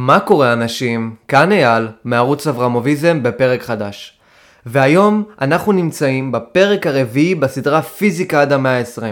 מה 0.00 0.20
קורה 0.20 0.52
אנשים? 0.52 1.14
כאן 1.28 1.52
אייל, 1.52 1.88
מערוץ 2.04 2.46
אברמוביזם 2.46 3.22
בפרק 3.22 3.62
חדש. 3.62 4.18
והיום 4.66 5.24
אנחנו 5.40 5.72
נמצאים 5.72 6.32
בפרק 6.32 6.86
הרביעי 6.86 7.34
בסדרה 7.34 7.82
פיזיקה 7.82 8.40
עד 8.40 8.52
המאה 8.52 8.78
ה-20. 8.78 9.02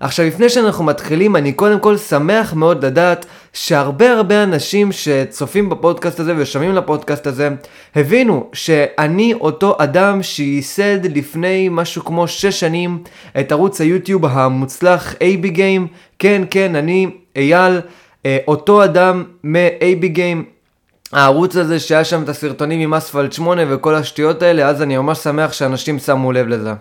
עכשיו 0.00 0.26
לפני 0.26 0.48
שאנחנו 0.48 0.84
מתחילים 0.84 1.36
אני 1.36 1.52
קודם 1.52 1.80
כל 1.80 1.96
שמח 1.96 2.54
מאוד 2.54 2.84
לדעת 2.84 3.26
שהרבה 3.52 4.12
הרבה 4.12 4.42
אנשים 4.42 4.92
שצופים 4.92 5.68
בפודקאסט 5.68 6.20
הזה 6.20 6.34
ושומעים 6.36 6.74
לפודקאסט 6.74 7.26
הזה 7.26 7.48
הבינו 7.96 8.50
שאני 8.52 9.34
אותו 9.34 9.76
אדם 9.78 10.22
שייסד 10.22 11.16
לפני 11.16 11.68
משהו 11.70 12.04
כמו 12.04 12.28
6 12.28 12.46
שנים 12.60 13.02
את 13.40 13.52
ערוץ 13.52 13.80
היוטיוב 13.80 14.26
המוצלח 14.26 15.12
AB 15.12 15.56
Game 15.56 15.86
כן 16.18 16.42
כן 16.50 16.76
אני 16.76 17.10
אייל 17.36 17.80
אותו 18.48 18.84
אדם 18.84 19.24
מ-AB 19.44 20.16
Game 20.16 20.44
הערוץ 21.12 21.56
הזה 21.56 21.80
שהיה 21.80 22.04
שם 22.04 22.22
את 22.22 22.28
הסרטונים 22.28 22.80
עם 22.80 22.94
אספלט 22.94 23.32
8 23.32 23.62
וכל 23.68 23.94
השטויות 23.94 24.42
האלה 24.42 24.68
אז 24.68 24.82
אני 24.82 24.96
ממש 24.96 25.18
שמח 25.18 25.52
שאנשים 25.52 25.98
שמו 25.98 26.32
לב 26.32 26.46
לזה. 26.46 26.72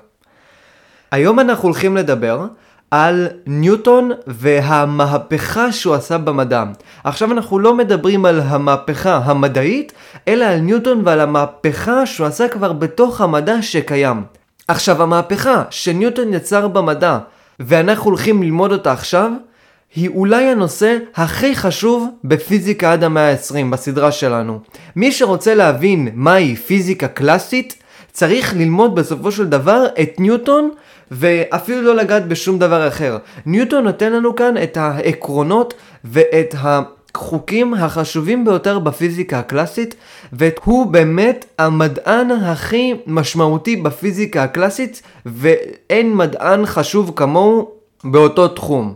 היום 1.12 1.40
אנחנו 1.40 1.68
הולכים 1.68 1.98
לדבר 1.98 2.46
על 2.92 3.28
ניוטון 3.46 4.12
והמהפכה 4.28 5.72
שהוא 5.72 5.96
עשה 5.96 6.18
במדע. 6.18 6.64
עכשיו 7.04 7.32
אנחנו 7.32 7.60
לא 7.60 7.76
מדברים 7.76 8.26
על 8.26 8.40
המהפכה 8.40 9.22
המדעית, 9.24 9.94
אלא 10.28 10.46
על 10.46 10.60
ניוטון 10.60 11.02
ועל 11.06 11.20
המהפכה 11.20 12.06
שהוא 12.06 12.28
עשה 12.28 12.48
כבר 12.48 12.74
בתוך 12.74 13.22
המדע 13.22 13.62
שקיים. 13.62 14.24
עכשיו 14.68 15.04
המהפכה 15.04 15.64
שניוטון 15.70 16.34
יצר 16.34 16.68
במדע, 16.68 17.18
ואנחנו 17.60 18.10
הולכים 18.10 18.44
ללמוד 18.44 18.72
אותה 18.72 18.92
עכשיו, 18.92 19.32
היא 19.96 20.10
אולי 20.10 20.46
הנושא 20.46 20.98
הכי 21.16 21.56
חשוב 21.56 22.08
בפיזיקה 22.24 22.94
עד 22.94 23.04
המאה 23.04 23.32
ה-20 23.32 23.72
בסדרה 23.72 24.12
שלנו. 24.12 24.60
מי 24.96 25.12
שרוצה 25.12 25.56
להבין 25.56 26.10
מהי 26.14 26.56
פיזיקה 26.56 27.08
קלאסית, 27.08 27.76
צריך 28.12 28.54
ללמוד 28.56 28.96
בסופו 28.96 29.32
של 29.32 29.48
דבר 29.48 29.86
את 30.02 30.20
ניוטון 30.20 30.72
ואפילו 31.12 31.82
לא 31.82 31.96
לגעת 31.96 32.28
בשום 32.28 32.60
דבר 32.60 32.88
אחר. 32.88 33.18
ניוטון 33.46 33.84
נותן 33.84 34.14
לנו 34.14 34.36
כאן 34.36 34.54
את 34.64 34.78
העקרונות 34.78 35.74
ואת 36.06 36.56
החוקים 36.58 37.74
החשובים 37.74 38.46
ביותר 38.46 38.80
בפיזיקה 38.80 39.40
הקלאסית, 39.40 39.96
והוא 40.34 40.86
באמת 40.86 41.46
המדען 41.60 42.32
הכי 42.32 42.94
משמעותי 43.08 43.76
בפיזיקה 43.76 44.44
הקלאסית, 44.44 45.02
ואין 45.26 46.16
מדען 46.16 46.66
חשוב 46.66 47.12
כמוהו 47.16 47.72
באותו 48.04 48.48
תחום. 48.48 48.94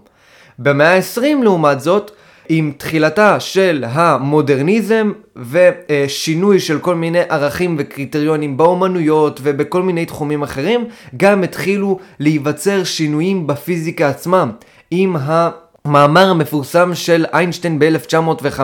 במאה 0.59 0.95
ה-20 0.95 1.43
לעומת 1.43 1.81
זאת, 1.81 2.11
עם 2.49 2.71
תחילתה 2.77 3.39
של 3.39 3.85
המודרניזם 3.87 5.11
ושינוי 5.35 6.59
של 6.59 6.79
כל 6.79 6.95
מיני 6.95 7.19
ערכים 7.29 7.75
וקריטריונים 7.79 8.57
באומנויות 8.57 9.39
ובכל 9.43 9.81
מיני 9.83 10.05
תחומים 10.05 10.43
אחרים, 10.43 10.85
גם 11.17 11.43
התחילו 11.43 11.99
להיווצר 12.19 12.83
שינויים 12.83 13.47
בפיזיקה 13.47 14.09
עצמה, 14.09 14.45
עם 14.91 15.15
המאמר 15.19 16.29
המפורסם 16.29 16.95
של 16.95 17.25
איינשטיין 17.33 17.79
ב-1905 17.79 18.59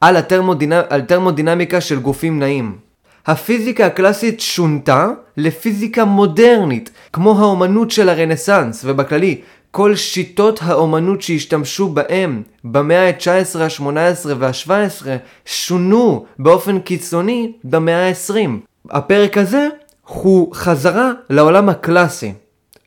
על, 0.00 0.16
התרמודינמ... 0.16 0.82
על 0.88 1.00
תרמודינמיקה 1.00 1.80
של 1.80 1.98
גופים 1.98 2.38
נעים. 2.38 2.76
הפיזיקה 3.26 3.86
הקלאסית 3.86 4.40
שונתה 4.40 5.08
לפיזיקה 5.36 6.04
מודרנית, 6.04 6.90
כמו 7.12 7.38
האומנות 7.40 7.90
של 7.90 8.08
הרנסאנס, 8.08 8.84
ובכללי, 8.84 9.40
כל 9.70 9.96
שיטות 9.96 10.60
האומנות 10.62 11.22
שהשתמשו 11.22 11.88
בהם 11.88 12.42
במאה 12.64 13.08
ה-19, 13.08 13.58
ה-18 13.58 14.28
וה-17 14.38 15.06
שונו 15.44 16.26
באופן 16.38 16.80
קיצוני 16.80 17.52
במאה 17.64 18.08
ה-20. 18.08 18.50
הפרק 18.90 19.38
הזה 19.38 19.68
הוא 20.06 20.54
חזרה 20.54 21.12
לעולם 21.30 21.68
הקלאסי. 21.68 22.32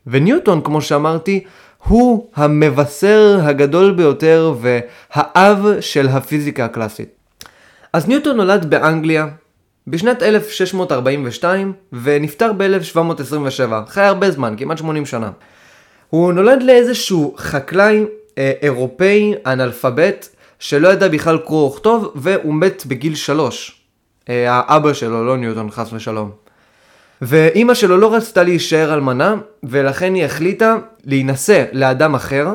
וניוטון, 0.06 0.60
כמו 0.64 0.80
שאמרתי, 0.80 1.44
הוא 1.78 2.28
המבשר 2.34 3.40
הגדול 3.42 3.92
ביותר 3.92 4.54
והאב 4.60 5.66
של 5.80 6.08
הפיזיקה 6.08 6.64
הקלאסית. 6.64 7.08
אז 7.92 8.08
ניוטון 8.08 8.36
נולד 8.36 8.70
באנגליה 8.70 9.26
בשנת 9.86 10.22
1642 10.22 11.72
ונפטר 11.92 12.52
ב-1727, 12.52 13.72
חי 13.88 14.00
הרבה 14.00 14.30
זמן, 14.30 14.54
כמעט 14.58 14.78
80 14.78 15.06
שנה. 15.06 15.30
הוא 16.10 16.32
נולד 16.32 16.62
לאיזשהו 16.62 17.34
חקלאי 17.38 18.04
אה, 18.38 18.52
אירופאי 18.62 19.34
אנאלפבית 19.46 20.30
שלא 20.58 20.88
ידע 20.88 21.08
בכלל 21.08 21.38
קרוא 21.38 21.70
וכתוב 21.70 22.12
והוא 22.14 22.54
מת 22.54 22.86
בגיל 22.86 23.14
שלוש. 23.14 23.80
אה, 24.28 24.52
האבא 24.52 24.92
שלו, 24.92 25.26
לא 25.26 25.36
ניוטון, 25.36 25.70
חס 25.70 25.92
ושלום. 25.92 26.30
ואימא 27.22 27.74
שלו 27.74 27.96
לא 27.96 28.14
רצתה 28.14 28.42
להישאר 28.42 28.94
אלמנה 28.94 29.34
ולכן 29.62 30.14
היא 30.14 30.24
החליטה 30.24 30.76
להינשא 31.04 31.64
לאדם 31.72 32.14
אחר 32.14 32.48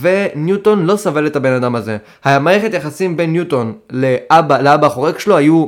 וניוטון 0.00 0.86
לא 0.86 0.96
סבל 0.96 1.26
את 1.26 1.36
הבן 1.36 1.52
אדם 1.52 1.74
הזה. 1.74 1.96
המערכת 2.24 2.74
יחסים 2.74 3.16
בין 3.16 3.32
ניוטון 3.32 3.72
לאבא, 3.90 4.60
לאבא 4.60 4.86
החורק 4.86 5.18
שלו 5.18 5.36
היו 5.36 5.66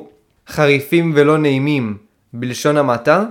חריפים 0.48 1.12
ולא 1.16 1.38
נעימים 1.38 1.96
בלשון 2.32 2.76
המעטה 2.76 3.24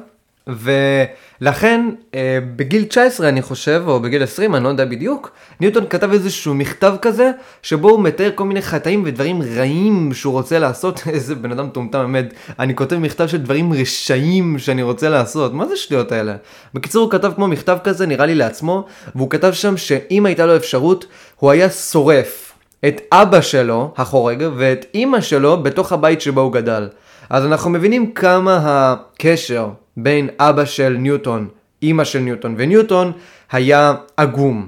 ולכן 1.41 1.89
אה, 2.15 2.39
בגיל 2.55 2.83
19 2.83 3.29
אני 3.29 3.41
חושב, 3.41 3.83
או 3.87 3.99
בגיל 3.99 4.23
20, 4.23 4.55
אני 4.55 4.63
לא 4.63 4.69
יודע 4.69 4.85
בדיוק, 4.85 5.31
ניוטון 5.59 5.85
כתב 5.89 6.11
איזשהו 6.11 6.53
מכתב 6.53 6.95
כזה, 7.01 7.31
שבו 7.61 7.89
הוא 7.89 7.99
מתאר 7.99 8.31
כל 8.35 8.43
מיני 8.43 8.61
חטאים 8.61 9.03
ודברים 9.05 9.41
רעים 9.41 10.13
שהוא 10.13 10.33
רוצה 10.33 10.59
לעשות, 10.59 11.01
איזה 11.13 11.35
בן 11.35 11.51
אדם 11.51 11.69
טומטם 11.69 11.99
באמת, 11.99 12.33
אני 12.59 12.75
כותב 12.75 12.95
מכתב 12.95 13.27
של 13.27 13.37
דברים 13.37 13.73
רשעים 13.73 14.59
שאני 14.59 14.83
רוצה 14.83 15.09
לעשות, 15.09 15.53
מה 15.53 15.67
זה 15.67 15.75
שטויות 15.75 16.11
האלה? 16.11 16.35
בקיצור 16.73 17.03
הוא 17.03 17.11
כתב 17.11 17.31
כמו 17.35 17.47
מכתב 17.47 17.77
כזה, 17.83 18.05
נראה 18.05 18.25
לי 18.25 18.35
לעצמו, 18.35 18.85
והוא 19.15 19.29
כתב 19.29 19.53
שם 19.53 19.77
שאם 19.77 20.25
הייתה 20.25 20.45
לו 20.45 20.55
אפשרות, 20.55 21.05
הוא 21.35 21.51
היה 21.51 21.69
שורף 21.69 22.51
את 22.87 23.01
אבא 23.11 23.41
שלו, 23.41 23.93
החורג, 23.97 24.45
ואת 24.55 24.85
אימא 24.93 25.21
שלו 25.21 25.63
בתוך 25.63 25.91
הבית 25.91 26.21
שבו 26.21 26.41
הוא 26.41 26.53
גדל. 26.53 26.89
אז 27.29 27.45
אנחנו 27.45 27.69
מבינים 27.69 28.11
כמה 28.11 28.59
הקשר 28.63 29.69
בין 29.97 30.29
אבא 30.39 30.65
של 30.65 30.95
ניוטון, 30.99 31.47
אימא 31.81 32.03
של 32.03 32.19
ניוטון 32.19 32.55
וניוטון 32.57 33.11
היה 33.51 33.93
עגום. 34.17 34.67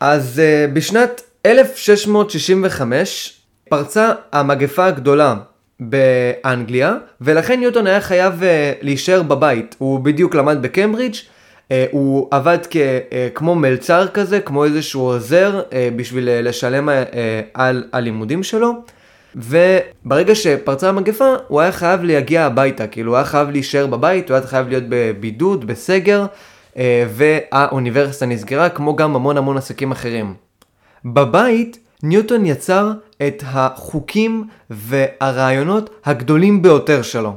אז 0.00 0.42
uh, 0.42 0.74
בשנת 0.74 1.22
1665 1.46 3.40
פרצה 3.68 4.12
המגפה 4.32 4.86
הגדולה 4.86 5.34
באנגליה, 5.80 6.94
ולכן 7.20 7.60
ניוטון 7.60 7.86
היה 7.86 8.00
חייב 8.00 8.40
uh, 8.40 8.44
להישאר 8.82 9.22
בבית. 9.22 9.76
הוא 9.78 10.00
בדיוק 10.00 10.34
למד 10.34 10.62
בקיימברידג', 10.62 11.14
uh, 11.14 11.72
הוא 11.90 12.28
עבד 12.30 12.58
כ, 12.70 12.76
uh, 12.76 12.78
כמו 13.34 13.54
מלצר 13.54 14.08
כזה, 14.08 14.40
כמו 14.40 14.64
איזשהו 14.64 15.00
עוזר, 15.00 15.62
uh, 15.70 15.74
בשביל 15.96 16.28
uh, 16.28 16.30
לשלם 16.42 16.88
uh, 16.88 16.92
על 17.54 17.84
הלימודים 17.92 18.42
שלו. 18.42 18.72
וברגע 19.36 20.34
שפרצה 20.34 20.88
המגפה, 20.88 21.34
הוא 21.48 21.60
היה 21.60 21.72
חייב 21.72 22.04
להגיע 22.04 22.44
הביתה, 22.44 22.86
כאילו 22.86 23.12
הוא 23.12 23.16
היה 23.16 23.24
חייב 23.24 23.50
להישאר 23.50 23.86
בבית, 23.86 24.30
הוא 24.30 24.36
היה 24.36 24.46
חייב 24.46 24.68
להיות 24.68 24.84
בבידוד, 24.88 25.64
בסגר, 25.64 26.26
אה, 26.76 27.04
והאוניברסיטה 27.08 28.26
נסגרה, 28.26 28.68
כמו 28.68 28.96
גם 28.96 29.16
המון 29.16 29.36
המון 29.36 29.56
עסקים 29.56 29.92
אחרים. 29.92 30.34
בבית, 31.04 31.78
ניוטון 32.02 32.46
יצר 32.46 32.92
את 33.26 33.42
החוקים 33.46 34.44
והרעיונות 34.70 35.90
הגדולים 36.04 36.62
ביותר 36.62 37.02
שלו. 37.02 37.36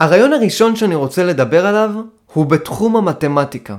הרעיון 0.00 0.32
הראשון 0.32 0.76
שאני 0.76 0.94
רוצה 0.94 1.24
לדבר 1.24 1.66
עליו 1.66 1.90
הוא 2.32 2.46
בתחום 2.46 2.96
המתמטיקה. 2.96 3.76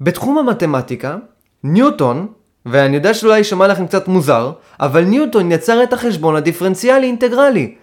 בתחום 0.00 0.38
המתמטיקה, 0.38 1.16
ניוטון 1.64 2.26
ואני 2.66 2.96
יודע 2.96 3.14
שאולי 3.14 3.38
יישמע 3.38 3.66
לכם 3.66 3.86
קצת 3.86 4.08
מוזר, 4.08 4.52
אבל 4.80 5.04
ניוטון 5.04 5.52
יצר 5.52 5.82
את 5.82 5.92
החשבון 5.92 6.36
הדיפרנציאלי 6.36 7.06
אינטגרלי. 7.06 7.74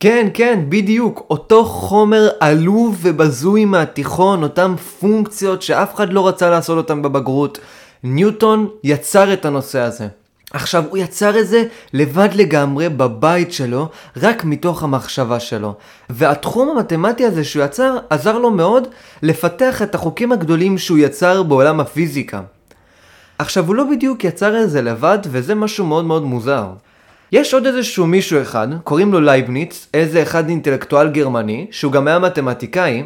כן, 0.00 0.28
כן, 0.34 0.60
בדיוק, 0.68 1.26
אותו 1.30 1.64
חומר 1.64 2.28
עלוב 2.40 2.98
ובזוי 3.02 3.64
מהתיכון, 3.64 4.42
אותם 4.42 4.74
פונקציות 5.00 5.62
שאף 5.62 5.94
אחד 5.94 6.12
לא 6.12 6.28
רצה 6.28 6.50
לעשות 6.50 6.76
אותם 6.76 7.02
בבגרות. 7.02 7.58
ניוטון 8.04 8.68
יצר 8.84 9.32
את 9.32 9.44
הנושא 9.44 9.78
הזה. 9.78 10.08
עכשיו, 10.52 10.84
הוא 10.90 10.98
יצר 10.98 11.40
את 11.40 11.48
זה 11.48 11.64
לבד 11.92 12.28
לגמרי 12.34 12.88
בבית 12.88 13.52
שלו, 13.52 13.88
רק 14.16 14.44
מתוך 14.44 14.82
המחשבה 14.82 15.40
שלו. 15.40 15.74
והתחום 16.10 16.68
המתמטי 16.68 17.24
הזה 17.24 17.44
שהוא 17.44 17.64
יצר, 17.64 17.96
עזר 18.10 18.38
לו 18.38 18.50
מאוד 18.50 18.88
לפתח 19.22 19.82
את 19.82 19.94
החוקים 19.94 20.32
הגדולים 20.32 20.78
שהוא 20.78 20.98
יצר 20.98 21.42
בעולם 21.42 21.80
הפיזיקה. 21.80 22.40
עכשיו 23.38 23.66
הוא 23.66 23.74
לא 23.74 23.84
בדיוק 23.90 24.24
יצר 24.24 24.62
את 24.62 24.70
זה 24.70 24.82
לבד 24.82 25.18
וזה 25.24 25.54
משהו 25.54 25.86
מאוד 25.86 26.04
מאוד 26.04 26.22
מוזר. 26.22 26.66
יש 27.32 27.54
עוד 27.54 27.66
איזשהו 27.66 28.06
מישהו 28.06 28.42
אחד, 28.42 28.68
קוראים 28.84 29.12
לו 29.12 29.20
לייבניץ, 29.20 29.86
איזה 29.94 30.22
אחד 30.22 30.48
אינטלקטואל 30.48 31.10
גרמני, 31.10 31.66
שהוא 31.70 31.92
גם 31.92 32.08
היה 32.08 32.18
מתמטיקאי, 32.18 33.02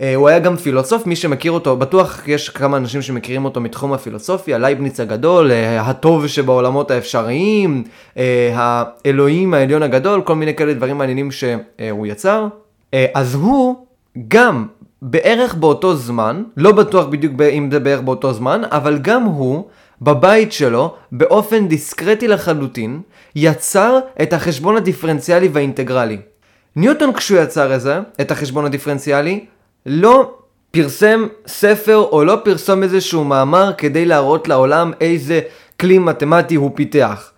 אה, 0.00 0.14
הוא 0.14 0.28
היה 0.28 0.38
גם 0.38 0.56
פילוסוף, 0.56 1.06
מי 1.06 1.16
שמכיר 1.16 1.52
אותו, 1.52 1.76
בטוח 1.76 2.28
יש 2.28 2.48
כמה 2.48 2.76
אנשים 2.76 3.02
שמכירים 3.02 3.44
אותו 3.44 3.60
מתחום 3.60 3.92
הפילוסופיה, 3.92 4.58
לייבניץ 4.58 5.00
הגדול, 5.00 5.52
אה, 5.52 5.80
הטוב 5.80 6.26
שבעולמות 6.26 6.90
האפשריים, 6.90 7.84
אה, 8.16 8.52
האלוהים 8.54 9.54
העליון 9.54 9.82
הגדול, 9.82 10.22
כל 10.22 10.34
מיני 10.34 10.54
כאלה 10.54 10.74
דברים 10.74 10.98
מעניינים 10.98 11.30
שהוא 11.30 12.06
יצר. 12.06 12.46
אז 13.14 13.34
הוא 13.34 13.76
גם 14.28 14.66
בערך 15.02 15.54
באותו 15.54 15.96
זמן, 15.96 16.42
לא 16.56 16.72
בטוח 16.72 17.06
בדיוק 17.06 17.40
אם 17.52 17.68
זה 17.72 17.80
בערך 17.80 18.00
באותו 18.00 18.32
זמן, 18.32 18.62
אבל 18.70 18.98
גם 18.98 19.22
הוא, 19.22 19.64
בבית 20.02 20.52
שלו, 20.52 20.94
באופן 21.12 21.68
דיסקרטי 21.68 22.28
לחלוטין, 22.28 23.00
יצר 23.34 23.98
את 24.22 24.32
החשבון 24.32 24.76
הדיפרנציאלי 24.76 25.48
והאינטגרלי. 25.52 26.18
ניוטון 26.76 27.12
כשהוא 27.12 27.38
יצר 27.40 27.74
את 27.74 27.80
זה, 27.80 28.00
את 28.20 28.30
החשבון 28.30 28.64
הדיפרנציאלי, 28.64 29.44
לא 29.86 30.32
פרסם 30.70 31.26
ספר 31.46 31.96
או 31.96 32.24
לא 32.24 32.38
פרסם 32.44 32.82
איזשהו 32.82 33.24
מאמר 33.24 33.72
כדי 33.78 34.04
להראות 34.04 34.48
לעולם 34.48 34.92
איזה 35.00 35.40
כלי 35.80 35.98
מתמטי 35.98 36.54
הוא 36.54 36.70
פיתח. 36.74 37.32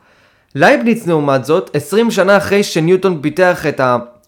לייבניץ 0.54 1.06
לעומת 1.06 1.44
זאת, 1.44 1.70
20 1.74 2.10
שנה 2.10 2.36
אחרי 2.36 2.62
שניוטון 2.62 3.18
פיתח 3.22 3.66
את 3.66 3.80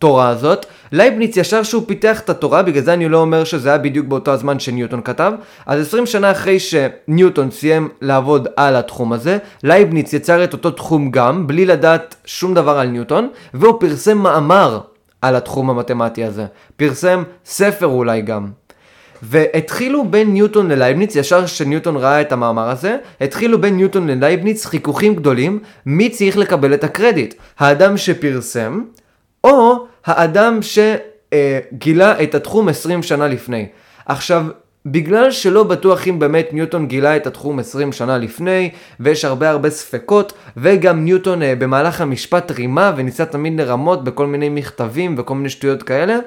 התורה 0.02 0.28
הזאת, 0.28 0.66
לייבניץ 0.92 1.36
ישר 1.36 1.62
שהוא 1.62 1.82
פיתח 1.86 2.20
את 2.20 2.30
התורה, 2.30 2.62
בגלל 2.62 2.82
זה 2.82 2.92
אני 2.92 3.08
לא 3.08 3.18
אומר 3.18 3.44
שזה 3.44 3.68
היה 3.68 3.78
בדיוק 3.78 4.06
באותו 4.06 4.30
הזמן 4.30 4.58
שניוטון 4.58 5.00
כתב, 5.02 5.32
אז 5.66 5.80
20 5.80 6.06
שנה 6.06 6.30
אחרי 6.30 6.58
שניוטון 6.58 7.50
סיים 7.50 7.88
לעבוד 8.00 8.48
על 8.56 8.76
התחום 8.76 9.12
הזה, 9.12 9.38
לייבניץ 9.62 10.12
יצר 10.12 10.44
את 10.44 10.52
אותו 10.52 10.70
תחום 10.70 11.10
גם, 11.10 11.46
בלי 11.46 11.66
לדעת 11.66 12.14
שום 12.24 12.54
דבר 12.54 12.78
על 12.78 12.88
ניוטון, 12.88 13.28
והוא 13.54 13.80
פרסם 13.80 14.18
מאמר 14.18 14.80
על 15.22 15.36
התחום 15.36 15.70
המתמטי 15.70 16.24
הזה. 16.24 16.46
פרסם 16.76 17.22
ספר 17.44 17.86
אולי 17.86 18.22
גם. 18.22 18.46
והתחילו 19.22 20.04
בין 20.10 20.32
ניוטון 20.32 20.68
ללייבניץ, 20.68 21.16
ישר 21.16 21.46
שניוטון 21.46 21.96
ראה 21.96 22.20
את 22.20 22.32
המאמר 22.32 22.68
הזה, 22.68 22.96
התחילו 23.20 23.60
בין 23.60 23.76
ניוטון 23.76 24.06
ללייבניץ 24.06 24.66
חיכוכים 24.66 25.14
גדולים, 25.14 25.58
מי 25.86 26.10
צריך 26.10 26.36
לקבל 26.36 26.74
את 26.74 26.84
הקרדיט? 26.84 27.34
האדם 27.58 27.96
שפרסם, 27.96 28.80
או 29.44 29.86
האדם 30.06 30.58
שגילה 30.62 32.22
את 32.22 32.34
התחום 32.34 32.68
20 32.68 33.02
שנה 33.02 33.28
לפני. 33.28 33.66
עכשיו, 34.06 34.44
בגלל 34.86 35.30
שלא 35.30 35.62
בטוח 35.62 36.08
אם 36.08 36.18
באמת 36.18 36.48
ניוטון 36.52 36.86
גילה 36.86 37.16
את 37.16 37.26
התחום 37.26 37.58
20 37.58 37.92
שנה 37.92 38.18
לפני, 38.18 38.70
ויש 39.00 39.24
הרבה 39.24 39.50
הרבה 39.50 39.70
ספקות, 39.70 40.32
וגם 40.56 41.04
ניוטון 41.04 41.42
אה, 41.42 41.54
במהלך 41.54 42.00
המשפט 42.00 42.50
רימה 42.50 42.92
וניסה 42.96 43.24
תמיד 43.24 43.60
לרמות 43.60 44.04
בכל 44.04 44.26
מיני 44.26 44.48
מכתבים 44.48 45.14
וכל 45.18 45.34
מיני 45.34 45.48
שטויות 45.48 45.82
כאלה, 45.82 46.18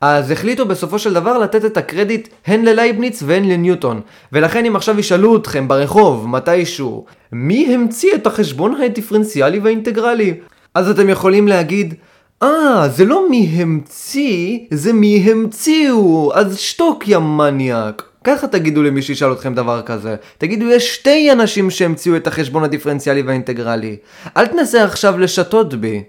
אז 0.00 0.30
החליטו 0.30 0.66
בסופו 0.66 0.98
של 0.98 1.14
דבר 1.14 1.38
לתת 1.38 1.64
את 1.64 1.76
הקרדיט 1.76 2.28
הן 2.46 2.64
ללייבניץ 2.64 3.22
והן 3.26 3.44
לניוטון. 3.44 4.00
ולכן 4.32 4.64
אם 4.64 4.76
עכשיו 4.76 5.00
ישאלו 5.00 5.36
אתכם 5.36 5.68
ברחוב, 5.68 6.28
מתישהו, 6.28 7.04
מי 7.32 7.74
המציא 7.74 8.14
את 8.14 8.26
החשבון 8.26 8.74
הדיפרנציאלי 8.82 9.58
והאינטגרלי? 9.58 10.34
אז 10.74 10.90
אתם 10.90 11.08
יכולים 11.08 11.48
להגיד, 11.48 11.94
אה, 12.42 12.88
זה 12.88 13.04
לא 13.04 13.30
מי 13.30 13.50
המציא, 13.56 14.58
זה 14.70 14.92
מי 14.92 15.30
המציאו, 15.30 16.32
אז 16.34 16.58
שתוק 16.58 17.08
יא 17.08 17.18
מניאק. 17.18 18.02
ככה 18.24 18.46
תגידו 18.46 18.82
למי 18.82 19.02
שישאל 19.02 19.32
אתכם 19.32 19.54
דבר 19.54 19.82
כזה. 19.82 20.16
תגידו, 20.38 20.66
יש 20.70 20.94
שתי 20.94 21.32
אנשים 21.32 21.70
שהמציאו 21.70 22.16
את 22.16 22.26
החשבון 22.26 22.64
הדיפרנציאלי 22.64 23.22
והאינטגרלי. 23.22 23.96
אל 24.36 24.46
תנסה 24.46 24.84
עכשיו 24.84 25.18
לשתות 25.18 25.74
בי. 25.74 26.02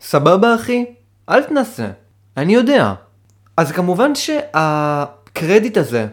סבבה 0.00 0.54
אחי? 0.54 0.84
אל 1.28 1.42
תנסה. 1.42 1.86
אני 2.36 2.54
יודע. 2.54 2.94
אז 3.56 3.72
כמובן 3.72 4.14
שהקרדיט 4.14 5.76
הזה, 5.76 6.06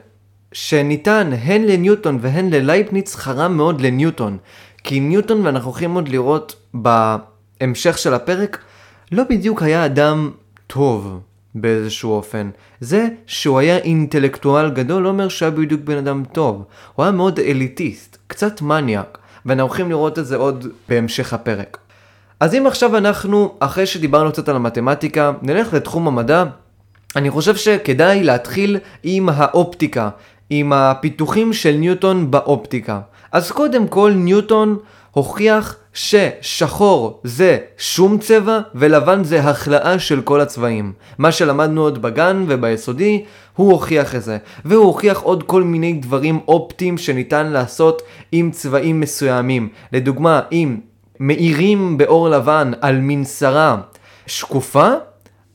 שניתן 0.51 1.31
הן 1.44 1.63
לניוטון 1.63 2.18
והן 2.22 2.50
ללייפניץ, 2.50 3.16
חרם 3.16 3.57
מאוד 3.57 3.81
לניוטון. 3.81 4.38
כי 4.83 5.00
ניוטון, 5.00 5.45
ואנחנו 5.45 5.69
הולכים 5.69 5.95
עוד 5.95 6.07
לראות 6.07 6.56
בהמשך 6.74 7.98
של 7.98 8.13
הפרק, 8.13 8.57
לא 9.12 9.24
בדיוק 9.30 9.63
היה 9.63 9.86
אדם 9.86 10.31
טוב 10.68 11.19
באיזשהו 11.56 12.12
אופן. 12.12 12.50
זה 12.80 13.07
שהוא 13.28 13.60
היה 13.60 13.78
אינטלקטואל 13.78 14.69
גדול 14.69 15.04
לא 15.04 15.10
אומר 15.10 15.30
שהיה 15.30 15.52
בדיוק 15.52 15.81
בן 15.81 15.98
אדם 15.98 16.24
טוב. 16.31 16.63
הוא 16.96 17.04
היה 17.04 17.12
מאוד 17.12 17.40
אליטיסט, 17.40 18.18
קצת 18.28 18.62
מניאק, 18.62 19.18
ואנחנו 19.46 19.68
הולכים 19.68 19.90
לראות 19.90 20.19
את 20.19 20.25
זה 20.25 20.36
עוד 20.36 20.68
בהמשך 20.90 21.34
הפרק. 21.34 21.78
אז 22.40 22.56
אם 22.56 22.68
עכשיו 22.68 22.98
אנחנו, 22.98 23.54
אחרי 23.60 23.86
שדיברנו 23.86 24.31
קצת 24.31 24.50
על 24.50 24.56
המתמטיקה, 24.56 25.31
נלך 25.42 25.74
לתחום 25.74 26.08
המדע, 26.08 26.44
אני 27.16 27.30
חושב 27.30 27.56
שכדאי 27.56 28.24
להתחיל 28.24 28.78
עם 29.04 29.30
האופטיקה, 29.30 30.10
עם 30.50 30.74
הפיתוחים 30.74 31.54
של 31.54 31.72
ניוטון 31.72 32.31
באופטיקה. 32.31 33.00
אז 33.31 33.51
קודם 33.51 33.88
כל 33.88 34.12
ניוטון 34.16 34.78
הוכיח 35.15 35.75
ששחור 35.94 37.19
זה 37.23 37.57
שום 37.77 38.17
צבע 38.17 38.59
ולבן 38.75 39.23
זה 39.23 39.39
החלאה 39.39 40.00
של 40.00 40.21
כל 40.21 40.41
הצבעים. 40.41 40.94
מה 41.17 41.31
שלמדנו 41.31 41.81
עוד 41.81 42.01
בגן 42.01 42.45
וביסודי, 42.47 43.23
הוא 43.56 43.71
הוכיח 43.71 44.15
את 44.15 44.23
זה. 44.23 44.38
והוא 44.65 44.85
הוכיח 44.85 45.21
עוד 45.21 45.44
כל 45.44 45.63
מיני 45.63 45.94
דברים 45.94 46.39
אופטיים 46.47 46.97
שניתן 46.97 47.47
לעשות 47.47 48.01
עם 48.31 48.51
צבעים 48.51 49.00
מסוימים. 49.00 49.69
לדוגמה, 49.91 50.41
אם 50.51 50.77
מאירים 51.19 51.97
באור 51.97 52.29
לבן 52.29 52.71
על 52.81 52.97
מנסרה 53.01 53.77
שקופה, 54.27 54.89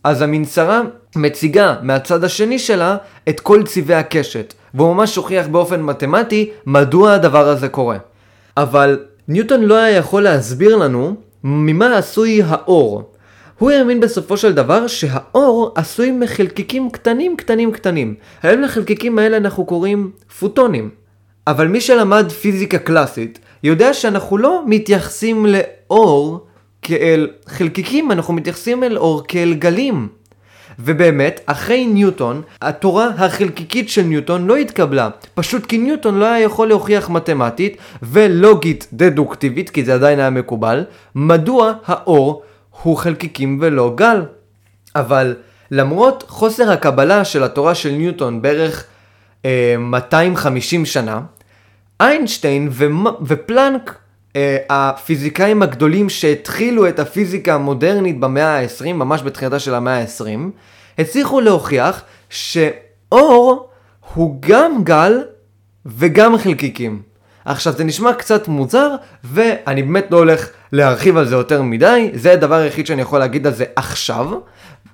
אז 0.05 0.23
המנסרה 0.23 0.81
מציגה 1.17 1.77
מהצד 1.83 2.25
השני 2.25 2.59
שלה 2.59 2.97
את 3.29 3.41
כל 3.41 3.63
צבעי 3.63 3.97
הקשת. 3.97 4.55
והוא 4.75 4.95
ממש 4.95 5.17
הוכיח 5.17 5.47
באופן 5.47 5.83
מתמטי 5.83 6.51
מדוע 6.67 7.13
הדבר 7.13 7.49
הזה 7.49 7.69
קורה. 7.69 7.97
אבל 8.57 8.99
ניוטון 9.29 9.63
לא 9.63 9.75
היה 9.75 9.97
יכול 9.97 10.23
להסביר 10.23 10.77
לנו 10.77 11.15
ממה 11.45 11.99
עשוי 11.99 12.43
האור. 12.43 13.13
הוא 13.59 13.71
האמין 13.71 14.01
בסופו 14.01 14.37
של 14.37 14.53
דבר 14.53 14.87
שהאור 14.87 15.73
עשוי 15.75 16.11
מחלקיקים 16.11 16.91
קטנים 16.91 17.37
קטנים 17.37 17.73
קטנים. 17.73 18.15
היום 18.43 18.61
לחלקיקים 18.61 19.19
האלה 19.19 19.37
אנחנו 19.37 19.65
קוראים 19.65 20.11
פוטונים. 20.39 20.91
אבל 21.47 21.69
מי 21.69 21.81
שלמד 21.81 22.33
פיזיקה 22.33 22.79
קלאסית 22.79 23.39
יודע 23.63 23.95
שאנחנו 23.95 24.39
לא 24.39 24.63
מתייחסים 24.67 25.47
לאור 25.47 26.47
כאל 26.83 27.31
חלקיקים, 27.47 28.13
אנחנו 28.13 28.35
מתייחסים 28.35 28.85
אל 28.85 28.99
אור 28.99 29.23
כאל 29.29 29.55
גלים. 29.55 30.09
ובאמת, 30.85 31.41
אחרי 31.47 31.87
ניוטון, 31.87 32.43
התורה 32.63 33.09
החלקיקית 33.19 33.89
של 33.89 34.03
ניוטון 34.03 34.47
לא 34.47 34.57
התקבלה. 34.57 35.09
פשוט 35.35 35.67
כי 35.67 35.79
ניוטון 35.79 36.19
לא 36.19 36.25
היה 36.25 36.45
יכול 36.45 36.69
להוכיח 36.69 37.11
מתמטית 37.11 37.77
ולוגית 38.03 38.87
דדוקטיבית, 38.93 39.71
כי 39.71 39.85
זה 39.85 39.95
עדיין 39.95 40.19
היה 40.19 40.31
מקובל, 40.31 40.85
מדוע 41.15 41.73
האור 41.87 42.43
הוא 42.83 42.97
חלקיקים 42.97 43.59
ולא 43.61 43.93
גל. 43.97 44.23
אבל 44.97 45.35
למרות 45.71 46.25
חוסר 46.29 46.73
הקבלה 46.73 47.25
של 47.25 47.43
התורה 47.45 47.75
של 47.75 47.91
ניוטון 47.91 48.43
בערך 48.43 48.85
אה, 49.45 49.75
250 49.79 50.87
שנה, 50.87 51.21
איינשטיין 52.01 52.71
ופלנק 53.27 53.89
אה, 53.91 54.00
הפיזיקאים 54.71 55.63
הגדולים 55.63 56.09
שהתחילו 56.09 56.89
את 56.89 56.99
הפיזיקה 56.99 57.55
המודרנית 57.55 58.21
במאה 58.21 58.59
ה-20, 58.59 58.93
ממש 58.93 59.23
בתחילתה 59.23 59.59
של 59.59 59.75
המאה 59.75 60.01
ה-20, 60.01 60.39
הצליחו 60.99 61.41
להוכיח 61.41 62.03
שאור 62.31 63.69
הוא 64.15 64.39
גם 64.41 64.85
גל 64.85 65.23
וגם 65.87 66.39
חלקיקים. 66.39 67.03
עכשיו 67.45 67.73
זה 67.73 67.85
נשמע 67.85 68.13
קצת 68.13 68.49
מוזר, 68.49 68.95
ואני 69.25 69.83
באמת 69.83 70.07
לא 70.11 70.17
הולך 70.17 70.49
להרחיב 70.73 71.17
על 71.17 71.29
זה 71.29 71.35
יותר 71.35 71.63
מדי, 71.63 72.11
זה 72.15 72.33
הדבר 72.33 72.55
היחיד 72.55 72.87
שאני 72.87 73.03
יכול 73.03 73.19
להגיד 73.19 73.47
על 73.47 73.53
זה 73.55 73.65
עכשיו, 73.77 74.31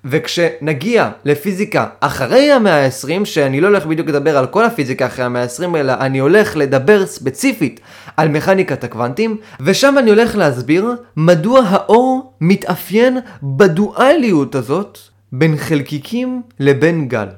וכשנגיע 0.07 1.11
לפיזיקה 1.25 1.87
אחרי 2.01 2.53
המאה 2.53 2.85
ה-20, 2.85 3.25
שאני 3.25 3.61
לא 3.61 3.67
הולך 3.67 3.87
בדיוק 3.87 4.09
לדבר 4.09 4.39
על 4.39 4.47
כל 4.47 4.65
הפיזיקה 4.65 5.07
אחרי 5.07 5.25
המאה 5.25 5.43
ה-20, 5.43 5.77
אלא 5.77 5.93
אני 6.01 6.19
הולך 6.19 6.57
לדבר 6.57 7.07
ספציפית 7.07 7.81
על 8.17 8.29
מכניקת 8.29 8.85
הקוונטים, 8.85 9.37
ושם 9.61 9.95
אני 9.99 10.11
הולך 10.11 10.37
להסביר 10.37 10.97
מדוע 11.17 11.61
האור 11.69 12.33
מתאפיין 12.41 13.19
בדואליות 13.43 14.55
הזאת 14.55 14.99
בין 15.33 15.57
חלקיקים 15.57 16.43
לבין 16.61 17.09
גל. 17.09 17.29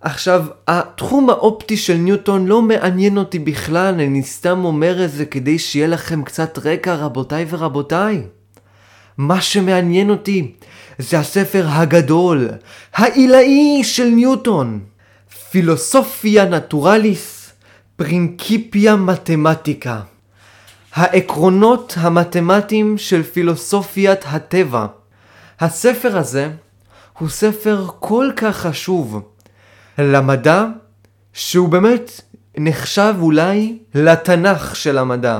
עכשיו, 0.00 0.44
התחום 0.68 1.30
האופטי 1.30 1.76
של 1.76 1.94
ניוטון 1.94 2.46
לא 2.46 2.62
מעניין 2.62 3.18
אותי 3.18 3.38
בכלל, 3.38 3.94
אני 3.94 4.22
סתם 4.22 4.64
אומר 4.64 5.04
את 5.04 5.10
זה 5.10 5.24
כדי 5.24 5.58
שיהיה 5.58 5.86
לכם 5.86 6.22
קצת 6.22 6.58
רקע, 6.64 6.94
רבותיי 6.94 7.46
ורבותיי. 7.48 8.22
מה 9.18 9.40
שמעניין 9.40 10.10
אותי 10.10 10.52
זה 10.98 11.18
הספר 11.18 11.66
הגדול, 11.68 12.48
העילאי 12.94 13.84
של 13.84 14.04
ניוטון, 14.04 14.80
פילוסופיה 15.50 16.44
נטורליס, 16.44 17.52
פרינקיפיה 17.96 18.96
מתמטיקה. 18.96 20.00
העקרונות 20.92 21.94
המתמטיים 21.96 22.98
של 22.98 23.22
פילוסופיית 23.22 24.20
הטבע. 24.26 24.86
הספר 25.60 26.18
הזה 26.18 26.50
הוא 27.18 27.28
ספר 27.28 27.86
כל 27.98 28.30
כך 28.36 28.56
חשוב. 28.56 29.22
למדע 29.98 30.64
שהוא 31.32 31.68
באמת 31.68 32.20
נחשב 32.58 33.14
אולי 33.20 33.78
לתנ"ך 33.94 34.76
של 34.76 34.98
המדע. 34.98 35.38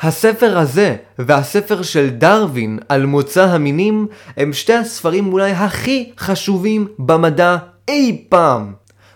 הספר 0.00 0.58
הזה 0.58 0.96
והספר 1.18 1.82
של 1.82 2.10
דרווין 2.10 2.78
על 2.88 3.06
מוצא 3.06 3.44
המינים 3.44 4.06
הם 4.36 4.52
שתי 4.52 4.74
הספרים 4.74 5.32
אולי 5.32 5.50
הכי 5.52 6.12
חשובים 6.18 6.88
במדע 6.98 7.56
אי 7.88 8.24
פעם. 8.28 8.72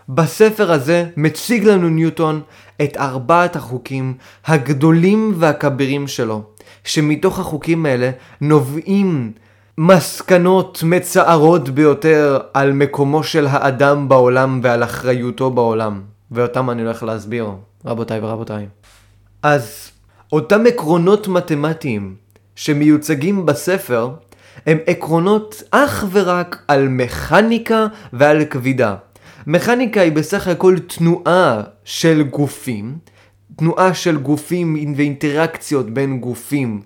בספר 0.08 0.72
הזה 0.72 1.06
מציג 1.16 1.64
לנו 1.64 1.88
ניוטון 1.88 2.40
את 2.82 2.96
ארבעת 2.96 3.56
החוקים 3.56 4.14
הגדולים 4.46 5.34
והכבירים 5.36 6.08
שלו, 6.08 6.42
שמתוך 6.84 7.38
החוקים 7.38 7.86
האלה 7.86 8.10
נובעים 8.40 9.32
מסקנות 9.78 10.82
מצערות 10.86 11.68
ביותר 11.68 12.38
על 12.54 12.72
מקומו 12.72 13.22
של 13.22 13.46
האדם 13.46 14.08
בעולם 14.08 14.60
ועל 14.62 14.84
אחריותו 14.84 15.50
בעולם, 15.50 16.00
ואותם 16.30 16.70
אני 16.70 16.82
הולך 16.82 17.02
להסביר, 17.02 17.48
רבותיי 17.86 18.20
ורבותיי. 18.20 18.66
אז 19.42 19.89
אותם 20.32 20.66
עקרונות 20.66 21.28
מתמטיים 21.28 22.14
שמיוצגים 22.56 23.46
בספר 23.46 24.10
הם 24.66 24.78
עקרונות 24.86 25.62
אך 25.70 26.04
ורק 26.12 26.64
על 26.68 26.88
מכניקה 26.88 27.86
ועל 28.12 28.44
כבידה. 28.44 28.96
מכניקה 29.46 30.00
היא 30.00 30.12
בסך 30.12 30.48
הכל 30.48 30.76
תנועה 30.78 31.62
של 31.84 32.22
גופים, 32.22 32.98
תנועה 33.56 33.94
של 33.94 34.16
גופים 34.16 34.94
ואינטראקציות 34.96 35.90
בין 35.90 36.20
גופים 36.20 36.80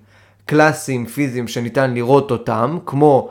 קלאסיים, 0.46 1.06
פיזיים, 1.06 1.48
שניתן 1.48 1.94
לראות 1.94 2.30
אותם, 2.30 2.78
כמו 2.86 3.30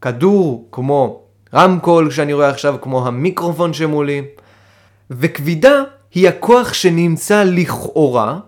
כדור, 0.00 0.68
כמו 0.72 1.22
רמקול 1.54 2.10
שאני 2.10 2.32
רואה 2.32 2.48
עכשיו, 2.48 2.76
כמו 2.82 3.06
המיקרופון 3.06 3.72
שמולי. 3.72 4.22
וכבידה 5.10 5.82
היא 6.14 6.28
הכוח 6.28 6.72
שנמצא 6.72 7.44
לכאורה, 7.44 8.38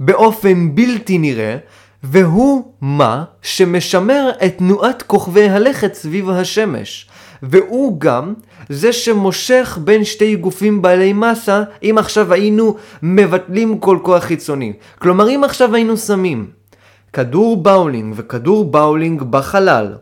באופן 0.00 0.74
בלתי 0.74 1.18
נראה, 1.18 1.56
והוא 2.02 2.72
מה 2.80 3.24
שמשמר 3.42 4.30
את 4.46 4.58
תנועת 4.58 5.02
כוכבי 5.02 5.48
הלכת 5.48 5.94
סביב 5.94 6.30
השמש. 6.30 7.08
והוא 7.42 8.00
גם 8.00 8.34
זה 8.68 8.92
שמושך 8.92 9.78
בין 9.84 10.04
שתי 10.04 10.36
גופים 10.36 10.82
בעלי 10.82 11.12
מסה, 11.12 11.62
אם 11.82 11.96
עכשיו 11.98 12.32
היינו 12.32 12.76
מבטלים 13.02 13.78
כל 13.78 13.98
כוח 14.02 14.24
חיצוני. 14.24 14.72
כלומר, 14.98 15.28
אם 15.28 15.44
עכשיו 15.44 15.74
היינו 15.74 15.96
שמים 15.96 16.46
כדור 17.12 17.62
באולינג 17.62 18.14
וכדור 18.16 18.64
באולינג 18.64 19.22
בחלל, 19.22 19.94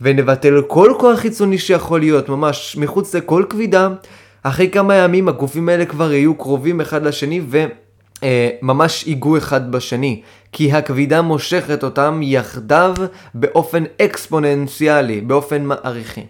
ונבטל 0.00 0.62
כל 0.66 0.92
כוח 0.98 1.18
חיצוני 1.18 1.58
שיכול 1.58 2.00
להיות 2.00 2.28
ממש 2.28 2.76
מחוץ 2.80 3.14
לכל 3.14 3.44
כבידה, 3.48 3.88
אחרי 4.42 4.70
כמה 4.70 4.94
ימים 4.94 5.28
הגופים 5.28 5.68
האלה 5.68 5.84
כבר 5.84 6.12
יהיו 6.12 6.34
קרובים 6.34 6.80
אחד 6.80 7.02
לשני 7.02 7.40
וממש 7.48 7.87
אה, 8.22 8.50
ייגעו 9.06 9.38
אחד 9.38 9.72
בשני, 9.72 10.22
כי 10.52 10.72
הכבידה 10.72 11.22
מושכת 11.22 11.84
אותם 11.84 12.20
יחדיו 12.22 12.94
באופן 13.34 13.84
אקספוננציאלי, 14.02 15.20
באופן 15.20 15.64
מעריכי. 15.64 16.26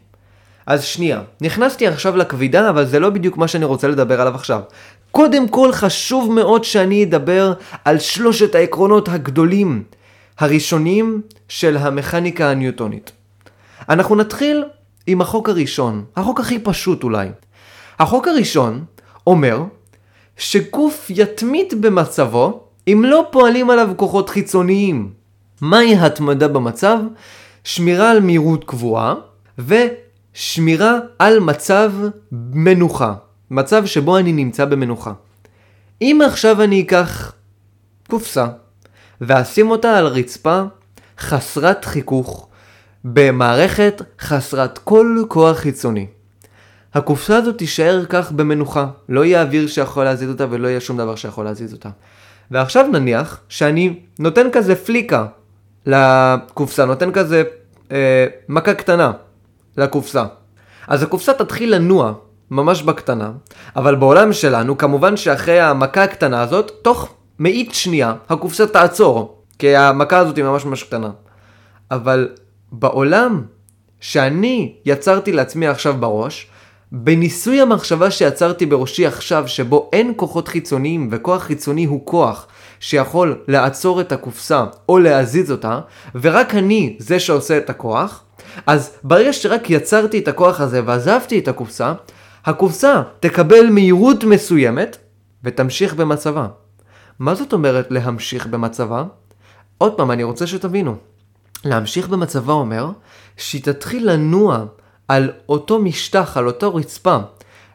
אז 0.67 0.85
שנייה, 0.85 1.23
נכנסתי 1.41 1.87
עכשיו 1.87 2.17
לכבידה, 2.17 2.71
אבל 2.71 2.87
זה 2.87 3.01
לא 3.01 3.11
בדיוק 3.11 3.37
מה 3.37 3.49
שאני 3.49 3.65
רוצה 3.65 3.89
לדבר 3.89 4.21
עליו 4.21 4.35
עכשיו. 4.35 4.61
קודם 5.11 5.49
כל 5.49 5.73
חשוב 5.73 6.33
מאוד 6.33 6.65
שאני 6.65 7.05
אדבר 7.05 7.53
על 7.85 7.99
שלושת 7.99 8.55
העקרונות 8.55 9.09
הגדולים 9.09 9.83
הראשונים 10.39 11.23
של 11.49 11.77
המכניקה 11.77 12.51
הניוטונית. 12.51 13.13
אנחנו 13.89 14.17
נתחיל 14.17 14.65
עם 15.07 15.21
החוק 15.21 15.49
הראשון, 15.49 16.05
החוק 16.17 16.41
הכי 16.41 16.59
פשוט 16.59 17.05
אולי. 17.05 17.29
החוק 17.99 18.29
הראשון 18.29 18.85
אומר 19.27 19.63
שגוף 20.39 21.11
יתמיד 21.11 21.75
במצבו 21.81 22.61
אם 22.89 23.05
לא 23.07 23.27
פועלים 23.31 23.71
עליו 23.71 23.91
כוחות 23.97 24.31
חיצוניים. 24.31 25.13
מהי 25.61 25.97
התמדה 25.97 26.49
במצב? 26.49 26.99
שמירה 27.65 28.11
על 28.11 28.21
מהירות 28.21 28.65
קבועה 28.65 29.15
ושמירה 29.59 30.99
על 31.19 31.41
מצב 31.41 31.93
מנוחה, 32.33 33.15
מצב 33.51 33.87
שבו 33.87 34.19
אני 34.19 34.33
נמצא 34.33 34.65
במנוחה. 34.65 35.13
אם 36.03 36.21
עכשיו 36.27 36.63
אני 36.63 36.81
אקח 36.81 37.33
קופסה 38.11 38.47
ואשים 39.21 39.71
אותה 39.71 39.99
על 39.99 40.07
רצפה 40.07 40.63
חסרת 41.19 41.85
חיכוך 41.85 42.49
במערכת 43.05 44.03
חסרת 44.21 44.79
כל 44.79 45.25
כוח 45.29 45.57
חיצוני. 45.57 46.07
הקופסה 46.95 47.37
הזאת 47.37 47.59
תישאר 47.59 48.05
כך 48.09 48.33
במנוחה, 48.33 48.87
לא 49.09 49.25
יהיה 49.25 49.43
אוויר 49.43 49.69
שיכול 49.69 50.05
להזיז 50.05 50.31
אותה 50.31 50.47
ולא 50.51 50.69
יהיה 50.69 50.81
שום 50.81 50.99
דבר 50.99 51.15
שיכול 51.17 51.45
להזיז 51.45 51.73
אותה. 51.73 51.89
ועכשיו 52.51 52.87
נניח 52.93 53.41
שאני 53.49 54.01
נותן 54.19 54.47
כזה 54.53 54.77
פליקה 54.77 55.27
לקופסה, 55.87 56.85
נותן 56.85 57.13
כזה 57.13 57.43
אה, 57.93 58.27
מכה 58.49 58.75
קטנה 58.75 59.13
לקופסה. 59.77 60.25
אז 60.89 61.03
הקופסה 61.03 61.33
תתחיל 61.33 61.75
לנוע 61.75 62.13
ממש 62.51 62.83
בקטנה, 62.83 63.31
אבל 63.77 63.95
בעולם 63.95 64.33
שלנו 64.33 64.79
כמובן 64.79 65.17
שאחרי 65.17 65.61
המכה 65.61 66.05
הקטנה 66.05 66.43
הזאת, 66.43 66.73
תוך 66.83 67.15
מאית 67.39 67.75
שנייה 67.75 68.15
הקופסה 68.29 68.67
תעצור, 68.67 69.43
כי 69.59 69.77
המכה 69.77 70.19
הזאת 70.19 70.37
היא 70.37 70.45
ממש 70.45 70.65
ממש 70.65 70.83
קטנה. 70.83 71.11
אבל 71.91 72.29
בעולם 72.73 73.43
שאני 74.01 74.75
יצרתי 74.85 75.33
לעצמי 75.33 75.67
עכשיו 75.67 75.95
בראש, 75.95 76.51
בניסוי 76.93 77.61
המחשבה 77.61 78.11
שיצרתי 78.11 78.67
בראשי 78.67 79.07
עכשיו, 79.07 79.49
שבו 79.49 79.91
אין 79.93 80.13
כוחות 80.17 80.49
חיצוניים 80.49 81.09
וכוח 81.13 81.43
חיצוני 81.43 81.85
הוא 81.85 82.01
כוח 82.05 82.47
שיכול 82.81 83.45
לעצור 83.49 84.01
את 84.01 84.13
הקופסה 84.13 84.65
או 84.89 84.99
להזיז 84.99 85.51
אותה, 85.51 85.81
ורק 86.15 86.55
אני 86.55 86.97
זה 86.99 87.21
שעושה 87.21 87.59
את 87.59 87.71
הכוח, 87.71 88.25
אז 88.67 88.91
ברגע 89.03 89.33
שרק 89.33 89.71
יצרתי 89.71 90.19
את 90.19 90.29
הכוח 90.29 90.61
הזה 90.61 90.83
ועזבתי 90.87 91.39
את 91.39 91.49
הקופסה, 91.49 91.93
הקופסה 92.45 93.03
תקבל 93.21 93.71
מהירות 93.71 94.25
מסוימת 94.25 94.97
ותמשיך 95.45 95.95
במצבה. 95.95 96.47
מה 97.19 97.35
זאת 97.35 97.53
אומרת 97.53 97.87
להמשיך 97.91 98.47
במצבה? 98.47 99.05
עוד 99.79 99.97
פעם, 99.97 100.11
אני 100.11 100.23
רוצה 100.23 100.47
שתבינו. 100.47 100.97
להמשיך 101.65 102.09
במצבה 102.09 102.53
אומר 102.53 102.91
שהיא 103.37 103.63
תתחיל 103.63 104.11
לנוע 104.11 104.65
על 105.09 105.31
אותו 105.49 105.79
משטח, 105.79 106.37
על 106.37 106.47
אותו 106.47 106.75
רצפה, 106.75 107.19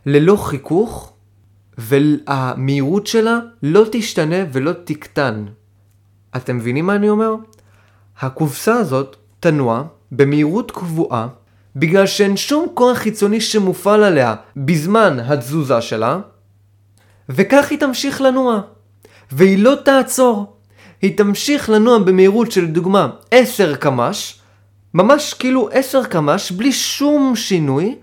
ללא 0.05 0.35
חיכוך, 0.35 1.13
והמהירות 1.77 3.07
שלה 3.07 3.39
לא 3.63 3.85
תשתנה 3.91 4.35
ולא 4.51 4.71
תקטן. 4.83 5.45
אתם 6.35 6.57
מבינים 6.57 6.85
מה 6.85 6.95
אני 6.95 7.09
אומר? 7.09 7.35
הקופסה 8.19 8.73
הזאת 8.73 9.15
תנוע 9.39 9.83
במהירות 10.11 10.71
קבועה 10.71 11.27
בגלל 11.75 12.07
שאין 12.07 12.37
שום 12.37 12.67
כוח 12.73 12.97
חיצוני 12.97 13.41
שמופעל 13.41 14.03
עליה 14.03 14.35
בזמן 14.57 15.19
התזוזה 15.19 15.81
שלה, 15.81 16.19
וכך 17.29 17.71
היא 17.71 17.79
תמשיך 17.79 18.21
לנוע. 18.21 18.61
והיא 19.31 19.63
לא 19.63 19.75
תעצור. 19.85 20.57
היא 21.01 21.17
תמשיך 21.17 21.69
לנוע 21.69 21.99
במהירות 21.99 22.51
של 22.51 22.67
דוגמה 22.67 23.09
10 23.31 23.75
קמ"ש, 23.75 24.39
ממש 24.93 25.33
כאילו 25.33 25.69
10 25.71 26.03
קמ"ש, 26.03 26.51
בלי 26.51 26.71
שום 26.71 27.35
שינוי, 27.35 27.95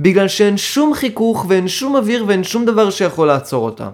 בגלל 0.00 0.28
שאין 0.28 0.56
שום 0.56 0.94
חיכוך 0.94 1.46
ואין 1.48 1.68
שום 1.68 1.96
אוויר 1.96 2.24
ואין 2.28 2.44
שום 2.44 2.64
דבר 2.64 2.90
שיכול 2.90 3.26
לעצור 3.26 3.64
אותה. 3.64 3.88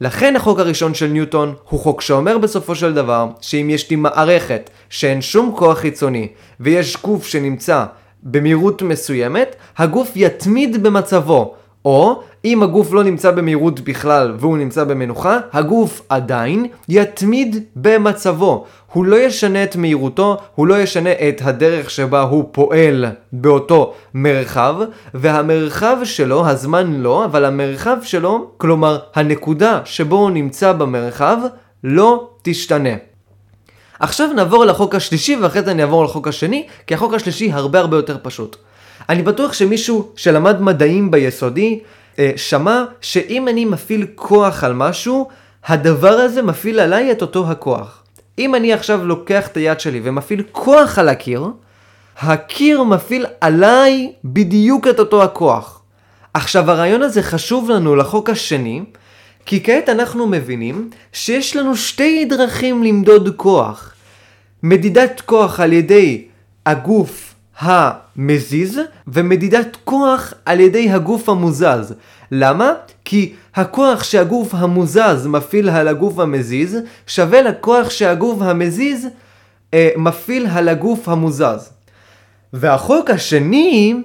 לכן 0.00 0.36
החוק 0.36 0.58
הראשון 0.58 0.94
של 0.94 1.06
ניוטון 1.06 1.54
הוא 1.68 1.80
חוק 1.80 2.00
שאומר 2.00 2.38
בסופו 2.38 2.74
של 2.74 2.94
דבר 2.94 3.28
שאם 3.40 3.70
יש 3.70 3.90
לי 3.90 3.96
מערכת 3.96 4.70
שאין 4.90 5.22
שום 5.22 5.54
כוח 5.56 5.78
חיצוני 5.78 6.28
ויש 6.60 6.96
גוף 6.96 7.26
שנמצא 7.26 7.84
במהירות 8.22 8.82
מסוימת, 8.82 9.56
הגוף 9.78 10.12
יתמיד 10.16 10.82
במצבו, 10.82 11.54
או 11.84 12.22
אם 12.44 12.62
הגוף 12.62 12.92
לא 12.92 13.04
נמצא 13.04 13.30
במהירות 13.30 13.80
בכלל 13.80 14.34
והוא 14.38 14.58
נמצא 14.58 14.84
במנוחה, 14.84 15.38
הגוף 15.52 16.02
עדיין 16.08 16.66
יתמיד 16.88 17.64
במצבו. 17.76 18.64
הוא 18.92 19.04
לא 19.04 19.16
ישנה 19.16 19.64
את 19.64 19.76
מהירותו, 19.76 20.36
הוא 20.54 20.66
לא 20.66 20.80
ישנה 20.80 21.10
את 21.28 21.40
הדרך 21.44 21.90
שבה 21.90 22.20
הוא 22.20 22.44
פועל 22.52 23.04
באותו 23.32 23.94
מרחב, 24.14 24.74
והמרחב 25.14 25.96
שלו, 26.04 26.46
הזמן 26.46 27.00
לא, 27.00 27.24
אבל 27.24 27.44
המרחב 27.44 27.96
שלו, 28.02 28.50
כלומר 28.56 28.98
הנקודה 29.14 29.80
שבו 29.84 30.16
הוא 30.16 30.30
נמצא 30.30 30.72
במרחב, 30.72 31.38
לא 31.84 32.30
תשתנה. 32.42 32.94
עכשיו 34.00 34.28
נעבור 34.36 34.64
לחוק 34.64 34.94
השלישי 34.94 35.36
ואחרי 35.36 35.62
זה 35.62 35.70
אני 35.70 35.82
אעבור 35.82 36.04
לחוק 36.04 36.28
השני, 36.28 36.66
כי 36.86 36.94
החוק 36.94 37.14
השלישי 37.14 37.52
הרבה 37.52 37.78
הרבה 37.78 37.96
יותר 37.96 38.16
פשוט. 38.22 38.56
אני 39.10 39.22
בטוח 39.22 39.52
שמישהו 39.52 40.08
שלמד 40.16 40.62
מדעים 40.62 41.10
ביסודי 41.10 41.80
אה, 42.18 42.32
שמע 42.36 42.84
שאם 43.00 43.48
אני 43.48 43.64
מפעיל 43.64 44.06
כוח 44.14 44.64
על 44.64 44.72
משהו, 44.72 45.28
הדבר 45.66 46.12
הזה 46.12 46.42
מפעיל 46.42 46.80
עליי 46.80 47.12
את 47.12 47.22
אותו 47.22 47.50
הכוח. 47.50 48.02
אם 48.38 48.54
אני 48.54 48.72
עכשיו 48.72 49.06
לוקח 49.06 49.46
את 49.46 49.56
היד 49.56 49.80
שלי 49.80 50.00
ומפעיל 50.04 50.42
כוח 50.52 50.98
על 50.98 51.08
הקיר, 51.08 51.44
הקיר 52.18 52.82
מפעיל 52.82 53.26
עליי 53.40 54.12
בדיוק 54.24 54.86
את 54.86 54.98
אותו 54.98 55.22
הכוח. 55.22 55.82
עכשיו 56.34 56.70
הרעיון 56.70 57.02
הזה 57.02 57.22
חשוב 57.22 57.70
לנו 57.70 57.96
לחוק 57.96 58.30
השני, 58.30 58.82
כי 59.46 59.62
כעת 59.64 59.88
אנחנו 59.88 60.26
מבינים 60.26 60.90
שיש 61.12 61.56
לנו 61.56 61.76
שתי 61.76 62.24
דרכים 62.24 62.82
למדוד 62.84 63.34
כוח. 63.36 63.94
מדידת 64.62 65.20
כוח 65.20 65.60
על 65.60 65.72
ידי 65.72 66.24
הגוף 66.66 67.29
המזיז 67.60 68.80
ומדידת 69.06 69.76
כוח 69.84 70.34
על 70.44 70.60
ידי 70.60 70.90
הגוף 70.90 71.28
המוזז. 71.28 71.94
למה? 72.32 72.72
כי 73.04 73.34
הכוח 73.54 74.02
שהגוף 74.02 74.54
המוזז 74.54 75.26
מפעיל 75.26 75.70
על 75.70 75.88
הגוף 75.88 76.18
המזיז 76.18 76.76
שווה 77.06 77.42
לכוח 77.42 77.90
שהגוף 77.90 78.42
המזיז 78.42 79.06
אה, 79.74 79.88
מפעיל 79.96 80.46
על 80.52 80.68
הגוף 80.68 81.08
המוזז. 81.08 81.70
והחוק 82.52 83.10
השני 83.10 84.02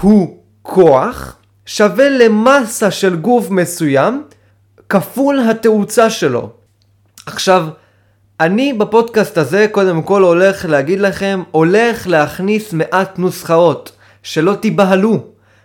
הוא 0.00 0.36
כוח 0.62 1.36
שווה 1.66 2.08
למסה 2.08 2.90
של 2.90 3.16
גוף 3.16 3.50
מסוים 3.50 4.22
כפול 4.88 5.40
התאוצה 5.40 6.10
שלו. 6.10 6.50
עכשיו, 7.26 7.68
אני 8.40 8.72
בפודקאסט 8.72 9.38
הזה 9.38 9.66
קודם 9.70 10.02
כל 10.02 10.22
הולך 10.22 10.64
להגיד 10.64 11.00
לכם, 11.00 11.42
הולך 11.50 12.06
להכניס 12.06 12.72
מעט 12.72 13.18
נוסחאות, 13.18 13.92
שלא 14.22 14.54
תיבהלו. 14.54 15.20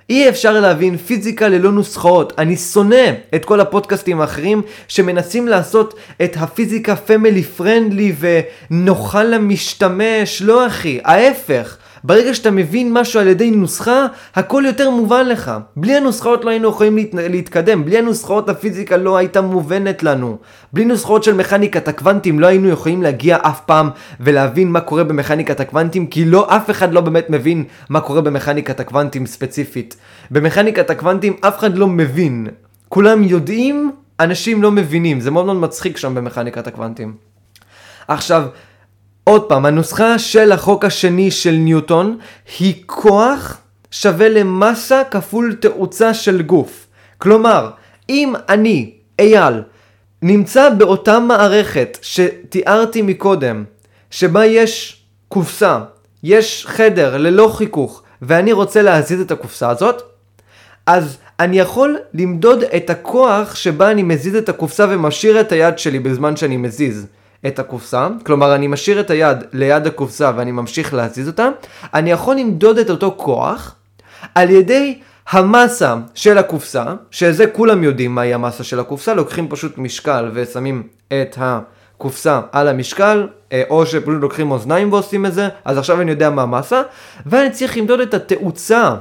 אי 0.10 0.30
אפשר 0.30 0.60
להבין 0.60 0.98
פיזיקה 0.98 1.48
ללא 1.48 1.72
נוסחאות. 1.72 2.34
אני 2.38 2.58
שונא 2.58 3.12
את 3.36 3.46
כל 3.46 3.60
הפודקאסטים 3.60 4.22
האחרים 4.22 4.62
שמנסים 4.88 5.48
לעשות 5.48 5.94
את 6.24 6.38
הפיזיקה 6.40 6.96
פמילי 6.96 7.44
פרנדלי 7.44 8.16
ונוחה 8.20 9.24
למשתמש. 9.24 10.42
לא 10.42 10.68
אחי, 10.68 11.00
ההפך. 11.04 11.78
ברגע 12.04 12.34
שאתה 12.34 12.52
מבין 12.52 12.94
משהו 12.94 13.20
על 13.20 13.28
ידי 13.28 13.52
נוסחה, 13.52 14.06
הכל 14.36 14.64
יותר 14.68 14.90
מובן 14.90 15.26
לך. 15.28 15.52
בלי 15.76 15.96
הנוסחאות 15.96 16.46
לא 16.46 16.50
היינו 16.50 16.70
יכולים 16.70 16.98
להת... 16.98 17.10
להתקדם, 17.14 17.86
בלי 17.86 17.98
הנוסחאות 17.98 18.50
הפיזיקה 18.50 18.98
לא 18.98 19.18
הייתה 19.18 19.42
מובנת 19.42 20.04
לנו. 20.04 20.38
בלי 20.74 20.86
נוסחאות 20.86 21.24
של 21.24 21.34
מכניקת 21.34 21.88
הקוונטים 21.88 22.40
לא 22.40 22.48
היינו 22.48 22.70
יכולים 22.70 23.02
להגיע 23.02 23.38
אף 23.42 23.62
פעם 23.66 23.90
ולהבין 24.20 24.72
מה 24.72 24.80
קורה 24.80 25.04
במכניקת 25.04 25.60
הקוונטים, 25.60 26.08
כי 26.08 26.26
לא, 26.26 26.56
אף 26.56 26.70
אחד 26.70 26.94
לא 26.94 27.02
באמת 27.02 27.30
מבין 27.30 27.64
מה 27.90 28.02
קורה 28.02 28.22
במכניקת 28.22 28.80
הקוונטים 28.80 29.26
ספציפית. 29.26 29.96
במכניקת 30.32 30.90
הקוונטים 30.90 31.34
אף 31.42 31.60
אחד 31.60 31.78
לא 31.78 31.88
מבין. 31.88 32.48
כולם 32.90 33.24
יודעים, 33.24 33.92
אנשים 34.20 34.64
לא 34.64 34.72
מבינים. 34.72 35.20
זה 35.20 35.32
מאוד 35.32 35.46
מאוד 35.46 35.58
מצחיק 35.58 35.98
שם 35.98 36.16
במכניקת 36.16 36.68
הקוונטים. 36.68 37.14
עכשיו, 38.08 38.44
עוד 39.24 39.50
פעם, 39.50 39.66
הנוסחה 39.66 40.20
של 40.20 40.52
החוק 40.52 40.86
השני 40.86 41.32
של 41.32 41.52
ניוטון 41.52 42.18
היא 42.60 42.84
כוח 42.86 43.58
שווה 43.92 44.30
למסה 44.30 45.04
כפול 45.12 45.56
תאוצה 45.60 46.14
של 46.14 46.42
גוף. 46.42 46.88
כלומר, 47.18 47.70
אם 48.10 48.34
אני, 48.50 48.92
אייל, 49.20 49.62
נמצא 50.22 50.70
באותה 50.70 51.20
מערכת 51.20 51.98
שתיארתי 52.02 53.02
מקודם, 53.02 53.64
שבה 54.12 54.46
יש 54.46 55.04
קופסה, 55.30 55.80
יש 56.24 56.66
חדר 56.68 57.18
ללא 57.18 57.54
חיכוך, 57.58 58.04
ואני 58.22 58.52
רוצה 58.52 58.82
להזיז 58.82 59.22
את 59.22 59.32
הקופסה 59.32 59.70
הזאת, 59.70 60.02
אז 60.86 61.18
אני 61.40 61.60
יכול 61.60 61.98
למדוד 62.14 62.64
את 62.64 62.90
הכוח 62.90 63.56
שבה 63.56 63.92
אני 63.92 64.04
מזיז 64.04 64.36
את 64.36 64.50
הקופסה 64.50 64.86
ומשאיר 64.90 65.42
את 65.42 65.52
היד 65.52 65.80
שלי 65.80 66.00
בזמן 66.00 66.36
שאני 66.36 66.58
מזיז. 66.58 67.08
את 67.48 67.60
הקופסה, 67.60 68.08
כלומר 68.26 68.56
אני 68.56 68.68
משאיר 68.68 69.00
את 69.00 69.10
היד 69.10 69.38
ליד 69.54 69.88
הקופסה 69.88 70.32
ואני 70.36 70.52
ממשיך 70.52 70.94
להזיז 70.94 71.28
אותה, 71.28 71.50
אני 71.94 72.12
יכול 72.12 72.36
למדוד 72.36 72.78
את 72.78 72.90
אותו 72.90 73.14
כוח 73.18 73.76
על 74.36 74.50
ידי 74.50 75.00
המסה 75.30 75.96
של 76.14 76.38
הקופסה, 76.38 76.84
שזה 77.12 77.48
כולם 77.48 77.84
יודעים 77.84 78.16
מהי 78.16 78.34
המסה 78.34 78.64
של 78.64 78.80
הקופסה, 78.80 79.14
לוקחים 79.14 79.48
פשוט 79.50 79.78
משקל 79.78 80.32
ושמים 80.34 80.84
את 81.08 81.38
הקופסה 81.38 82.42
על 82.52 82.68
המשקל, 82.68 83.28
אה, 83.52 83.64
או 83.70 83.86
שפשוט 83.86 84.22
לוקחים 84.22 84.52
אוזניים 84.52 84.94
ועושים 84.94 85.26
את 85.26 85.34
זה, 85.34 85.50
אז 85.66 85.78
עכשיו 85.78 86.02
אני 86.02 86.12
יודע 86.12 86.30
מה 86.30 86.42
המסה, 86.42 86.82
ואני 87.26 87.52
צריך 87.52 87.78
למדוד 87.78 88.00
את 88.00 88.14
התאוצה 88.14 88.96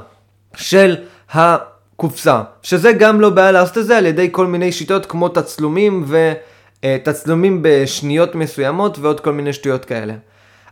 של 0.55 0.95
הקופסה, 1.31 2.41
שזה 2.61 2.91
גם 2.91 3.21
לא 3.21 3.29
בעיה 3.29 3.51
לעשות 3.51 3.77
את 3.77 3.85
זה 3.85 3.97
על 3.97 4.05
ידי 4.05 4.29
כל 4.31 4.47
מיני 4.47 4.71
שיטות 4.71 5.05
כמו 5.05 5.29
תצלומים 5.29 6.03
ו... 6.07 6.33
אה, 6.83 6.97
תצלומים 7.03 7.59
בשניות 7.61 8.35
מסוימות 8.35 8.99
ועוד 8.99 9.19
כל 9.19 9.31
מיני 9.31 9.53
שטויות 9.53 9.85
כאלה. 9.85 10.13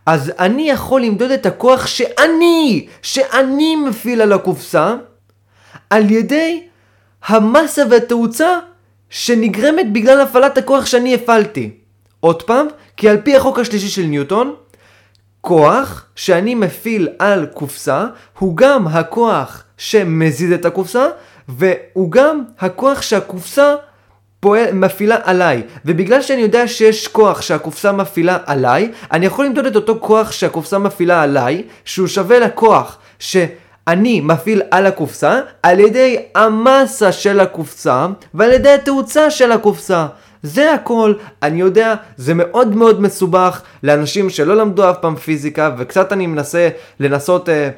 אז 0.06 0.32
אני 0.40 0.70
יכול 0.70 1.02
למדוד 1.02 1.32
את 1.32 1.46
הכוח 1.46 1.88
שאני, 1.88 2.88
שאני 3.02 3.76
מפעיל 3.76 4.22
על 4.22 4.34
הקופסה, 4.34 4.96
על 5.90 6.12
ידי 6.12 6.64
המסה 7.28 7.84
והתאוצה 7.90 8.60
שנגרמת 9.10 9.94
בגלל 9.94 10.22
הפעלת 10.22 10.58
הכוח 10.58 10.86
שאני 10.86 11.16
הפעלתי. 11.16 11.70
עוד 12.20 12.44
פעם, 12.44 12.68
כי 12.98 13.10
על 13.10 13.22
פי 13.22 13.36
החוק 13.36 13.60
השלישי 13.60 13.88
של 13.88 14.02
ניוטון, 14.02 14.56
כוח 15.42 16.06
שאני 16.16 16.56
מפעיל 16.56 17.10
על 17.20 17.46
קופסה 17.46 18.06
הוא 18.40 18.58
גם 18.58 18.88
הכוח 18.88 19.64
שמזיז 19.78 20.52
את 20.52 20.66
הקופסה, 20.66 21.08
והוא 21.48 22.12
גם 22.12 22.44
הכוח 22.60 23.02
שהקופסה 23.02 23.76
פועל, 24.42 24.74
מפעילה 24.74 25.18
עליי, 25.24 25.62
ובגלל 25.86 26.22
שאני 26.22 26.42
יודע 26.42 26.68
שיש 26.68 27.08
כוח 27.08 27.42
שהקופסה 27.42 27.92
מפעילה 27.92 28.38
עליי, 28.46 28.92
אני 29.12 29.26
יכול 29.26 29.46
למדוד 29.46 29.66
את 29.66 29.76
אותו 29.76 29.98
כוח 30.00 30.32
שהקופסה 30.32 30.80
מפעילה 30.80 31.24
עליי, 31.24 31.64
שהוא 31.86 32.08
שווה 32.08 32.40
לכוח 32.40 32.98
שאני 33.20 34.22
מפעיל 34.22 34.62
על 34.72 34.86
הקופסה, 34.86 35.40
על 35.64 35.80
ידי 35.80 36.18
המסה 36.36 37.12
של 37.12 37.40
הקופסה, 37.40 38.08
ועל 38.34 38.52
ידי 38.52 38.70
התאוצה 38.70 39.32
של 39.32 39.52
הקופסה. 39.52 40.08
זה 40.44 40.74
הכל, 40.74 41.14
אני 41.44 41.62
יודע, 41.62 41.96
זה 42.18 42.34
מאוד 42.34 42.76
מאוד 42.76 43.02
מסובך 43.02 43.62
לאנשים 43.84 44.30
שלא 44.30 44.56
למדו 44.56 44.90
אף 44.90 44.98
פעם 45.02 45.16
פיזיקה, 45.16 45.72
וקצת 45.78 46.14
אני 46.14 46.28
מנסה 46.28 46.70
לנסות 47.00 47.50
אה, 47.50 47.70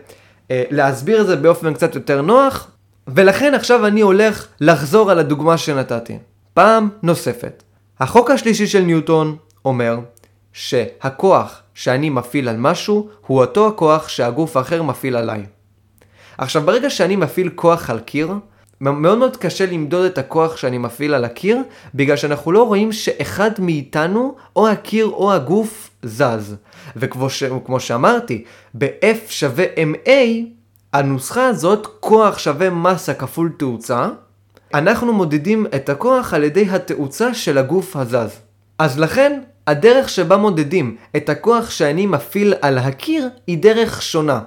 אה, 0.52 0.63
להסביר 0.71 1.21
את 1.21 1.28
זה 1.28 1.36
באופן 1.36 1.73
קצת 1.73 1.95
יותר 1.95 2.21
נוח, 2.21 2.67
ולכן 3.08 3.54
עכשיו 3.54 3.86
אני 3.86 4.02
הולך 4.02 4.47
לחזור 4.62 5.12
על 5.12 5.19
הדוגמה 5.19 5.58
שנתתי. 5.58 6.17
פעם 6.53 6.89
נוספת. 7.03 7.63
החוק 7.99 8.29
השלישי 8.29 8.67
של 8.67 8.81
ניוטון 8.81 9.35
אומר 9.65 9.99
שהכוח 10.53 11.61
שאני 11.73 12.09
מפעיל 12.09 12.49
על 12.49 12.57
משהו 12.57 13.09
הוא 13.27 13.39
אותו 13.39 13.67
הכוח 13.67 14.07
שהגוף 14.07 14.57
האחר 14.57 14.83
מפעיל 14.83 15.15
עליי. 15.15 15.45
עכשיו 16.37 16.61
ברגע 16.61 16.89
שאני 16.89 17.15
מפעיל 17.15 17.49
כוח 17.55 17.89
על 17.89 17.99
קיר, 17.99 18.33
מאוד 18.81 19.17
מאוד 19.17 19.37
קשה 19.37 19.65
למדוד 19.65 20.05
את 20.05 20.17
הכוח 20.17 20.57
שאני 20.57 20.77
מפעיל 20.77 21.13
על 21.13 21.25
הקיר, 21.25 21.57
בגלל 21.95 22.17
שאנחנו 22.17 22.51
לא 22.51 22.63
רואים 22.63 22.91
שאחד 22.91 23.51
מאיתנו, 23.59 24.35
או 24.55 24.67
הקיר 24.67 25.05
או 25.05 25.33
הגוף, 25.33 25.89
זז. 26.03 26.55
וכמו 26.95 27.29
ש... 27.29 27.43
שאמרתי, 27.87 28.43
ב-F 28.73 29.29
שווה 29.29 29.65
MA, 29.65 30.09
הנוסחה 30.93 31.47
הזאת, 31.47 31.87
כוח 31.99 32.37
שווה 32.37 32.69
מסה 32.69 33.13
כפול 33.13 33.51
תאוצה, 33.57 34.09
אנחנו 34.73 35.13
מודדים 35.13 35.65
את 35.75 35.89
הכוח 35.89 36.33
על 36.33 36.43
ידי 36.43 36.69
התאוצה 36.69 37.33
של 37.33 37.57
הגוף 37.57 37.95
הזז. 37.95 38.39
אז 38.79 38.99
לכן, 38.99 39.39
הדרך 39.67 40.09
שבה 40.09 40.38
מודדים 40.38 40.95
את 41.15 41.29
הכוח 41.29 41.69
שאני 41.69 42.05
מפעיל 42.05 42.53
על 42.62 42.77
הקיר 42.77 43.29
היא 43.47 43.57
דרך 43.57 44.01
שונה. 44.01 44.39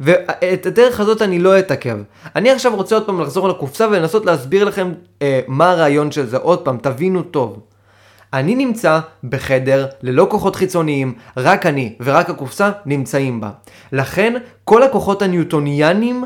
ואת 0.00 0.66
הדרך 0.66 1.00
הזאת 1.00 1.22
אני 1.22 1.38
לא 1.38 1.58
אתעכב. 1.58 1.98
אני 2.36 2.50
עכשיו 2.50 2.76
רוצה 2.76 2.94
עוד 2.94 3.06
פעם 3.06 3.20
לחזור 3.20 3.48
לקופסה 3.48 3.88
ולנסות 3.88 4.26
להסביר 4.26 4.64
לכם 4.64 4.92
אה, 5.22 5.40
מה 5.48 5.70
הרעיון 5.70 6.10
של 6.12 6.26
זה. 6.26 6.36
עוד 6.36 6.58
פעם, 6.64 6.78
תבינו 6.82 7.22
טוב. 7.22 7.60
אני 8.32 8.54
נמצא 8.54 9.00
בחדר 9.24 9.86
ללא 10.02 10.26
כוחות 10.30 10.56
חיצוניים, 10.56 11.14
רק 11.36 11.66
אני 11.66 11.94
ורק 12.00 12.30
הקופסה 12.30 12.70
נמצאים 12.86 13.40
בה. 13.40 13.50
לכן 13.92 14.34
כל 14.64 14.82
הכוחות 14.82 15.22
הניוטוניאנים 15.22 16.24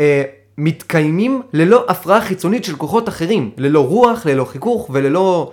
אה, 0.00 0.22
מתקיימים 0.58 1.42
ללא 1.52 1.84
הפרעה 1.88 2.20
חיצונית 2.20 2.64
של 2.64 2.76
כוחות 2.76 3.08
אחרים, 3.08 3.50
ללא 3.56 3.86
רוח, 3.86 4.26
ללא 4.26 4.44
חיכוך 4.44 4.90
וללא 4.92 5.52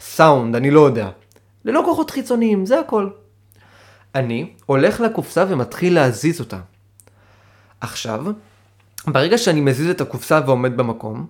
סאונד, 0.00 0.56
אני 0.56 0.70
לא 0.70 0.80
יודע. 0.80 1.08
ללא 1.64 1.82
כוחות 1.84 2.10
חיצוניים, 2.10 2.66
זה 2.66 2.80
הכל. 2.80 3.08
אני 4.14 4.50
הולך 4.66 5.00
לקופסה 5.00 5.44
ומתחיל 5.48 5.94
להזיז 5.94 6.40
אותה. 6.40 6.58
עכשיו, 7.80 8.24
ברגע 9.06 9.38
שאני 9.38 9.60
מזיז 9.60 9.90
את 9.90 10.00
הקופסה 10.00 10.40
ועומד 10.46 10.76
במקום, 10.76 11.26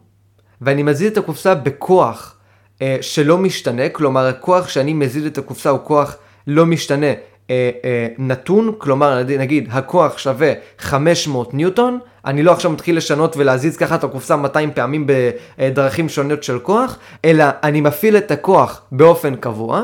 ואני 0.61 0.83
מזיז 0.83 1.13
את 1.13 1.17
הקופסה 1.17 1.55
בכוח 1.55 2.37
אה, 2.83 2.97
שלא 3.01 3.39
משתנה, 3.39 3.89
כלומר 3.89 4.27
הכוח 4.27 4.69
שאני 4.69 4.93
מזיז 4.93 5.27
את 5.27 5.39
הקופסה 5.39 5.71
הוא 5.71 5.81
כוח 5.85 6.17
לא 6.47 6.67
משתנה, 6.67 7.07
אה, 7.51 7.71
אה, 7.85 8.07
נתון, 8.19 8.73
כלומר 8.79 9.23
נגיד 9.23 9.69
הכוח 9.73 10.19
שווה 10.19 10.53
500 10.79 11.55
ניוטון, 11.55 11.99
אני 12.25 12.43
לא 12.43 12.53
עכשיו 12.53 12.71
מתחיל 12.71 12.97
לשנות 12.97 13.37
ולהזיז 13.37 13.77
ככה 13.77 13.95
את 13.95 14.05
הקופסה 14.05 14.37
200 14.37 14.73
פעמים 14.73 15.07
בדרכים 15.07 16.09
שונות 16.09 16.43
של 16.43 16.59
כוח, 16.59 16.99
אלא 17.25 17.45
אני 17.63 17.81
מפעיל 17.81 18.17
את 18.17 18.31
הכוח 18.31 18.83
באופן 18.93 19.37
קבוע, 19.37 19.83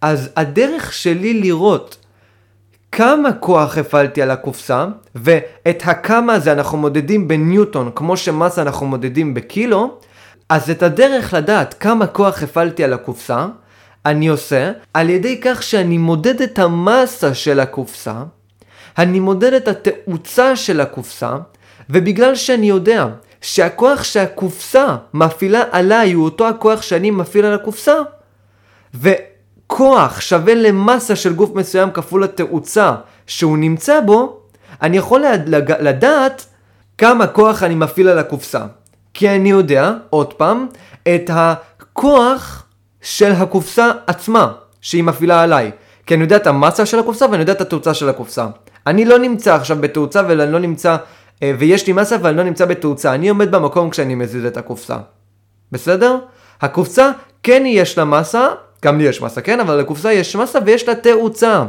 אז 0.00 0.30
הדרך 0.36 0.92
שלי 0.92 1.40
לראות 1.40 1.96
כמה 2.92 3.32
כוח 3.32 3.78
הפעלתי 3.78 4.22
על 4.22 4.30
הקופסה, 4.30 4.86
ואת 5.14 5.82
הכמה 5.84 6.32
הזה 6.32 6.52
אנחנו 6.52 6.78
מודדים 6.78 7.28
בניוטון, 7.28 7.90
כמו 7.94 8.16
שמסה 8.16 8.62
אנחנו 8.62 8.86
מודדים 8.86 9.34
בקילו, 9.34 9.98
אז 10.48 10.70
את 10.70 10.82
הדרך 10.82 11.34
לדעת 11.34 11.74
כמה 11.74 12.06
כוח 12.06 12.42
הפעלתי 12.42 12.84
על 12.84 12.92
הקופסה, 12.92 13.46
אני 14.06 14.28
עושה 14.28 14.72
על 14.94 15.10
ידי 15.10 15.40
כך 15.40 15.62
שאני 15.62 15.98
מודד 15.98 16.42
את 16.42 16.58
המסה 16.58 17.34
של 17.34 17.60
הקופסה, 17.60 18.14
אני 18.98 19.20
מודד 19.20 19.52
את 19.52 19.68
התאוצה 19.68 20.56
של 20.56 20.80
הקופסה, 20.80 21.36
ובגלל 21.90 22.34
שאני 22.34 22.68
יודע 22.68 23.06
שהכוח 23.40 24.04
שהקופסה 24.04 24.96
מפעילה 25.14 25.62
עליי 25.70 26.12
הוא 26.12 26.24
אותו 26.24 26.48
הכוח 26.48 26.82
שאני 26.82 27.10
מפעיל 27.10 27.44
על 27.44 27.54
הקופסה, 27.54 27.94
וכוח 28.94 30.20
שווה 30.20 30.54
למסה 30.54 31.16
של 31.16 31.32
גוף 31.32 31.54
מסוים 31.54 31.90
כפול 31.90 32.24
התאוצה 32.24 32.94
שהוא 33.26 33.58
נמצא 33.58 34.00
בו, 34.00 34.40
אני 34.82 34.96
יכול 34.96 35.24
לדעת 35.80 36.46
כמה 36.98 37.26
כוח 37.26 37.62
אני 37.62 37.74
מפעיל 37.74 38.08
על 38.08 38.18
הקופסה. 38.18 38.64
כי 39.14 39.30
אני 39.30 39.50
יודע, 39.50 39.92
עוד 40.10 40.32
פעם, 40.32 40.66
את 41.02 41.30
הכוח 41.32 42.66
של 43.02 43.32
הקופסה 43.32 43.90
עצמה, 44.06 44.52
שהיא 44.80 45.04
מפעילה 45.04 45.42
עליי. 45.42 45.70
כי 46.06 46.14
אני 46.14 46.22
יודע 46.22 46.36
את 46.36 46.46
המסה 46.46 46.86
של 46.86 46.98
הקופסה 46.98 47.26
ואני 47.30 47.42
יודע 47.42 47.52
את 47.52 47.60
התאוצה 47.60 47.94
של 47.94 48.08
הקופסה. 48.08 48.46
אני 48.86 49.04
לא 49.04 49.18
נמצא 49.18 49.54
עכשיו 49.54 49.76
בתאוצה 49.80 50.22
ואני 50.28 50.52
לא 50.52 50.58
נמצא, 50.58 50.96
אה, 51.42 51.52
ויש 51.58 51.86
לי 51.86 51.92
מסה 51.92 52.16
ואני 52.22 52.36
לא 52.36 52.42
נמצא 52.42 52.64
בתאוצה. 52.64 53.14
אני 53.14 53.28
עומד 53.28 53.50
במקום 53.50 53.90
כשאני 53.90 54.14
מזיז 54.14 54.44
את 54.44 54.56
הקופסה. 54.56 54.96
בסדר? 55.72 56.18
הקופסה 56.60 57.10
כן 57.42 57.62
יש 57.66 57.98
לה 57.98 58.04
מסה, 58.04 58.48
גם 58.84 58.98
לי 58.98 59.04
יש 59.04 59.22
מסה, 59.22 59.40
כן? 59.40 59.60
אבל 59.60 59.76
לקופסה 59.76 60.12
יש 60.12 60.36
מסה 60.36 60.58
ויש 60.66 60.88
לה 60.88 60.94
תאוצה. 60.94 61.64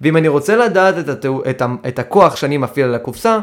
ואם 0.00 0.16
אני 0.16 0.28
רוצה 0.28 0.56
לדעת 0.56 0.98
את, 0.98 1.08
התאו, 1.08 1.42
את, 1.50 1.62
ה, 1.62 1.66
את 1.88 1.98
הכוח 1.98 2.36
שאני 2.36 2.56
מפעיל 2.56 2.86
על 2.86 2.94
הקופסה, 2.94 3.38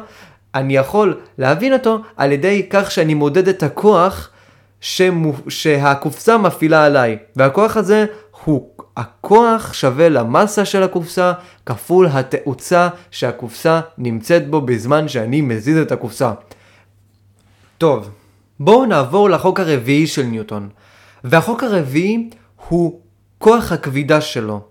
אני 0.56 0.76
יכול 0.76 1.18
להבין 1.38 1.74
אותו 1.74 2.00
על 2.18 2.32
ידי 2.32 2.68
כך 2.70 2.92
שאני 2.92 3.14
מודד 3.14 3.48
את 3.48 3.64
הכוח 3.64 4.30
שמו, 4.86 5.34
שהקופסה 5.48 6.38
מפעילה 6.38 6.86
עליי. 6.86 7.18
והכוח 7.36 7.78
הזה 7.78 8.06
הוא 8.44 8.70
הכוח 8.98 9.74
שווה 9.74 10.10
למסה 10.10 10.66
של 10.66 10.84
הקופסה 10.84 11.34
כפול 11.66 12.08
התאוצה 12.12 12.90
שהקופסה 13.12 13.82
נמצאת 13.98 14.50
בו 14.50 14.62
בזמן 14.62 15.08
שאני 15.08 15.42
מזיז 15.42 15.78
את 15.78 15.92
הקופסה. 15.92 16.32
טוב, 17.78 18.10
בואו 18.60 18.86
נעבור 18.86 19.30
לחוק 19.30 19.60
הרביעי 19.60 20.08
של 20.08 20.24
ניוטון. 20.24 20.70
והחוק 21.24 21.64
הרביעי 21.64 22.30
הוא 22.68 23.00
כוח 23.38 23.72
הכבידה 23.72 24.22
שלו. 24.22 24.62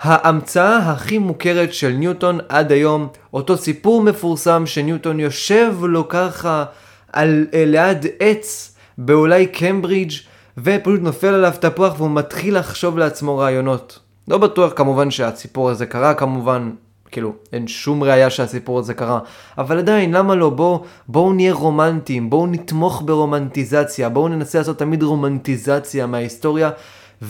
ההמצאה 0.00 0.76
הכי 0.76 1.18
מוכרת 1.18 1.74
של 1.74 1.90
ניוטון 1.90 2.38
עד 2.48 2.72
היום, 2.72 3.08
אותו 3.34 3.56
סיפור 3.56 4.02
מפורסם 4.02 4.66
שניוטון 4.66 5.20
יושב 5.20 5.74
לו 5.80 6.08
ככה 6.08 6.64
על, 7.12 7.46
ליד 7.52 8.06
עץ 8.20 8.71
באולי 9.04 9.46
קמברידג' 9.46 10.12
ופשוט 10.58 11.00
נופל 11.00 11.26
עליו 11.26 11.52
תפוח 11.60 11.94
והוא 11.96 12.10
מתחיל 12.10 12.58
לחשוב 12.58 12.98
לעצמו 12.98 13.38
רעיונות. 13.38 13.98
לא 14.28 14.38
בטוח 14.38 14.72
כמובן 14.76 15.10
שהסיפור 15.10 15.70
הזה 15.70 15.86
קרה 15.86 16.14
כמובן, 16.14 16.70
כאילו 17.10 17.32
אין 17.52 17.68
שום 17.68 18.02
ראייה 18.02 18.30
שהסיפור 18.30 18.78
הזה 18.78 18.94
קרה, 18.94 19.18
אבל 19.58 19.78
עדיין 19.78 20.12
למה 20.12 20.34
לא 20.34 20.50
בואו 20.50 20.84
בוא 21.08 21.34
נהיה 21.34 21.52
רומנטיים, 21.52 22.30
בואו 22.30 22.46
נתמוך 22.46 23.02
ברומנטיזציה, 23.04 24.08
בואו 24.08 24.28
ננסה 24.28 24.58
לעשות 24.58 24.78
תמיד 24.78 25.02
רומנטיזציה 25.02 26.06
מההיסטוריה 26.06 26.70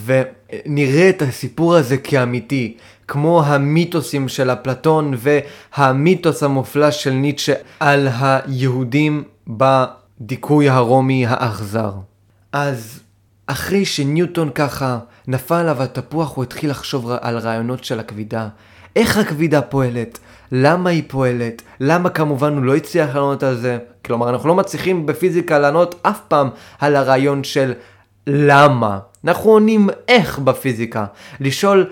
ונראה 0.05 1.09
את 1.09 1.21
הסיפור 1.21 1.75
הזה 1.75 1.97
כאמיתי, 1.97 2.77
כמו 3.07 3.43
המיתוסים 3.43 4.27
של 4.27 4.49
אפלטון 4.49 5.13
והמיתוס 5.17 6.43
המופלא 6.43 6.91
של 6.91 7.11
ניטשה 7.11 7.53
על 7.79 8.07
היהודים 8.19 9.23
בדיכוי 10.23 10.69
הרומי 10.69 11.25
האכזר. 11.27 11.91
אז 12.51 12.99
אחרי 13.47 13.85
שניוטון 13.85 14.49
ככה 14.55 14.99
נפל 15.27 15.55
עליו 15.55 15.83
התפוח, 15.83 16.35
הוא 16.35 16.43
התחיל 16.43 16.69
לחשוב 16.69 17.11
על 17.21 17.37
רעיונות 17.37 17.83
של 17.83 17.99
הכבידה. 17.99 18.47
איך 18.95 19.17
הכבידה 19.17 19.61
פועלת? 19.61 20.19
למה 20.51 20.89
היא 20.89 21.03
פועלת? 21.07 21.61
למה 21.79 22.09
כמובן 22.09 22.53
הוא 22.57 22.63
לא 22.63 22.75
הצליח 22.75 23.15
לענות 23.15 23.43
על 23.43 23.55
זה? 23.55 23.77
כלומר, 24.05 24.29
אנחנו 24.29 24.49
לא 24.49 24.55
מצליחים 24.55 25.05
בפיזיקה 25.05 25.59
לענות 25.59 25.95
אף 26.01 26.19
פעם 26.27 26.49
על 26.79 26.95
הרעיון 26.95 27.43
של 27.43 27.73
למה. 28.27 28.99
אנחנו 29.25 29.51
עונים 29.51 29.89
איך 30.07 30.39
בפיזיקה. 30.39 31.05
לשאול 31.39 31.89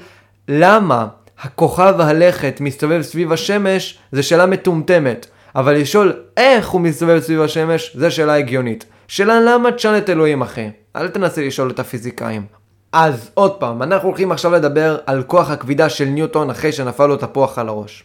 למה 0.48 1.08
הכוכב 1.42 1.96
הלכת 2.00 2.58
מסתובב 2.62 3.02
סביב 3.02 3.32
השמש 3.32 3.98
זה 4.12 4.24
שאלה 4.24 4.46
מטומטמת. 4.46 5.28
אבל 5.56 5.74
לשאול 5.74 6.14
איך 6.38 6.70
הוא 6.70 6.82
מסתובב 6.82 7.20
סביב 7.20 7.42
השמש 7.42 7.96
זה 7.96 8.12
שאלה 8.12 8.34
הגיונית. 8.34 8.86
שאלה 9.08 9.40
למה 9.40 9.72
תשאל 9.72 9.98
את 9.98 10.10
אלוהים 10.10 10.42
אחי. 10.42 10.70
אל 10.96 11.08
תנסה 11.08 11.42
לשאול 11.42 11.70
את 11.70 11.80
הפיזיקאים. 11.80 12.46
אז 12.92 13.32
עוד 13.34 13.52
פעם, 13.60 13.82
אנחנו 13.82 14.08
הולכים 14.08 14.32
עכשיו 14.32 14.52
לדבר 14.52 14.98
על 15.06 15.24
כוח 15.24 15.50
הכבידה 15.50 15.90
של 15.90 16.06
ניוטון 16.06 16.50
אחרי 16.50 16.72
שנפל 16.72 17.06
לו 17.08 17.18
תפוח 17.18 17.60
על 17.60 17.68
הראש. 17.68 18.04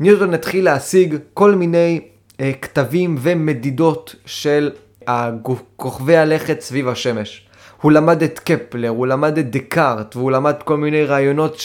ניוטון 0.00 0.34
התחיל 0.34 0.64
להשיג 0.64 1.16
כל 1.34 1.54
מיני 1.54 2.00
אה, 2.40 2.52
כתבים 2.62 3.16
ומדידות 3.20 4.14
של 4.26 4.70
כוכבי 5.76 6.16
הלכת 6.16 6.60
סביב 6.60 6.88
השמש. 6.88 7.46
הוא 7.80 7.92
למד 7.92 8.22
את 8.22 8.38
קפלר, 8.38 8.88
הוא 8.88 9.06
למד 9.06 9.38
את 9.38 9.50
דקארט, 9.50 10.16
והוא 10.16 10.32
למד 10.32 10.54
כל 10.64 10.76
מיני 10.76 11.04
רעיונות 11.04 11.58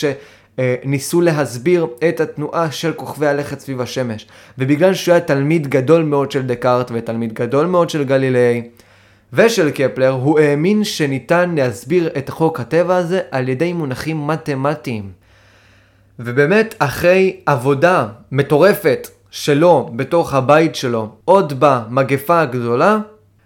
שניסו 0.59 1.21
להסביר 1.21 1.87
את 2.09 2.19
התנועה 2.19 2.71
של 2.71 2.93
כוכבי 2.93 3.27
הלכת 3.27 3.59
סביב 3.59 3.81
השמש. 3.81 4.27
ובגלל 4.57 4.93
שהוא 4.93 5.13
היה 5.13 5.21
תלמיד 5.21 5.67
גדול 5.67 6.03
מאוד 6.03 6.31
של 6.31 6.47
דקארט 6.47 6.91
ותלמיד 6.93 7.33
גדול 7.33 7.65
מאוד 7.65 7.89
של 7.89 8.03
גלילאי, 8.03 8.61
ושל 9.33 9.71
קפלר, 9.71 10.09
הוא 10.09 10.39
האמין 10.39 10.83
שניתן 10.83 11.55
להסביר 11.55 12.09
את 12.17 12.29
חוק 12.29 12.59
הטבע 12.59 12.95
הזה 12.95 13.21
על 13.31 13.49
ידי 13.49 13.73
מונחים 13.73 14.27
מתמטיים. 14.27 15.11
ובאמת, 16.19 16.75
אחרי 16.79 17.39
עבודה 17.45 18.07
מטורפת 18.31 19.07
שלו 19.31 19.89
בתוך 19.95 20.33
הבית 20.33 20.75
שלו, 20.75 21.09
עוד 21.25 21.53
במגפה 21.59 22.41
הגדולה, 22.41 22.97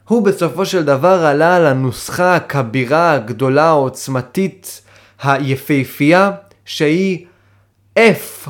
הוא 0.07 0.25
בסופו 0.25 0.65
של 0.65 0.83
דבר 0.83 1.25
עלה 1.25 1.55
על 1.55 1.65
הנוסחה 1.65 2.35
הכבירה, 2.35 3.13
הגדולה, 3.13 3.65
העוצמתית, 3.65 4.81
היפהפייה, 5.23 6.31
שהיא 6.65 7.25
F 7.99 8.49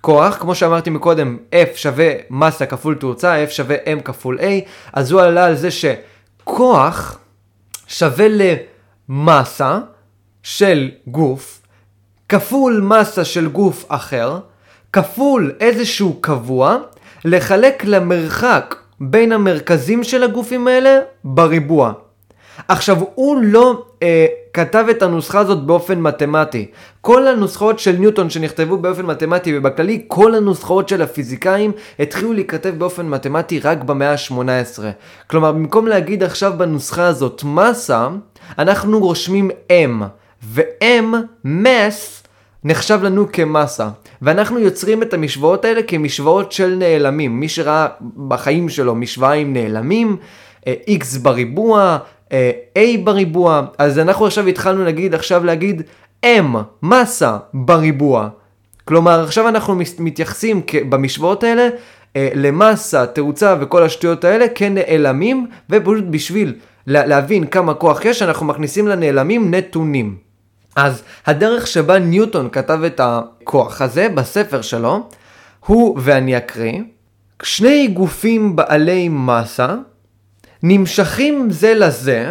כוח, 0.00 0.36
כמו 0.36 0.54
שאמרתי 0.54 0.90
מקודם, 0.90 1.36
F 1.52 1.76
שווה 1.76 2.12
מסה 2.30 2.66
כפול 2.66 2.94
תאוצה, 2.94 3.44
F 3.44 3.50
שווה 3.50 3.76
M 3.76 4.00
כפול 4.02 4.38
A, 4.38 4.42
אז 4.92 5.12
הוא 5.12 5.20
עלה 5.20 5.46
על 5.46 5.56
זה 5.56 5.68
שכוח 5.70 7.18
שווה 7.86 8.26
למסה 9.08 9.78
של 10.42 10.90
גוף, 11.06 11.62
כפול 12.28 12.80
מסה 12.80 13.24
של 13.24 13.48
גוף 13.48 13.84
אחר, 13.88 14.38
כפול 14.92 15.52
איזשהו 15.60 16.18
קבוע, 16.20 16.76
לחלק 17.24 17.84
למרחק 17.84 18.76
בין 19.00 19.32
המרכזים 19.32 20.04
של 20.04 20.22
הגופים 20.22 20.68
האלה 20.68 21.00
בריבוע. 21.24 21.92
עכשיו, 22.68 22.96
הוא 23.14 23.36
לא 23.42 23.84
אה, 24.02 24.26
כתב 24.52 24.84
את 24.90 25.02
הנוסחה 25.02 25.38
הזאת 25.38 25.66
באופן 25.66 26.00
מתמטי. 26.00 26.66
כל 27.00 27.26
הנוסחאות 27.26 27.78
של 27.78 27.92
ניוטון 27.92 28.30
שנכתבו 28.30 28.76
באופן 28.76 29.06
מתמטי, 29.06 29.58
ובכללי 29.58 30.04
כל 30.08 30.34
הנוסחאות 30.34 30.88
של 30.88 31.02
הפיזיקאים 31.02 31.72
התחילו 31.98 32.32
להיכתב 32.32 32.74
באופן 32.78 33.08
מתמטי 33.08 33.60
רק 33.60 33.82
במאה 33.82 34.12
ה-18. 34.12 34.82
כלומר, 35.26 35.52
במקום 35.52 35.86
להגיד 35.86 36.22
עכשיו 36.22 36.52
בנוסחה 36.56 37.06
הזאת 37.06 37.42
מסה, 37.44 38.08
אנחנו 38.58 39.00
רושמים 39.00 39.50
M, 39.68 40.04
ו-M, 40.44 41.16
מס, 41.44 42.22
נחשב 42.64 43.02
לנו 43.02 43.32
כמסה. 43.32 43.88
ואנחנו 44.22 44.58
יוצרים 44.58 45.02
את 45.02 45.14
המשוואות 45.14 45.64
האלה 45.64 45.82
כמשוואות 45.82 46.52
של 46.52 46.74
נעלמים. 46.78 47.40
מי 47.40 47.48
שראה 47.48 47.86
בחיים 48.28 48.68
שלו 48.68 48.94
משוואה 48.94 49.32
עם 49.32 49.52
נעלמים, 49.52 50.16
אה, 50.66 50.74
x 50.88 51.18
בריבוע, 51.22 51.98
a 52.30 52.98
בריבוע, 53.04 53.62
אז 53.78 53.98
אנחנו 53.98 54.26
עכשיו 54.26 54.46
התחלנו 54.46 54.84
להגיד, 54.84 55.14
עכשיו 55.14 55.44
להגיד 55.44 55.82
m, 56.24 56.28
מסה 56.82 57.36
בריבוע. 57.54 58.28
כלומר, 58.84 59.24
עכשיו 59.24 59.48
אנחנו 59.48 59.74
מתייחסים 59.98 60.62
במשוואות 60.88 61.44
האלה 61.44 61.68
אה, 62.16 62.28
למסה, 62.34 63.06
תאוצה 63.06 63.56
וכל 63.60 63.82
השטויות 63.82 64.24
האלה 64.24 64.48
כנעלמים, 64.54 65.46
ופשוט 65.70 66.04
בשביל 66.10 66.54
להבין 66.86 67.46
כמה 67.46 67.74
כוח 67.74 68.04
יש, 68.04 68.22
אנחנו 68.22 68.46
מכניסים 68.46 68.88
לנעלמים 68.88 69.54
נתונים. 69.54 70.16
אז 70.76 71.02
הדרך 71.26 71.66
שבה 71.66 71.98
ניוטון 71.98 72.48
כתב 72.52 72.80
את 72.86 73.00
הכוח 73.04 73.82
הזה 73.82 74.08
בספר 74.14 74.62
שלו, 74.62 75.08
הוא, 75.66 75.98
ואני 76.02 76.36
אקריא, 76.36 76.80
שני 77.42 77.86
גופים 77.86 78.56
בעלי 78.56 79.08
מסה 79.08 79.74
נמשכים 80.66 81.50
זה 81.50 81.74
לזה, 81.74 82.30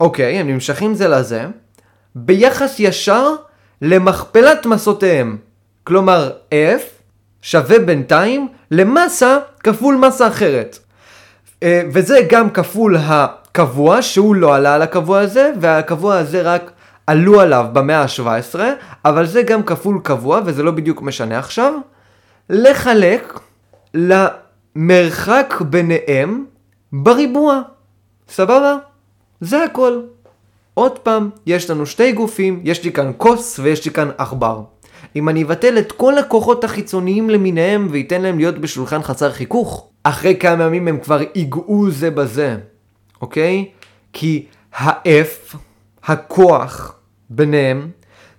אוקיי, 0.00 0.38
הם 0.38 0.48
נמשכים 0.48 0.94
זה 0.94 1.08
לזה, 1.08 1.44
ביחס 2.14 2.76
ישר 2.78 3.34
למכפלת 3.82 4.66
מסותיהם. 4.66 5.36
כלומר 5.84 6.30
F 6.50 6.82
שווה 7.42 7.78
בינתיים 7.78 8.48
למסה 8.70 9.38
כפול 9.62 9.96
מסה 9.96 10.28
אחרת. 10.28 10.78
אה, 11.62 11.82
וזה 11.92 12.18
גם 12.28 12.50
כפול 12.50 12.96
הקבוע 12.96 14.02
שהוא 14.02 14.34
לא 14.34 14.54
עלה 14.54 14.74
על 14.74 14.82
הקבוע 14.82 15.20
הזה, 15.20 15.52
והקבוע 15.60 16.16
הזה 16.16 16.42
רק 16.42 16.70
עלו 17.06 17.40
עליו 17.40 17.66
במאה 17.72 18.02
ה-17, 18.02 18.58
אבל 19.04 19.26
זה 19.26 19.42
גם 19.42 19.62
כפול 19.62 20.00
קבוע 20.02 20.40
וזה 20.44 20.62
לא 20.62 20.70
בדיוק 20.70 21.02
משנה 21.02 21.38
עכשיו. 21.38 21.72
לחלק 22.50 23.40
למרחק 23.94 25.54
ביניהם 25.60 26.44
בריבוע. 27.02 27.60
סבבה? 28.28 28.76
זה 29.40 29.64
הכל. 29.64 30.00
עוד 30.74 30.98
פעם, 30.98 31.30
יש 31.46 31.70
לנו 31.70 31.86
שתי 31.86 32.12
גופים, 32.12 32.60
יש 32.64 32.84
לי 32.84 32.92
כאן 32.92 33.12
כוס 33.16 33.58
ויש 33.58 33.84
לי 33.84 33.90
כאן 33.90 34.10
עכבר. 34.18 34.62
אם 35.16 35.28
אני 35.28 35.42
אבטל 35.42 35.78
את 35.78 35.92
כל 35.92 36.18
הכוחות 36.18 36.64
החיצוניים 36.64 37.30
למיניהם 37.30 37.88
ואתן 37.90 38.22
להם 38.22 38.38
להיות 38.38 38.58
בשולחן 38.58 39.02
חצר 39.02 39.32
חיכוך, 39.32 39.88
אחרי 40.02 40.36
כמה 40.36 40.64
ימים 40.64 40.88
הם 40.88 40.98
כבר 40.98 41.20
ייגעו 41.34 41.90
זה 41.90 42.10
בזה, 42.10 42.56
אוקיי? 43.22 43.70
כי 44.12 44.46
ה-F, 44.76 45.56
הכוח 46.04 46.98
ביניהם, 47.30 47.90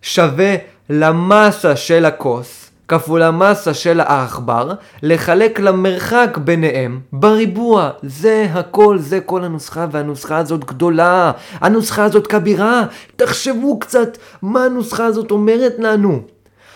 שווה 0.02 0.56
למסה 0.90 1.76
של 1.76 2.06
הכוס 2.06 2.67
כפול 2.88 3.24
המסה 3.24 3.74
של 3.74 4.00
העכבר, 4.00 4.74
לחלק 5.04 5.60
למרחק 5.60 6.38
ביניהם 6.44 7.00
בריבוע. 7.14 7.90
זה 8.04 8.48
הכל, 8.54 8.98
זה 9.00 9.20
כל 9.20 9.44
הנוסחה, 9.44 9.88
והנוסחה 9.92 10.38
הזאת 10.38 10.66
גדולה, 10.66 11.32
הנוסחה 11.54 12.04
הזאת 12.04 12.28
כבירה. 12.28 12.86
תחשבו 13.16 13.80
קצת 13.80 14.18
מה 14.42 14.66
הנוסחה 14.66 15.06
הזאת 15.06 15.32
אומרת 15.32 15.76
לנו. 15.80 16.22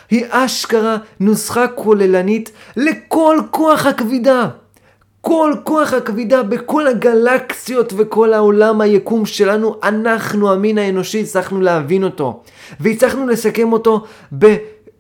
היא 0.10 0.26
אשכרה 0.30 0.98
נוסחה 1.20 1.68
כוללנית 1.68 2.52
לכל 2.78 3.38
כוח 3.52 3.86
הכבידה. 3.86 4.48
כל 5.22 5.54
כוח 5.64 5.94
הכבידה 5.94 6.44
בכל 6.44 6.88
הגלקסיות 6.88 7.94
וכל 7.98 8.34
העולם 8.34 8.82
היקום 8.82 9.26
שלנו, 9.26 9.76
אנחנו, 9.84 10.52
המין 10.52 10.78
האנושי, 10.78 11.22
הצלחנו 11.22 11.62
להבין 11.62 12.04
אותו. 12.04 12.44
והצלחנו 12.80 13.28
לסכם 13.28 13.74
אותו 13.74 14.04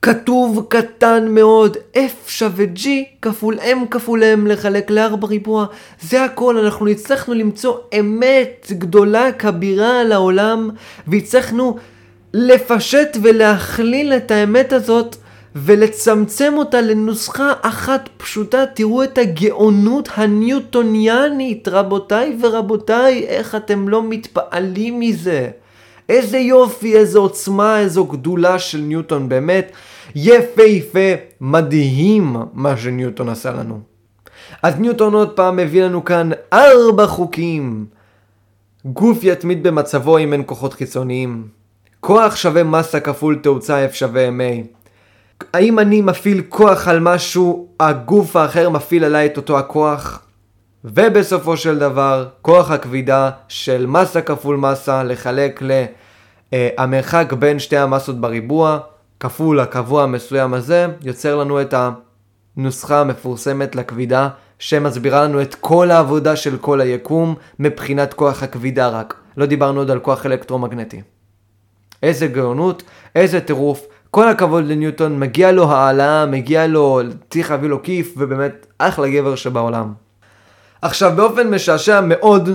בכתוב 0.06 0.66
קטן 0.70 1.28
מאוד, 1.30 1.78
F 1.96 2.28
שווה 2.28 2.66
G 2.76 2.88
כפול 3.22 3.60
M 3.60 3.88
כפול 3.92 4.24
M 4.24 4.48
לחלק 4.48 4.92
ל-4 4.92 5.26
ריבוע. 5.26 5.66
זה 6.02 6.24
הכל, 6.24 6.58
אנחנו 6.58 6.88
הצלחנו 6.88 7.34
למצוא 7.34 7.78
אמת 8.00 8.72
גדולה 8.72 9.32
כבירה 9.32 10.02
על 10.02 10.12
העולם, 10.12 10.70
והצלחנו 11.08 11.78
לפשט 12.34 13.18
ולהכליל 13.22 14.14
את 14.14 14.32
האמת 14.32 14.74
הזאת 14.74 15.16
ולצמצם 15.56 16.54
אותה 16.58 16.82
לנוסחה 16.82 17.54
אחת 17.62 18.10
פשוטה. 18.18 18.66
תראו 18.66 19.04
את 19.04 19.18
הגאונות 19.18 20.10
הניוטוניאנית, 20.16 21.68
רבותיי 21.68 22.38
ורבותיי, 22.42 23.26
איך 23.28 23.56
אתם 23.56 23.90
לא 23.90 24.04
מתפעלים 24.04 25.00
מזה. 25.00 25.50
איזה 26.10 26.38
יופי, 26.38 26.98
איזה 26.98 27.20
עוצמה, 27.20 27.80
איזו 27.80 28.06
גדולה 28.06 28.60
של 28.60 28.78
ניוטון, 28.78 29.30
באמת 29.30 29.72
יפהפה, 30.16 31.10
מדהים 31.42 32.36
מה 32.54 32.78
שניוטון 32.78 33.30
עשה 33.30 33.52
לנו. 33.52 33.80
אז 34.64 34.80
ניוטון 34.80 35.14
עוד 35.14 35.30
פעם 35.30 35.56
מביא 35.56 35.84
לנו 35.84 36.06
כאן 36.06 36.30
ארבע 36.54 37.08
חוקים. 37.08 37.86
גוף 38.86 39.20
יתמיד 39.24 39.64
במצבו 39.64 40.18
אם 40.18 40.34
אין 40.34 40.44
כוחות 40.46 40.74
חיצוניים. 40.74 41.48
כוח 42.00 42.36
שווה 42.36 42.64
מסה 42.64 43.00
כפול 43.00 43.40
תאוצה 43.44 43.86
F 43.92 43.94
שווה 43.94 44.30
MA. 44.30 44.82
האם 45.54 45.80
אני 45.80 46.02
מפעיל 46.02 46.42
כוח 46.50 46.88
על 46.88 47.00
משהו, 47.00 47.68
הגוף 47.80 48.36
האחר 48.36 48.70
מפעיל 48.70 49.04
עליי 49.04 49.26
את 49.26 49.38
אותו 49.38 49.60
הכוח? 49.60 50.22
ובסופו 50.86 51.58
של 51.58 51.80
דבר, 51.80 52.28
כוח 52.42 52.72
הכבידה 52.72 53.30
של 53.48 53.86
מסה 53.86 54.22
כפול 54.22 54.56
מסה 54.56 55.04
לחלק 55.04 55.62
למרחק 56.52 57.28
אה, 57.32 57.38
בין 57.38 57.60
שתי 57.60 57.78
המסות 57.78 58.22
בריבוע, 58.22 58.80
כפול 59.22 59.60
הקבוע 59.60 60.04
המסוים 60.04 60.54
הזה, 60.54 60.88
יוצר 61.04 61.36
לנו 61.36 61.62
את 61.62 61.74
הנוסחה 62.58 63.02
המפורסמת 63.02 63.76
לכבידה, 63.76 64.30
שמסבירה 64.60 65.24
לנו 65.24 65.42
את 65.42 65.56
כל 65.56 65.92
העבודה 65.92 66.36
של 66.36 66.58
כל 66.58 66.82
היקום 66.82 67.36
מבחינת 67.60 68.14
כוח 68.14 68.44
הכבידה 68.44 68.88
רק. 68.88 69.14
לא 69.38 69.46
דיברנו 69.46 69.80
עוד 69.80 69.92
על 69.92 70.00
כוח 70.00 70.26
אלקטרומגנטי. 70.26 71.02
איזה 72.04 72.28
גאונות, 72.28 72.84
איזה 73.16 73.40
טירוף. 73.40 73.86
כל 74.12 74.28
הכבוד 74.28 74.66
לניוטון, 74.66 75.20
מגיע 75.20 75.52
לו 75.52 75.72
העלאה, 75.72 76.26
מגיע 76.26 76.68
לו, 76.68 77.02
צריך 77.30 77.52
להביא 77.52 77.70
לו 77.70 77.84
כיף, 77.84 78.14
ובאמת 78.18 78.68
אחלה 78.78 79.10
גבר 79.10 79.36
שבעולם. 79.36 79.94
עכשיו 80.82 81.12
באופן 81.16 81.50
משעשע 81.50 82.02
מאוד, 82.02 82.50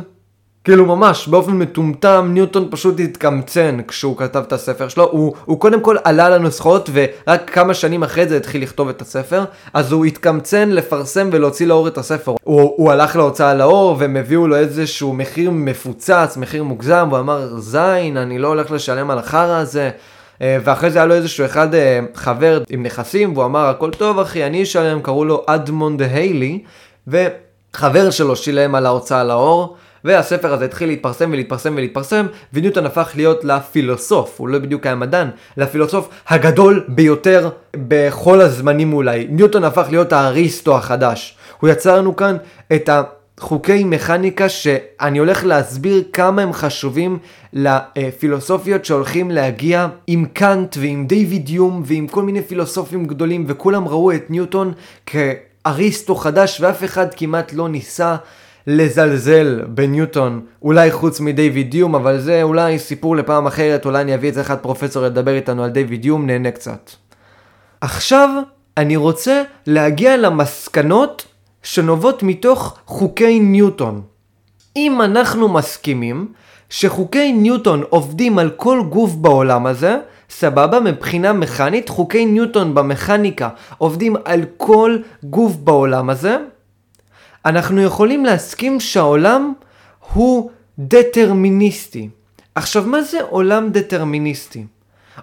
כאילו 0.67 0.87
ממש 0.87 1.29
באופן 1.29 1.53
מטומטם, 1.53 2.31
ניוטון 2.33 2.69
פשוט 2.71 3.01
התקמצן 3.01 3.79
כשהוא 3.89 4.17
כתב 4.17 4.43
את 4.47 4.53
הספר 4.53 4.89
שלו. 4.89 5.09
הוא, 5.11 5.35
הוא 5.45 5.61
קודם 5.61 5.81
כל 5.81 5.97
עלה 6.05 6.31
לנוסחות 6.31 6.91
ורק 6.93 7.51
כמה 7.51 7.75
שנים 7.75 8.03
אחרי 8.03 8.29
זה 8.29 8.37
התחיל 8.37 8.63
לכתוב 8.63 8.89
את 8.89 9.03
הספר, 9.03 9.45
אז 9.75 9.93
הוא 9.93 10.05
התקמצן 10.05 10.69
לפרסם 10.71 11.29
ולהוציא 11.33 11.67
לאור 11.67 11.89
את 11.89 11.99
הספר. 11.99 12.35
הוא, 12.45 12.75
הוא 12.77 12.93
הלך 12.93 13.17
להוצאה 13.17 13.55
לאור 13.55 13.97
והם 13.99 14.17
הביאו 14.17 14.47
לו 14.47 14.57
איזשהו 14.57 15.13
מחיר 15.13 15.51
מפוצץ, 15.51 16.37
מחיר 16.37 16.65
מוגזם, 16.65 17.09
והוא 17.11 17.21
אמר 17.21 17.59
זין, 17.59 18.17
אני 18.17 18.39
לא 18.39 18.49
הולך 18.49 18.71
לשלם 18.71 19.11
על 19.11 19.19
החרא 19.19 19.57
הזה. 19.57 19.91
אה, 20.43 20.59
ואחרי 20.65 20.91
זה 20.91 20.99
היה 20.99 21.07
לו 21.07 21.15
איזשהו 21.15 21.45
אחד 21.45 21.75
אה, 21.75 22.01
חבר 22.15 22.63
עם 22.69 22.83
נכסים, 22.83 23.33
והוא 23.33 23.45
אמר 23.45 23.67
הכל 23.67 23.91
טוב 23.91 24.19
אחי, 24.19 24.47
אני 24.47 24.63
אשלם, 24.63 25.01
קראו 25.03 25.25
לו 25.25 25.45
אדמונד 25.47 26.03
היילי, 26.03 26.63
וחבר 27.09 28.11
שלו 28.11 28.37
שילם 28.37 28.75
על 28.75 28.87
ההוצאה 28.87 29.25
לאור. 29.25 29.77
והספר 30.07 30.53
הזה 30.53 30.65
התחיל 30.65 30.89
להתפרסם 30.89 31.31
ולהתפרסם 31.33 31.75
ולהתפרסם, 31.77 32.27
וניוטון 32.53 32.87
הפך 32.87 33.13
להיות 33.15 33.45
לפילוסוף, 33.45 34.41
הוא 34.41 34.49
לא 34.49 34.59
בדיוק 34.59 34.87
היה 34.87 34.95
מדען, 34.95 35.29
לפילוסוף 35.57 36.09
הגדול 36.29 36.85
ביותר 36.89 37.49
בכל 37.77 38.41
הזמנים 38.41 38.93
אולי. 38.93 39.27
ניוטון 39.31 39.65
הפך 39.65 39.87
להיות 39.91 40.13
האריסטו 40.13 40.77
החדש. 40.77 41.37
הוא 41.61 41.71
יצר 41.71 41.97
לנו 41.97 42.17
כאן 42.17 42.37
את 42.73 42.91
החוקי 43.39 43.85
מכניקה 43.85 44.49
שאני 44.49 45.19
הולך 45.19 45.45
להסביר 45.45 46.03
כמה 46.13 46.43
הם 46.43 46.53
חשובים 46.53 47.19
לפילוסופיות 47.53 48.85
שהולכים 48.85 49.31
להגיע 49.31 49.87
עם 50.07 50.25
קאנט 50.33 50.77
ועם 50.81 51.07
דיוויד 51.07 51.49
יום 51.49 51.83
ועם 51.87 52.09
כל 52.09 52.23
מיני 52.23 52.43
פילוסופים 52.43 53.07
גדולים 53.07 53.45
וכולם 53.49 53.89
ראו 53.89 54.13
את 54.13 54.31
ניוטון 54.31 54.73
כאריסטו 55.07 56.15
חדש 56.15 56.61
ואף 56.61 56.85
אחד 56.85 57.15
כמעט 57.15 57.53
לא 57.53 57.69
ניסה 57.69 58.17
לזלזל 58.67 59.61
בניוטון, 59.69 60.41
אולי 60.63 60.91
חוץ 60.91 61.21
מדייוויד 61.21 61.75
יום, 61.75 61.95
אבל 61.95 62.19
זה 62.19 62.43
אולי 62.43 62.79
סיפור 62.79 63.17
לפעם 63.17 63.47
אחרת, 63.47 63.87
אולי 63.87 64.01
אני 64.01 64.15
אביא 64.15 64.29
את 64.29 64.35
זה 64.35 64.41
אחד 64.41 64.59
פרופסור 64.59 65.03
לדבר 65.03 65.35
איתנו 65.35 65.65
על 65.65 65.71
דיוויד 65.71 66.05
יום, 66.05 66.27
נהנה 66.27 66.51
קצת. 66.51 66.91
עכשיו 67.81 68.29
אני 68.77 68.97
רוצה 68.97 69.43
להגיע 69.67 70.17
למסקנות 70.17 71.27
שנובעות 71.63 72.23
מתוך 72.23 72.79
חוקי 72.87 73.41
ניוטון. 73.41 74.03
אם 74.77 75.03
אנחנו 75.03 75.49
מסכימים 75.49 76.33
שחוקי 76.71 77.33
ניוטון 77.33 77.83
עובדים 77.89 78.39
על 78.39 78.51
כל 78.51 78.83
גוף 78.89 79.15
בעולם 79.15 79.67
הזה, 79.67 79.99
סבבה, 80.31 80.81
מבחינה 80.81 81.33
מכנית, 81.33 81.89
חוקי 81.89 82.27
ניוטון 82.27 82.75
במכניקה 82.75 83.49
עובדים 83.79 84.17
על 84.25 84.45
כל 84.57 84.97
גוף 85.23 85.57
בעולם 85.57 86.11
הזה, 86.11 86.39
אנחנו 87.47 87.83
יכולים 87.83 88.25
להסכים 88.25 88.81
שהעולם 88.81 89.53
הוא 90.13 90.51
דטרמיניסטי. 90.79 92.09
עכשיו, 92.55 92.85
מה 92.87 93.03
זה 93.03 93.23
עולם 93.23 93.71
דטרמיניסטי? 93.71 94.65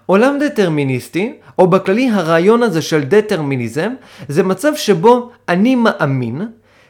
עולם 0.06 0.40
דטרמיניסטי, 0.40 1.34
או 1.60 1.68
בכללי 1.68 2.10
הרעיון 2.10 2.64
הזה 2.64 2.82
של 2.82 3.04
דטרמיניזם, 3.04 3.94
זה 4.28 4.44
מצב 4.44 4.76
שבו 4.76 5.30
אני 5.50 5.76
מאמין 5.76 6.42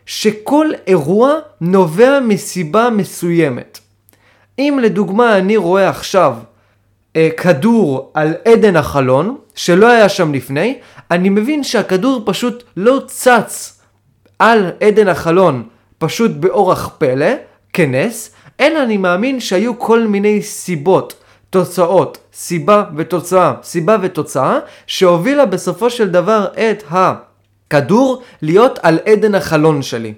שכל 0.05 0.67
אירוע 0.87 1.33
נובע 1.61 2.19
מסיבה 2.19 2.89
מסוימת. 2.89 3.79
אם 4.59 4.79
לדוגמה 4.81 5.37
אני 5.37 5.57
רואה 5.57 5.89
עכשיו 5.89 6.35
אה, 7.15 7.29
כדור 7.37 8.11
על 8.13 8.33
עדן 8.45 8.75
החלון, 8.75 9.37
שלא 9.55 9.87
היה 9.87 10.09
שם 10.09 10.33
לפני, 10.33 10.79
אני 11.11 11.29
מבין 11.29 11.63
שהכדור 11.63 12.21
פשוט 12.25 12.63
לא 12.77 13.01
צץ 13.07 13.82
על 14.39 14.71
עדן 14.79 15.07
החלון 15.07 15.63
פשוט 15.97 16.31
באורח 16.31 16.95
פלא, 16.97 17.31
כנס, 17.73 18.31
אלא 18.59 18.83
אני 18.83 18.97
מאמין 18.97 19.39
שהיו 19.39 19.79
כל 19.79 20.07
מיני 20.07 20.41
סיבות, 20.41 21.13
תוצאות, 21.49 22.17
סיבה 22.33 22.83
ותוצאה, 22.97 23.53
סיבה 23.63 23.97
ותוצאה, 24.01 24.59
שהובילה 24.87 25.45
בסופו 25.45 25.89
של 25.89 26.09
דבר 26.09 26.47
את 26.53 26.83
הכדור 26.89 28.21
להיות 28.41 28.79
על 28.81 28.99
עדן 29.05 29.35
החלון 29.35 29.81
שלי. 29.81 30.13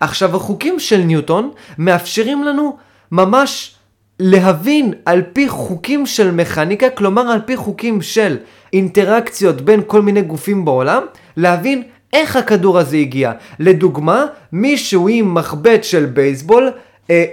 עכשיו 0.00 0.36
החוקים 0.36 0.80
של 0.80 0.96
ניוטון 0.96 1.50
מאפשרים 1.78 2.44
לנו 2.44 2.76
ממש 3.12 3.74
להבין 4.20 4.92
על 5.04 5.22
פי 5.32 5.48
חוקים 5.48 6.06
של 6.06 6.30
מכניקה, 6.30 6.90
כלומר 6.90 7.22
על 7.22 7.40
פי 7.44 7.56
חוקים 7.56 8.02
של 8.02 8.36
אינטראקציות 8.72 9.60
בין 9.60 9.80
כל 9.86 10.02
מיני 10.02 10.22
גופים 10.22 10.64
בעולם, 10.64 11.02
להבין 11.36 11.82
איך 12.12 12.36
הכדור 12.36 12.78
הזה 12.78 12.96
הגיע. 12.96 13.32
לדוגמה, 13.58 14.26
מישהו 14.52 15.08
עם 15.08 15.34
מחבט 15.34 15.84
של 15.84 16.04
בייסבול 16.04 16.70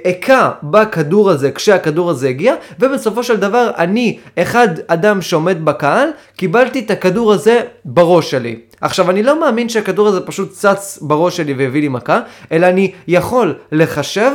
הכה 0.06 0.52
בכדור 0.64 1.30
הזה 1.30 1.52
כשהכדור 1.52 2.10
הזה 2.10 2.30
הגיע, 2.30 2.56
ובסופו 2.80 3.24
של 3.24 3.38
דבר 3.38 3.72
אני, 3.78 4.20
אחד 4.38 4.68
אדם 4.88 5.22
שעומד 5.22 5.66
בקהל, 5.66 6.10
קיבלתי 6.38 6.80
את 6.80 6.92
הכדור 6.92 7.34
הזה 7.34 7.62
בראש 7.86 8.32
שלי. 8.32 8.60
עכשיו, 8.82 9.10
אני 9.10 9.24
לא 9.24 9.40
מאמין 9.40 9.70
שהכדור 9.70 10.08
הזה 10.08 10.22
פשוט 10.22 10.52
צץ 10.52 11.00
בראש 11.02 11.38
שלי 11.38 11.54
והביא 11.54 11.82
לי 11.82 11.88
מכה, 11.88 12.20
אלא 12.52 12.66
אני 12.66 12.92
יכול 13.08 13.56
לחשב 13.72 14.32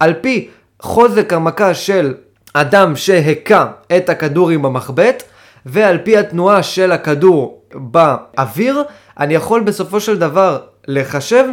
על 0.00 0.14
פי 0.20 0.48
חוזק 0.82 1.32
המכה 1.32 1.74
של 1.74 2.14
אדם 2.54 2.96
שהכה 2.96 3.66
את 3.96 4.08
הכדור 4.08 4.50
עם 4.50 4.64
המחבט, 4.64 5.22
ועל 5.66 5.98
פי 5.98 6.16
התנועה 6.16 6.62
של 6.62 6.92
הכדור 6.92 7.62
באוויר, 7.74 8.82
אני 9.20 9.34
יכול 9.34 9.60
בסופו 9.60 10.00
של 10.00 10.18
דבר 10.18 10.60
לחשב 10.88 11.44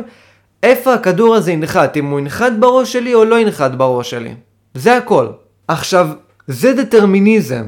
איפה 0.64 0.94
הכדור 0.94 1.36
הזה 1.36 1.52
ינחת, 1.52 1.98
אם 1.98 2.06
הוא 2.06 2.20
ינחת 2.20 2.52
בראש 2.60 2.94
שלי 2.94 3.14
או 3.14 3.26
לא 3.26 3.40
ינחת 3.40 3.72
בראש 3.72 4.10
שלי. 4.10 4.36
זה 4.74 4.98
הכל. 4.98 5.28
עכשיו, 5.68 6.08
זה 6.48 6.74
דטרמיניזם. 6.74 7.66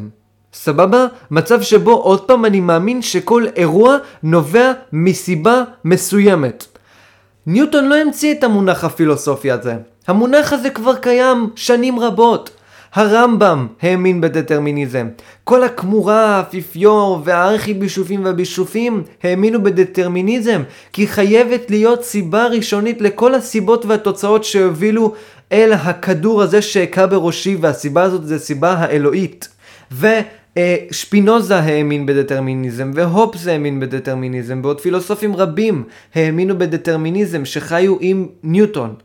סבבה? 0.54 1.06
מצב 1.32 1.62
שבו 1.62 1.92
עוד 1.92 2.22
פעם 2.22 2.46
אני 2.46 2.60
מאמין 2.60 3.02
שכל 3.02 3.46
אירוע 3.56 3.98
נובע 4.24 4.72
מסיבה 4.94 5.64
מסוימת. 5.86 6.66
ניוטון 7.48 7.86
לא 7.86 7.96
המציא 7.96 8.34
את 8.34 8.44
המונח 8.44 8.84
הפילוסופי 8.84 9.52
הזה. 9.52 9.76
המונח 10.08 10.54
הזה 10.54 10.70
כבר 10.70 10.96
קיים 10.96 11.50
שנים 11.56 12.00
רבות. 12.00 12.50
הרמב"ם 12.94 13.68
האמין 13.82 14.22
בדטרמיניזם. 14.22 15.08
כל 15.44 15.64
הכמורה, 15.64 16.26
האפיפיור 16.26 17.22
והארכיבישופים 17.26 18.26
והבישופים 18.26 19.04
האמינו 19.24 19.64
בדטרמיניזם, 19.64 20.62
כי 20.94 21.08
חייבת 21.08 21.72
להיות 21.72 22.04
סיבה 22.04 22.48
ראשונית 22.48 23.02
לכל 23.02 23.36
הסיבות 23.36 23.86
והתוצאות 23.86 24.44
שהובילו 24.44 25.14
אל 25.52 25.74
הכדור 25.74 26.42
הזה 26.42 26.62
שהכה 26.62 27.08
בראשי, 27.08 27.58
והסיבה 27.62 28.04
הזאת 28.04 28.28
זה 28.28 28.40
סיבה 28.40 28.74
האלוהית. 28.74 29.48
ו... 29.92 30.08
שפינוזה 30.92 31.60
האמין 31.60 32.06
בדטרמיניזם, 32.06 32.92
והופס 32.96 33.48
האמין 33.48 33.80
בדטרמיניזם, 33.80 34.60
ועוד 34.64 34.82
פילוסופים 34.82 35.36
רבים 35.36 35.84
האמינו 36.16 36.58
בדטרמיניזם 36.58 37.46
שחיו 37.46 37.96
עם 38.00 38.28
ניוטון. 38.44 38.96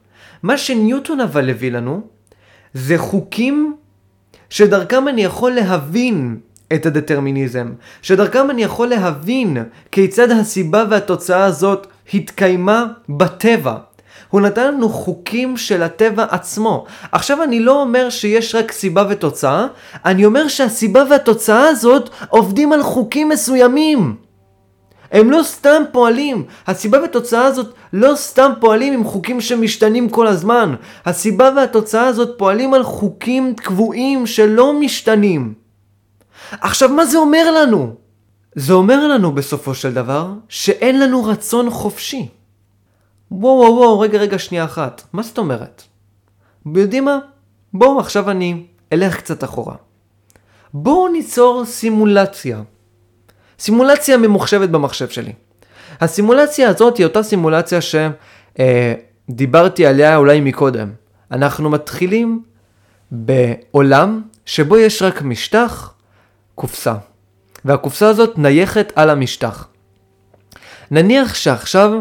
מה 0.42 0.59
שניוטון 0.59 1.20
אבל 1.20 1.51
הביא 1.51 1.70
לנו, 1.70 2.01
זה 2.74 2.98
חוקים 2.98 3.74
שדרכם 4.50 5.08
אני 5.08 5.24
יכול 5.24 5.52
להבין 5.52 6.37
את 6.74 6.87
הדטרמיניזם, 6.87 7.72
שדרכם 8.02 8.50
אני 8.50 8.62
יכול 8.62 8.87
להבין 8.87 9.56
כיצד 9.92 10.30
הסיבה 10.30 10.84
והתוצאה 10.90 11.44
הזאת 11.44 11.87
התקיימה 12.14 12.87
בטבע. 13.08 13.76
הוא 14.30 14.40
נתן 14.40 14.68
לנו 14.68 14.88
חוקים 14.88 15.56
של 15.56 15.82
הטבע 15.82 16.26
עצמו. 16.30 16.84
עכשיו 17.12 17.42
אני 17.42 17.61
לא 17.61 17.82
אומר 17.82 18.11
שיש 18.11 18.54
רק 18.54 18.72
סיבה 18.72 19.04
ותוצאה, 19.11 19.66
אני 20.04 20.24
אומר 20.24 20.48
שהסיבה 20.48 21.04
והתוצאה 21.11 21.68
הזאת 21.68 22.11
עובדים 22.28 22.72
על 22.72 22.82
חוקים 22.82 23.28
מסוימים. 23.28 24.27
הם 25.12 25.30
לא 25.30 25.42
סתם 25.42 25.82
פועלים. 25.92 26.44
הסיבה 26.66 27.00
והתוצאה 27.00 27.44
הזאת 27.44 27.74
לא 27.92 28.12
סתם 28.16 28.52
פועלים 28.60 28.92
עם 28.92 29.04
חוקים 29.04 29.40
שמשתנים 29.40 30.08
כל 30.08 30.26
הזמן. 30.26 30.74
הסיבה 31.06 31.50
והתוצאה 31.56 32.06
הזאת 32.06 32.38
פועלים 32.38 32.74
על 32.74 32.82
חוקים 32.82 33.54
קבועים 33.54 34.26
שלא 34.26 34.80
משתנים. 34.80 35.54
עכשיו, 36.50 36.88
מה 36.88 37.06
זה 37.06 37.18
אומר 37.18 37.50
לנו? 37.50 37.94
זה 38.54 38.72
אומר 38.72 39.06
לנו 39.06 39.32
בסופו 39.32 39.74
של 39.74 39.94
דבר 39.94 40.32
שאין 40.48 41.00
לנו 41.00 41.24
רצון 41.24 41.70
חופשי. 41.70 42.28
וואו 43.30 43.54
וואו 43.54 43.76
וואו, 43.76 44.00
רגע 44.00 44.18
רגע 44.18 44.38
שנייה 44.38 44.64
אחת. 44.64 45.02
מה 45.12 45.22
זאת 45.22 45.38
אומרת? 45.38 45.82
יודעים 46.74 47.04
מה? 47.04 47.18
בואו 47.74 48.00
עכשיו 48.00 48.30
אני 48.30 48.66
אלך 48.92 49.16
קצת 49.16 49.44
אחורה. 49.44 49.74
בואו 50.74 51.08
ניצור 51.08 51.64
סימולציה. 51.64 52.62
סימולציה 53.58 54.16
ממוחשבת 54.16 54.68
במחשב 54.68 55.08
שלי. 55.08 55.32
הסימולציה 56.00 56.68
הזאת 56.68 56.96
היא 56.96 57.06
אותה 57.06 57.22
סימולציה 57.22 57.78
שדיברתי 59.30 59.84
אה, 59.84 59.90
עליה 59.90 60.16
אולי 60.16 60.40
מקודם. 60.40 60.90
אנחנו 61.32 61.70
מתחילים 61.70 62.42
בעולם 63.10 64.22
שבו 64.46 64.78
יש 64.78 65.02
רק 65.02 65.22
משטח, 65.22 65.94
קופסה. 66.54 66.94
והקופסה 67.64 68.08
הזאת 68.08 68.38
נייחת 68.38 68.92
על 68.96 69.10
המשטח. 69.10 69.68
נניח 70.90 71.34
שעכשיו 71.34 71.92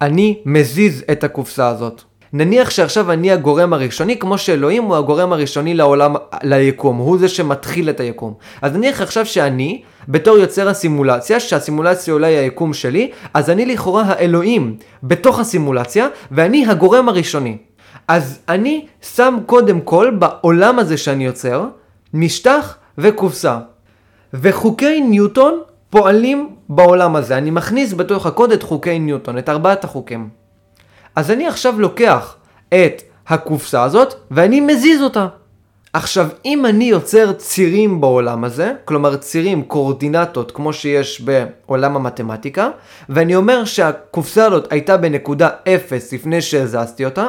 אני 0.00 0.42
מזיז 0.46 1.04
את 1.12 1.24
הקופסה 1.24 1.68
הזאת. 1.68 2.02
נניח 2.32 2.70
שעכשיו 2.70 3.12
אני 3.12 3.32
הגורם 3.32 3.72
הראשוני, 3.72 4.18
כמו 4.18 4.38
שאלוהים 4.38 4.82
הוא 4.82 4.96
הגורם 4.96 5.32
הראשוני 5.32 5.74
לעולם, 5.74 6.14
ליקום, 6.42 6.96
הוא 6.96 7.18
זה 7.18 7.28
שמתחיל 7.28 7.90
את 7.90 8.00
היקום. 8.00 8.34
אז 8.62 8.76
נניח 8.76 9.00
עכשיו 9.00 9.26
שאני, 9.26 9.82
בתור 10.08 10.38
יוצר 10.38 10.68
הסימולציה, 10.68 11.40
שהסימולציה 11.40 12.14
אולי 12.14 12.32
היקום 12.32 12.74
שלי, 12.74 13.10
אז 13.34 13.50
אני 13.50 13.66
לכאורה 13.66 14.02
האלוהים 14.06 14.76
בתוך 15.02 15.38
הסימולציה, 15.38 16.08
ואני 16.30 16.66
הגורם 16.66 17.08
הראשוני. 17.08 17.56
אז 18.08 18.38
אני 18.48 18.86
שם 19.14 19.38
קודם 19.46 19.80
כל 19.80 20.10
בעולם 20.18 20.78
הזה 20.78 20.96
שאני 20.96 21.26
יוצר, 21.26 21.64
משטח 22.14 22.76
וקופסה. 22.98 23.58
וחוקי 24.34 25.00
ניוטון 25.00 25.60
פועלים 25.90 26.48
בעולם 26.68 27.16
הזה. 27.16 27.38
אני 27.38 27.50
מכניס 27.50 27.94
בתוך 27.94 28.26
הקוד 28.26 28.52
את 28.52 28.62
חוקי 28.62 28.98
ניוטון, 28.98 29.38
את 29.38 29.48
ארבעת 29.48 29.84
החוקים. 29.84 30.41
אז 31.16 31.30
אני 31.30 31.48
עכשיו 31.48 31.80
לוקח 31.80 32.36
את 32.68 33.02
הקופסה 33.28 33.82
הזאת 33.82 34.14
ואני 34.30 34.60
מזיז 34.60 35.02
אותה. 35.02 35.26
עכשיו, 35.92 36.28
אם 36.44 36.66
אני 36.66 36.84
יוצר 36.84 37.32
צירים 37.32 38.00
בעולם 38.00 38.44
הזה, 38.44 38.72
כלומר 38.84 39.16
צירים, 39.16 39.62
קורדינטות, 39.62 40.50
כמו 40.50 40.72
שיש 40.72 41.20
בעולם 41.20 41.96
המתמטיקה, 41.96 42.70
ואני 43.08 43.36
אומר 43.36 43.64
שהקופסה 43.64 44.46
הזאת 44.46 44.72
הייתה 44.72 44.96
בנקודה 44.96 45.48
0 45.68 46.12
לפני 46.12 46.40
שהזזתי 46.40 47.04
אותה, 47.04 47.28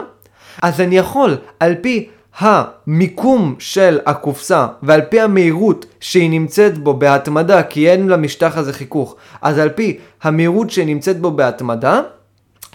אז 0.62 0.82
אני 0.82 0.98
יכול, 0.98 1.38
על 1.60 1.76
פי 1.82 2.10
המיקום 2.40 3.56
של 3.60 4.00
הקופסה 4.06 4.68
ועל 4.84 5.02
פי 5.02 5.22
המהירות 5.22 5.86
שהיא 6.00 6.30
נמצאת 6.30 6.78
בו 6.78 6.94
בהתמדה, 6.94 7.64
כי 7.64 7.90
אין 7.90 8.08
למשטח 8.08 8.58
הזה 8.58 8.74
חיכוך, 8.74 9.16
אז 9.42 9.60
על 9.60 9.70
פי 9.70 9.98
המהירות 10.22 10.70
שהיא 10.70 10.86
נמצאת 10.86 11.20
בו 11.20 11.32
בהתמדה, 11.32 12.02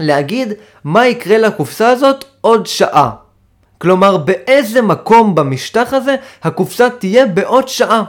להגיד 0.00 0.52
מה 0.84 1.06
יקרה 1.06 1.38
לקופסה 1.38 1.88
הזאת 1.88 2.24
עוד 2.40 2.66
שעה. 2.66 3.10
כלומר, 3.78 4.16
באיזה 4.16 4.82
מקום 4.82 5.34
במשטח 5.34 5.92
הזה 5.92 6.16
הקופסה 6.42 6.90
תהיה 6.90 7.26
בעוד 7.26 7.68
שעה. 7.68 8.04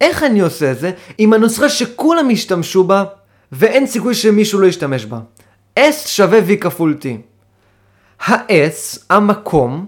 איך 0.00 0.22
אני 0.22 0.40
עושה 0.40 0.70
את 0.70 0.78
זה? 0.78 0.90
עם 1.18 1.32
הנוסחה 1.32 1.68
שכולם 1.68 2.30
ישתמשו 2.30 2.84
בה, 2.84 3.04
ואין 3.52 3.86
סיכוי 3.86 4.14
שמישהו 4.14 4.60
לא 4.60 4.66
ישתמש 4.66 5.04
בה. 5.04 5.18
S 5.78 6.06
שווה 6.06 6.40
V 6.48 6.56
כפול 6.60 6.96
T. 7.00 7.06
ה-S, 8.26 8.98
המקום, 9.10 9.86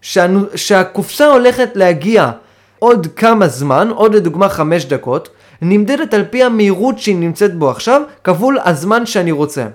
שהנו, 0.00 0.40
שהקופסה 0.54 1.26
הולכת 1.26 1.70
להגיע 1.74 2.30
עוד 2.78 3.06
כמה 3.16 3.48
זמן, 3.48 3.88
עוד 3.90 4.14
לדוגמה 4.14 4.48
5 4.48 4.84
דקות, 4.84 5.28
נמדדת 5.62 6.14
על 6.14 6.24
פי 6.30 6.42
המהירות 6.42 6.98
שהיא 6.98 7.16
נמצאת 7.16 7.58
בו 7.58 7.70
עכשיו, 7.70 8.02
כפול 8.24 8.58
הזמן 8.64 9.06
שאני 9.06 9.32
רוצה. 9.32 9.66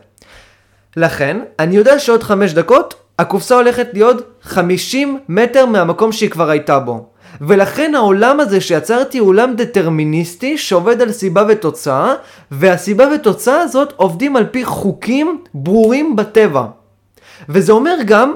לכן, 0.98 1.38
אני 1.60 1.76
יודע 1.76 2.00
שעוד 2.00 2.24
5 2.24 2.54
דקות, 2.54 2.94
הקופסה 3.20 3.56
הולכת 3.56 3.88
להיות 3.94 4.40
50 4.42 5.20
מטר 5.30 5.66
מהמקום 5.66 6.12
שהיא 6.12 6.30
כבר 6.30 6.50
הייתה 6.50 6.80
בו. 6.80 7.06
ולכן 7.42 7.96
העולם 7.96 8.40
הזה 8.40 8.62
שיצרתי 8.62 9.18
הוא 9.18 9.28
עולם 9.28 9.54
דטרמיניסטי 9.56 10.58
שעובד 10.58 11.02
על 11.02 11.12
סיבה 11.12 11.44
ותוצאה, 11.50 12.14
והסיבה 12.52 13.06
ותוצאה 13.16 13.62
הזאת 13.62 13.94
עובדים 13.96 14.36
על 14.36 14.46
פי 14.46 14.66
חוקים 14.66 15.42
ברורים 15.54 16.16
בטבע. 16.16 16.66
וזה 17.50 17.72
אומר 17.72 17.96
גם 18.06 18.34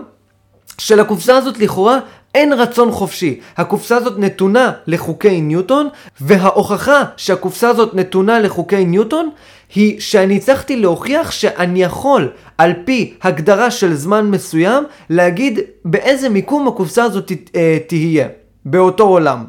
שלקופסה 0.78 1.38
הזאת 1.38 1.60
לכאורה 1.60 2.00
אין 2.38 2.54
רצון 2.54 2.92
חופשי. 2.92 3.40
הקופסה 3.58 3.98
הזאת 3.98 4.20
נתונה 4.20 4.72
לחוקי 4.88 5.42
ניוטון, 5.42 5.88
וההוכחה 6.22 7.04
שהקופסה 7.18 7.70
הזאת 7.70 7.96
נתונה 7.96 8.40
לחוקי 8.40 8.86
ניוטון 8.86 9.30
היא 9.76 10.00
שאני 10.00 10.38
הצלחתי 10.38 10.76
להוכיח 10.76 11.32
שאני 11.32 11.84
יכול, 11.84 12.30
על 12.58 12.74
פי 12.86 13.14
הגדרה 13.22 13.72
של 13.72 13.94
זמן 13.94 14.26
מסוים, 14.26 14.84
להגיד 15.10 15.60
באיזה 15.86 16.30
מיקום 16.30 16.68
הקופסה 16.68 17.04
הזאת 17.04 17.32
אה, 17.56 17.78
תהיה, 17.88 18.28
באותו 18.66 19.04
עולם. 19.04 19.46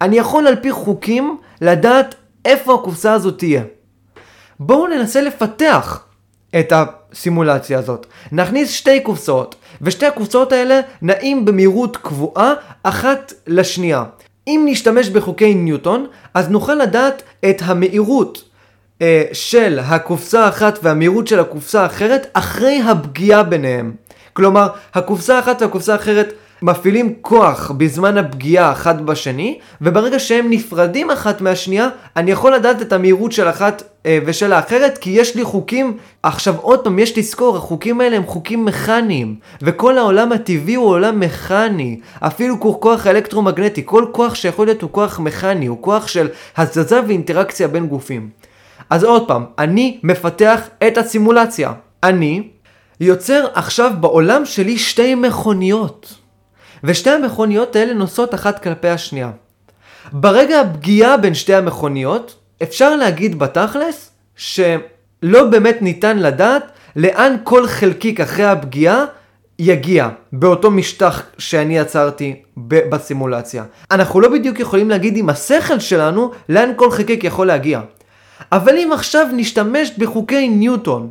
אני 0.00 0.16
יכול 0.16 0.46
על 0.46 0.56
פי 0.56 0.72
חוקים 0.72 1.36
לדעת 1.60 2.14
איפה 2.44 2.74
הקופסה 2.74 3.12
הזאת 3.12 3.38
תהיה. 3.38 3.62
בואו 4.60 4.86
ננסה 4.86 5.20
לפתח 5.20 6.04
את 6.58 6.72
הסימולציה 6.72 7.78
הזאת. 7.78 8.06
נכניס 8.32 8.70
שתי 8.70 9.00
קופסאות, 9.00 9.54
ושתי 9.82 10.06
הקופסאות 10.06 10.52
האלה 10.52 10.80
נעים 11.02 11.44
במהירות 11.44 11.96
קבועה 11.96 12.54
אחת 12.82 13.32
לשנייה. 13.46 14.04
אם 14.46 14.62
נשתמש 14.68 15.08
בחוקי 15.08 15.54
ניוטון, 15.54 16.06
אז 16.34 16.48
נוכל 16.50 16.74
לדעת 16.74 17.22
את 17.50 17.62
המהירות 17.64 18.44
אה, 19.02 19.22
של 19.32 19.78
הקופסה 19.82 20.44
האחת 20.44 20.78
והמהירות 20.82 21.26
של 21.26 21.40
הקופסה 21.40 21.82
האחרת 21.82 22.26
אחרי 22.32 22.80
הפגיעה 22.80 23.42
ביניהם. 23.42 23.92
כלומר, 24.32 24.68
הקופסה 24.94 25.36
האחת 25.36 25.62
והקופסה 25.62 25.92
האחרת 25.92 26.32
מפעילים 26.62 27.14
כוח 27.20 27.70
בזמן 27.70 28.18
הפגיעה 28.18 28.72
אחת 28.72 28.96
בשני, 28.96 29.58
וברגע 29.80 30.18
שהם 30.18 30.50
נפרדים 30.50 31.10
אחת 31.10 31.40
מהשנייה, 31.40 31.88
אני 32.16 32.30
יכול 32.30 32.54
לדעת 32.54 32.82
את 32.82 32.92
המהירות 32.92 33.32
של 33.32 33.48
אחת 33.48 33.82
אה, 34.06 34.18
ושל 34.26 34.52
האחרת, 34.52 34.98
כי 34.98 35.10
יש 35.10 35.36
לי 35.36 35.44
חוקים, 35.44 35.96
עכשיו 36.22 36.54
עוד 36.56 36.84
פעם, 36.84 36.98
יש 36.98 37.18
לזכור, 37.18 37.56
החוקים 37.56 38.00
האלה 38.00 38.16
הם 38.16 38.26
חוקים 38.26 38.64
מכניים, 38.64 39.34
וכל 39.62 39.98
העולם 39.98 40.32
הטבעי 40.32 40.74
הוא 40.74 40.88
עולם 40.88 41.20
מכני, 41.20 42.00
אפילו 42.20 42.60
כוח 42.60 43.06
אלקטרומגנטי, 43.06 43.82
כל 43.84 44.04
כוח 44.12 44.34
שיכול 44.34 44.66
להיות 44.66 44.82
הוא 44.82 44.90
כוח 44.92 45.18
מכני, 45.18 45.66
הוא 45.66 45.78
כוח 45.80 46.06
של 46.06 46.28
הזזה 46.56 47.00
ואינטראקציה 47.06 47.68
בין 47.68 47.86
גופים. 47.86 48.28
אז 48.90 49.04
עוד 49.04 49.28
פעם, 49.28 49.44
אני 49.58 49.98
מפתח 50.02 50.60
את 50.86 50.98
הסימולציה. 50.98 51.72
אני 52.02 52.48
יוצר 53.00 53.46
עכשיו 53.54 53.92
בעולם 54.00 54.44
שלי 54.44 54.78
שתי 54.78 55.14
מכוניות. 55.14 56.25
ושתי 56.86 57.10
המכוניות 57.10 57.76
האלה 57.76 57.94
נוסעות 57.94 58.34
אחת 58.34 58.62
כלפי 58.62 58.88
השנייה. 58.88 59.30
ברגע 60.12 60.60
הפגיעה 60.60 61.16
בין 61.16 61.34
שתי 61.34 61.54
המכוניות, 61.54 62.34
אפשר 62.62 62.96
להגיד 62.96 63.38
בתכלס 63.38 64.10
שלא 64.36 65.44
באמת 65.50 65.82
ניתן 65.82 66.18
לדעת 66.18 66.62
לאן 66.96 67.36
כל 67.44 67.66
חלקיק 67.66 68.20
אחרי 68.20 68.44
הפגיעה 68.44 69.04
יגיע 69.58 70.08
באותו 70.32 70.70
משטח 70.70 71.22
שאני 71.38 71.78
יצרתי 71.78 72.42
בסימולציה. 72.56 73.64
אנחנו 73.90 74.20
לא 74.20 74.28
בדיוק 74.28 74.60
יכולים 74.60 74.90
להגיד 74.90 75.16
עם 75.16 75.28
השכל 75.28 75.78
שלנו 75.78 76.30
לאן 76.48 76.70
כל 76.76 76.90
חלקיק 76.90 77.24
יכול 77.24 77.46
להגיע. 77.46 77.80
אבל 78.52 78.78
אם 78.78 78.90
עכשיו 78.92 79.26
נשתמש 79.32 79.90
בחוקי 79.98 80.48
ניוטון 80.48 81.10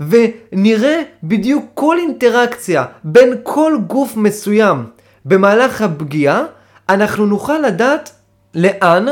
ונראה 0.00 1.02
בדיוק 1.22 1.64
כל 1.74 1.98
אינטראקציה 1.98 2.84
בין 3.04 3.34
כל 3.42 3.76
גוף 3.86 4.16
מסוים 4.16 4.84
במהלך 5.24 5.82
הפגיעה, 5.82 6.44
אנחנו 6.88 7.26
נוכל 7.26 7.58
לדעת 7.58 8.12
לאן 8.54 9.06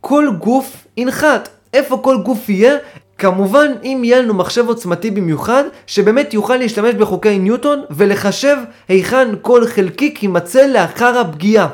כל 0.00 0.28
גוף 0.38 0.86
ינחת, 0.96 1.48
איפה 1.74 1.98
כל 2.02 2.16
גוף 2.22 2.48
יהיה, 2.48 2.76
כמובן 3.18 3.72
אם 3.82 4.00
יהיה 4.04 4.22
לנו 4.22 4.34
מחשב 4.34 4.68
עוצמתי 4.68 5.10
במיוחד, 5.10 5.64
שבאמת 5.86 6.34
יוכל 6.34 6.56
להשתמש 6.56 6.94
בחוקי 6.94 7.38
ניוטון 7.38 7.82
ולחשב 7.90 8.56
היכן 8.88 9.28
כל 9.42 9.66
חלקיק 9.66 10.22
יימצא 10.22 10.66
לאחר 10.66 11.18
הפגיעה. 11.18 11.68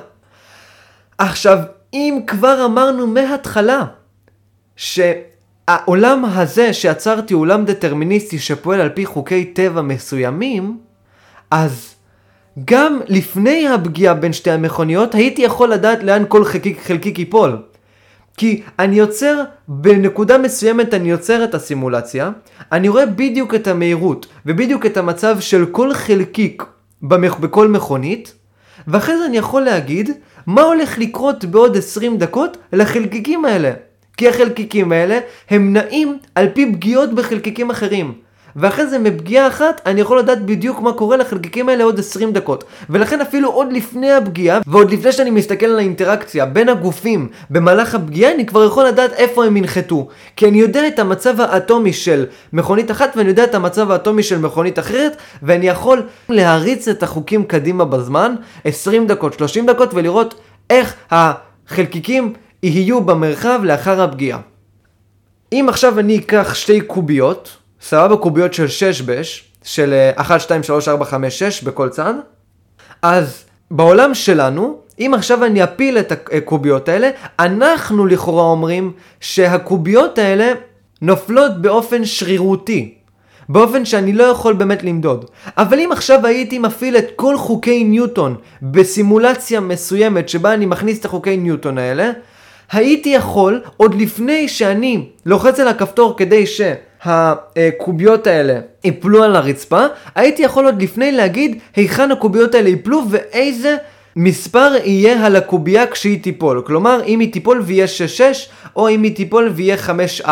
עכשיו, 1.19 1.59
אם 1.95 2.21
כבר 2.27 2.65
אמרנו 2.65 3.07
מההתחלה 3.07 3.85
שהעולם 4.77 6.25
הזה 6.25 6.73
שיצרתי 6.73 7.35
הוא 7.35 7.41
עולם 7.41 7.65
דטרמיניסטי 7.65 8.39
שפועל 8.39 8.81
על 8.81 8.89
פי 8.89 9.07
חוקי 9.07 9.45
טבע 9.45 9.83
מסוימים, 9.83 10.79
אז 11.51 11.95
גם 12.65 13.01
לפני 13.09 13.69
הפגיעה 13.69 14.15
בין 14.15 14.33
שתי 14.33 14.51
המכוניות 14.51 15.15
הייתי 15.15 15.43
יכול 15.43 15.69
לדעת 15.69 16.03
לאן 16.03 16.25
כל 16.29 16.45
חלקיק, 16.45 16.81
חלקיק 16.83 17.19
ייפול. 17.19 17.57
כי 18.37 18.63
אני 18.79 18.97
יוצר, 18.97 19.43
בנקודה 19.69 20.39
מסוימת 20.39 20.95
אני 20.95 21.11
יוצר 21.11 21.45
את 21.45 21.55
הסימולציה, 21.55 22.31
אני 22.73 22.89
רואה 22.89 23.07
בדיוק 23.07 23.55
את 23.55 23.67
המהירות 23.67 24.27
ובדיוק 24.47 24.87
את 24.87 24.97
המצב 24.97 25.41
של 25.41 25.67
כל 25.67 25.95
חלקיק 25.95 26.65
במכ... 27.03 27.39
בכל 27.39 27.69
מכונית, 27.69 28.35
ואחרי 28.87 29.19
זה 29.19 29.27
אני 29.27 29.37
יכול 29.37 29.63
להגיד 29.63 30.11
מה 30.47 30.63
הולך 30.63 30.99
לקרות 30.99 31.45
בעוד 31.45 31.77
20 31.77 32.19
דקות 32.19 32.57
לחלקיקים 32.73 33.45
האלה. 33.45 33.73
כי 34.17 34.29
החלקיקים 34.29 34.93
האלה 34.93 35.19
הם 35.51 35.73
נעים 35.73 36.19
על 36.35 36.49
פי 36.55 36.73
פגיעות 36.73 37.15
בחלקיקים 37.15 37.71
אחרים. 37.71 38.15
ואחרי 38.57 38.87
זה 38.87 38.99
מפגיעה 38.99 39.49
אחת 39.49 39.81
אני 39.87 40.01
יכול 40.01 40.19
לדעת 40.19 40.47
בדיוק 40.47 40.81
מה 40.81 40.93
קורה 40.93 41.17
לחלקיקים 41.17 41.69
האלה 41.69 41.85
עוד 41.85 41.99
20 41.99 42.33
דקות. 42.33 42.65
ולכן 42.91 43.21
אפילו 43.21 43.51
עוד 43.51 43.73
לפני 43.73 44.13
הפגיעה, 44.13 44.61
ועוד 44.67 44.91
לפני 44.91 45.13
שאני 45.13 45.31
מסתכל 45.31 45.67
על 45.67 45.79
האינטראקציה 45.79 46.47
בין 46.47 46.69
הגופים 46.69 47.29
במהלך 47.51 47.95
הפגיעה, 47.95 48.35
אני 48.35 48.47
כבר 48.47 48.65
יכול 48.65 48.85
לדעת 48.85 49.13
איפה 49.13 49.45
הם 49.45 49.57
ינחתו. 49.57 50.09
כי 50.37 50.49
אני 50.49 50.59
יודע 50.59 50.89
את 50.89 50.99
המצב 50.99 51.41
האטומי 51.41 51.93
של 51.93 52.27
מכונית 52.53 52.91
אחת 52.91 53.17
ואני 53.17 53.29
יודע 53.29 53.45
את 53.45 53.55
המצב 53.55 53.91
האטומי 53.91 54.23
של 54.23 54.39
מכונית 54.39 54.79
אחרת, 54.79 55.17
ואני 55.43 55.69
יכול 55.69 56.03
להריץ 56.29 56.89
את 56.89 57.03
החוקים 57.03 57.45
קדימה 57.45 57.85
בזמן, 57.85 58.35
20 58.65 59.07
דקות, 59.07 59.33
30 59.33 59.67
דקות, 59.67 59.95
ולראות 59.95 60.35
איך 60.71 60.95
החלקיקים 61.11 62.33
יהיו 62.63 63.01
במרחב 63.01 63.61
לאחר 63.65 64.03
הפגיעה. 64.03 64.39
אם 65.53 65.67
עכשיו 65.69 65.99
אני 65.99 66.19
אקח 66.19 66.55
שתי 66.55 66.81
קוביות, 66.81 67.57
סבבה 67.83 68.17
קוביות 68.17 68.55
של 68.55 68.69
6 68.69 69.01
בש, 69.01 69.45
של 69.65 69.95
1, 70.17 70.41
2, 70.41 70.63
3, 70.63 70.89
4, 70.89 71.05
5, 71.05 71.39
6 71.39 71.63
בכל 71.63 71.89
צד, 71.89 72.15
אז 73.03 73.45
בעולם 73.71 74.15
שלנו, 74.15 74.79
אם 74.99 75.13
עכשיו 75.15 75.45
אני 75.45 75.65
אפיל 75.65 75.99
את 75.99 76.13
הקוביות 76.13 76.89
האלה, 76.89 77.11
אנחנו 77.39 78.07
לכאורה 78.07 78.45
אומרים 78.45 78.93
שהקוביות 79.21 80.19
האלה 80.19 80.53
נופלות 81.03 81.63
באופן 81.63 82.05
שרירותי. 82.05 82.95
באופן 83.49 83.85
שאני 83.85 84.13
לא 84.13 84.25
יכול 84.25 84.53
באמת 84.53 84.83
למדוד. 84.83 85.25
אבל 85.57 85.81
אם 85.81 85.93
עכשיו 85.93 86.27
הייתי 86.27 86.59
מפעיל 86.59 86.97
את 86.97 87.07
כל 87.17 87.39
חוקי 87.39 87.85
ניוטון 87.85 88.37
בסימולציה 88.63 89.61
מסוימת 89.61 90.29
שבה 90.29 90.55
אני 90.55 90.67
מכניס 90.67 91.01
את 91.01 91.05
החוקי 91.05 91.37
ניוטון 91.37 91.79
האלה, 91.79 92.11
הייתי 92.73 93.09
יכול, 93.09 93.63
עוד 93.77 93.95
לפני 93.95 94.49
שאני 94.49 95.09
לוחץ 95.27 95.61
על 95.61 95.69
הכפתור 95.69 96.17
כדי 96.17 96.47
שהקוביות 97.05 98.27
האלה 98.27 98.61
ייפלו 98.85 99.23
על 99.23 99.37
הרצפה, 99.37 99.85
הייתי 100.15 100.43
יכול 100.43 100.65
עוד 100.65 100.83
לפני 100.83 101.13
להגיד 101.13 101.59
היכן 101.77 102.11
הקוביות 102.11 102.55
האלה 102.55 102.69
ייפלו 102.69 103.03
ואיזה 103.11 103.77
מספר 104.17 104.73
יהיה 104.85 105.27
על 105.27 105.37
הקובייה 105.37 105.87
כשהיא 105.87 106.23
תיפול. 106.23 106.63
כלומר, 106.67 107.01
אם 107.07 107.21
היא 107.21 107.33
תיפול 107.33 107.63
ויהיה 107.65 107.87
6-6, 108.19 108.21
או 108.77 108.89
אם 108.89 109.03
היא 109.03 109.17
תיפול 109.17 109.53
ויהיה 109.55 109.77
5-4. 110.25 110.29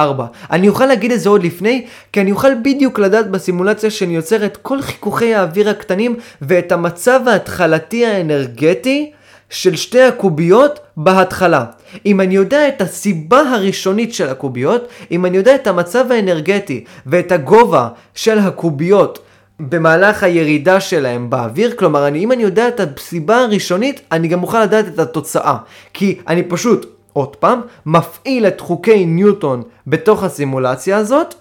אני 0.51 0.68
אוכל 0.68 0.87
להגיד 0.87 1.12
את 1.12 1.21
זה 1.21 1.29
עוד 1.29 1.43
לפני, 1.43 1.87
כי 2.12 2.21
אני 2.21 2.33
אוכל 2.33 2.55
בדיוק 2.55 2.99
לדעת 2.99 3.31
בסימולציה 3.31 3.91
שאני 3.91 4.16
יוצר 4.16 4.45
את 4.45 4.57
כל 4.57 4.83
חיכוכי 4.83 5.35
האוויר 5.35 5.68
הקטנים 5.68 6.16
ואת 6.43 6.73
המצב 6.73 7.21
ההתחלתי 7.27 8.07
האנרגטי 8.07 9.12
של 9.51 9.76
שתי 9.76 10.03
הקוביות 10.03 10.80
בהתחלה. 10.96 11.64
אם 12.07 12.20
אני 12.20 12.34
יודע 12.34 12.68
את 12.68 12.80
הסיבה 12.80 13.40
הראשונית 13.40 14.14
של 14.14 14.28
הקוביות, 14.28 14.88
אם 15.11 15.26
אני 15.26 15.36
יודע 15.36 15.55
את 15.55 15.66
המצב 15.66 16.12
האנרגטי 16.12 16.84
ואת 17.07 17.32
הגובה 17.32 17.88
של 18.14 18.38
הקוביות 18.38 19.18
במהלך 19.61 20.22
הירידה 20.22 20.80
שלהם 20.80 21.30
באוויר, 21.30 21.74
כלומר, 21.76 22.09
אני, 22.09 22.18
אם 22.18 22.32
אני 22.32 22.42
יודע 22.42 22.68
את 22.68 22.80
הסיבה 22.80 23.38
הראשונית, 23.38 24.01
אני 24.12 24.28
גם 24.28 24.42
אוכל 24.42 24.62
לדעת 24.62 24.88
את 24.88 24.98
התוצאה. 24.98 25.57
כי 25.94 26.18
אני 26.28 26.42
פשוט, 26.42 26.86
עוד 27.12 27.36
פעם, 27.36 27.61
מפעיל 27.86 28.46
את 28.46 28.61
חוקי 28.61 29.07
ניוטון 29.07 29.62
בתוך 29.86 30.22
הסימולציה 30.24 30.96
הזאת, 30.96 31.34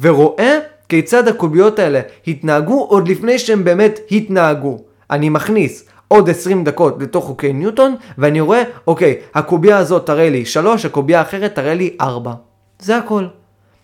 ורואה 0.00 0.58
כיצד 0.88 1.28
הקוביות 1.28 1.78
האלה 1.78 2.00
התנהגו 2.26 2.84
עוד 2.84 3.08
לפני 3.08 3.38
שהם 3.38 3.64
באמת 3.64 4.00
התנהגו. 4.10 4.78
אני 5.10 5.28
מכניס 5.28 5.84
עוד 6.12 6.30
20 6.30 6.64
דקות 6.64 6.96
לתוך 7.00 7.24
חוקי 7.24 7.52
ניוטון, 7.52 7.94
ואני 8.18 8.40
רואה, 8.40 8.62
אוקיי, 8.86 9.16
הקובייה 9.34 9.78
הזאת 9.78 10.06
תראה 10.06 10.30
לי 10.30 10.44
3, 10.44 10.84
הקובייה 10.84 11.18
האחרת 11.18 11.54
תראה 11.54 11.74
לי 11.74 11.96
4. 12.00 12.32
זה 12.78 12.96
הכל. 12.96 13.24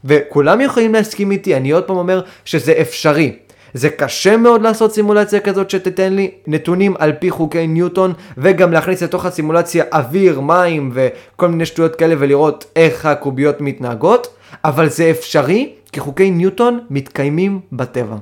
וכולם 0.05 0.61
יכולים 0.61 0.93
להסכים 0.93 1.31
איתי, 1.31 1.57
אני 1.57 1.71
עוד 1.71 1.85
פעם 1.85 1.97
אומר 1.97 2.21
שזה 2.45 2.73
אפשרי. 2.81 3.37
זה 3.75 3.91
קשה 3.91 4.37
מאוד 4.37 4.63
לעשות 4.63 4.93
סימולציה 4.93 5.41
כזאת 5.41 5.71
שתיתן 5.71 6.13
לי 6.13 6.31
נתונים 6.47 6.95
על 6.99 7.13
פי 7.13 7.31
חוקי 7.31 7.67
ניוטון 7.67 8.13
וגם 8.39 8.73
להכניס 8.73 9.03
לתוך 9.03 9.27
הסימולציה 9.27 9.85
אוויר, 9.93 10.41
מים 10.41 10.91
וכל 10.95 11.49
מיני 11.49 11.67
שטויות 11.67 11.97
כאלה 11.97 12.15
ולראות 12.19 12.65
איך 12.77 13.07
הקוביות 13.07 13.61
מתנהגות, 13.61 14.35
אבל 14.65 14.89
זה 14.89 15.11
אפשרי 15.11 15.73
כי 15.93 16.01
חוקי 16.01 16.31
ניוטון 16.31 16.81
מתקיימים 16.91 17.61
בטבע. 17.73 18.17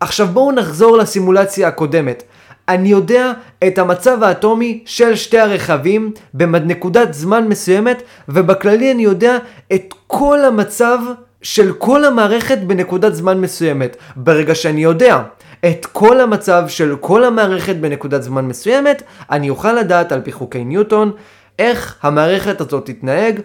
עכשיו 0.00 0.26
בואו 0.26 0.52
נחזור 0.52 0.96
לסימולציה 0.96 1.68
הקודמת. 1.68 2.22
אני 2.68 2.88
יודע 2.88 3.32
את 3.66 3.78
המצב 3.78 4.22
האטומי 4.22 4.82
של 4.86 5.16
שתי 5.16 5.38
הרכבים 5.38 6.12
בנקודת 6.34 7.14
זמן 7.14 7.48
מסוימת, 7.48 8.02
ובכללי 8.28 8.92
אני 8.92 9.02
יודע 9.02 9.38
את 9.72 9.94
כל 10.06 10.44
המצב 10.44 10.98
של 11.42 11.72
כל 11.72 12.04
המערכת 12.04 12.58
בנקודת 12.58 13.14
זמן 13.14 13.40
מסוימת. 13.40 13.96
ברגע 14.16 14.54
שאני 14.54 14.82
יודע 14.82 15.22
את 15.66 15.86
כל 15.86 16.20
המצב 16.20 16.64
של 16.68 16.96
כל 17.00 17.24
המערכת 17.24 17.76
בנקודת 17.76 18.22
זמן 18.22 18.44
מסוימת, 18.44 19.02
אני 19.30 19.50
אוכל 19.50 19.72
לדעת 19.72 20.12
על 20.12 20.20
פי 20.20 20.32
חוקי 20.32 20.64
ניוטון 20.64 21.12
איך 21.58 21.96
המערכת 22.02 22.60
הזאת 22.60 22.86
תתנהג 22.86 23.40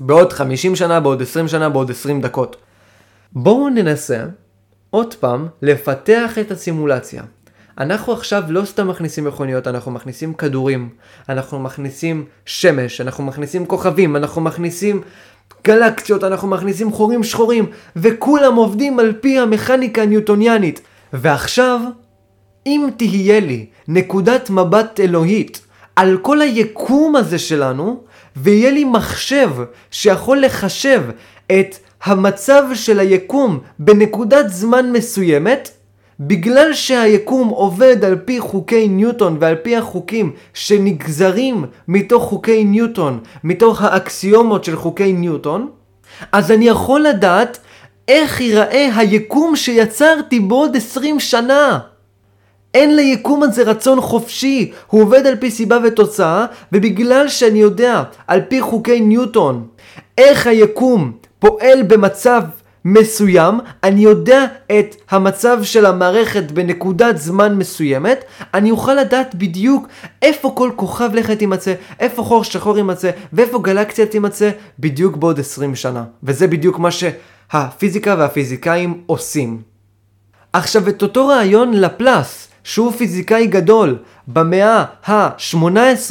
בעוד 0.00 0.32
50 0.32 0.76
שנה, 0.76 1.00
בעוד 1.00 1.22
20 1.22 1.48
שנה, 1.48 1.68
בעוד 1.68 1.90
20 1.90 2.20
דקות. 2.20 2.56
בואו 3.32 3.68
ננסה 3.68 4.24
עוד 4.90 5.14
פעם, 5.14 5.46
לפתח 5.62 6.38
את 6.40 6.50
הסימולציה. 6.50 7.22
אנחנו 7.78 8.12
עכשיו 8.12 8.42
לא 8.48 8.64
סתם 8.64 8.88
מכניסים 8.88 9.24
מכוניות, 9.24 9.66
אנחנו 9.66 9.92
מכניסים 9.92 10.34
כדורים, 10.34 10.88
אנחנו 11.28 11.58
מכניסים 11.58 12.24
שמש, 12.46 13.00
אנחנו 13.00 13.24
מכניסים 13.24 13.66
כוכבים, 13.66 14.16
אנחנו 14.16 14.40
מכניסים 14.40 15.02
גלקסיות, 15.64 16.24
אנחנו 16.24 16.48
מכניסים 16.48 16.92
חורים 16.92 17.24
שחורים, 17.24 17.66
וכולם 17.96 18.54
עובדים 18.54 18.98
על 18.98 19.12
פי 19.20 19.38
המכניקה 19.38 20.02
הניוטוניאנית. 20.02 20.80
ועכשיו, 21.12 21.80
אם 22.66 22.88
תהיה 22.96 23.40
לי 23.40 23.66
נקודת 23.88 24.50
מבט 24.50 25.00
אלוהית 25.00 25.60
על 25.96 26.18
כל 26.22 26.40
היקום 26.40 27.16
הזה 27.16 27.38
שלנו, 27.38 28.04
ויהיה 28.36 28.70
לי 28.70 28.84
מחשב 28.84 29.50
שיכול 29.90 30.40
לחשב 30.40 31.02
את 31.46 31.76
המצב 32.02 32.62
של 32.74 33.00
היקום 33.00 33.60
בנקודת 33.78 34.48
זמן 34.48 34.92
מסוימת, 34.92 35.70
בגלל 36.20 36.72
שהיקום 36.74 37.48
עובד 37.48 38.04
על 38.04 38.16
פי 38.24 38.40
חוקי 38.40 38.88
ניוטון 38.88 39.36
ועל 39.40 39.54
פי 39.54 39.76
החוקים 39.76 40.32
שנגזרים 40.54 41.64
מתוך 41.88 42.22
חוקי 42.22 42.64
ניוטון, 42.64 43.20
מתוך 43.44 43.82
האקסיומות 43.82 44.64
של 44.64 44.76
חוקי 44.76 45.12
ניוטון, 45.12 45.68
אז 46.32 46.50
אני 46.50 46.68
יכול 46.68 47.00
לדעת 47.00 47.58
איך 48.08 48.40
ייראה 48.40 48.88
היקום 48.96 49.56
שיצרתי 49.56 50.40
בעוד 50.40 50.76
20 50.76 51.20
שנה. 51.20 51.78
אין 52.74 52.96
ליקום 52.96 53.42
הזה 53.42 53.62
רצון 53.62 54.00
חופשי, 54.00 54.72
הוא 54.86 55.02
עובד 55.02 55.26
על 55.26 55.36
פי 55.36 55.50
סיבה 55.50 55.78
ותוצאה, 55.84 56.46
ובגלל 56.72 57.28
שאני 57.28 57.58
יודע 57.58 58.02
על 58.26 58.40
פי 58.48 58.60
חוקי 58.60 59.00
ניוטון 59.00 59.66
איך 60.18 60.46
היקום 60.46 61.12
פועל 61.38 61.82
במצב 61.82 62.42
מסוים, 62.88 63.60
אני 63.84 64.00
יודע 64.00 64.44
את 64.78 64.96
המצב 65.10 65.58
של 65.62 65.86
המערכת 65.86 66.50
בנקודת 66.50 67.16
זמן 67.18 67.54
מסוימת, 67.54 68.24
אני 68.54 68.70
אוכל 68.70 68.94
לדעת 68.94 69.34
בדיוק 69.34 69.88
איפה 70.22 70.52
כל 70.56 70.70
כוכב 70.76 71.10
לכת 71.14 71.40
יימצא, 71.40 71.74
איפה 72.00 72.22
חור 72.22 72.44
שחור 72.44 72.76
יימצא, 72.76 73.10
ואיפה 73.32 73.58
גלקסיה 73.58 74.06
תימצא, 74.06 74.50
בדיוק 74.78 75.16
בעוד 75.16 75.40
20 75.40 75.74
שנה. 75.74 76.04
וזה 76.22 76.46
בדיוק 76.46 76.78
מה 76.78 76.88
שהפיזיקה 76.90 78.14
והפיזיקאים 78.18 79.02
עושים. 79.06 79.62
עכשיו, 80.52 80.88
את 80.88 81.02
אותו 81.02 81.28
רעיון 81.28 81.72
לפלס, 81.72 82.48
שהוא 82.64 82.92
פיזיקאי 82.92 83.46
גדול, 83.46 83.98
במאה 84.28 84.84
ה-18, 85.06 86.10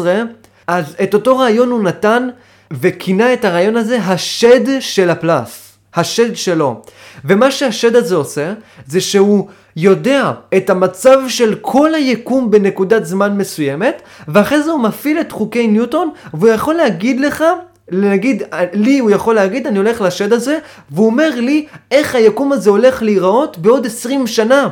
אז 0.67 0.95
את 1.03 1.13
אותו 1.13 1.37
רעיון 1.37 1.69
הוא 1.69 1.83
נתן 1.83 2.27
וכינה 2.71 3.33
את 3.33 3.45
הרעיון 3.45 3.77
הזה 3.77 3.97
השד 3.97 4.79
של 4.79 5.09
הפלס. 5.09 5.64
השד 5.95 6.35
שלו. 6.35 6.81
ומה 7.25 7.51
שהשד 7.51 7.95
הזה 7.95 8.15
עושה, 8.15 8.53
זה 8.87 9.01
שהוא 9.01 9.47
יודע 9.75 10.31
את 10.57 10.69
המצב 10.69 11.19
של 11.27 11.55
כל 11.61 11.95
היקום 11.95 12.51
בנקודת 12.51 13.05
זמן 13.05 13.37
מסוימת, 13.37 14.01
ואחרי 14.27 14.63
זה 14.63 14.71
הוא 14.71 14.79
מפעיל 14.79 15.19
את 15.19 15.31
חוקי 15.31 15.67
ניוטון, 15.67 16.09
והוא 16.33 16.49
יכול 16.49 16.73
להגיד 16.73 17.19
לך, 17.19 17.43
נגיד, 17.91 18.43
לי 18.73 18.99
הוא 18.99 19.11
יכול 19.11 19.35
להגיד, 19.35 19.67
אני 19.67 19.77
הולך 19.77 20.01
לשד 20.01 20.33
הזה, 20.33 20.57
והוא 20.91 21.05
אומר 21.05 21.29
לי 21.35 21.65
איך 21.91 22.15
היקום 22.15 22.51
הזה 22.51 22.69
הולך 22.69 23.03
להיראות 23.03 23.57
בעוד 23.57 23.85
20 23.85 24.27
שנה. 24.27 24.69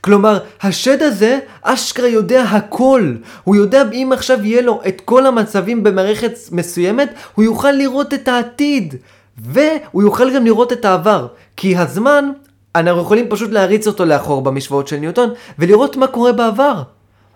כלומר, 0.00 0.38
השד 0.62 1.02
הזה 1.02 1.38
אשכרה 1.62 2.08
יודע 2.08 2.42
הכל. 2.42 3.14
הוא 3.44 3.56
יודע 3.56 3.82
אם 3.92 4.10
עכשיו 4.12 4.44
יהיה 4.44 4.62
לו 4.62 4.80
את 4.88 5.02
כל 5.04 5.26
המצבים 5.26 5.82
במערכת 5.82 6.32
מסוימת, 6.52 7.14
הוא 7.34 7.44
יוכל 7.44 7.70
לראות 7.70 8.14
את 8.14 8.28
העתיד. 8.28 8.94
והוא 9.38 10.02
יוכל 10.02 10.34
גם 10.34 10.44
לראות 10.44 10.72
את 10.72 10.84
העבר, 10.84 11.26
כי 11.56 11.76
הזמן, 11.76 12.30
אנחנו 12.74 13.00
יכולים 13.00 13.28
פשוט 13.28 13.50
להריץ 13.50 13.86
אותו 13.86 14.04
לאחור 14.04 14.42
במשוואות 14.42 14.88
של 14.88 14.96
ניוטון, 14.96 15.30
ולראות 15.58 15.96
מה 15.96 16.06
קורה 16.06 16.32
בעבר. 16.32 16.82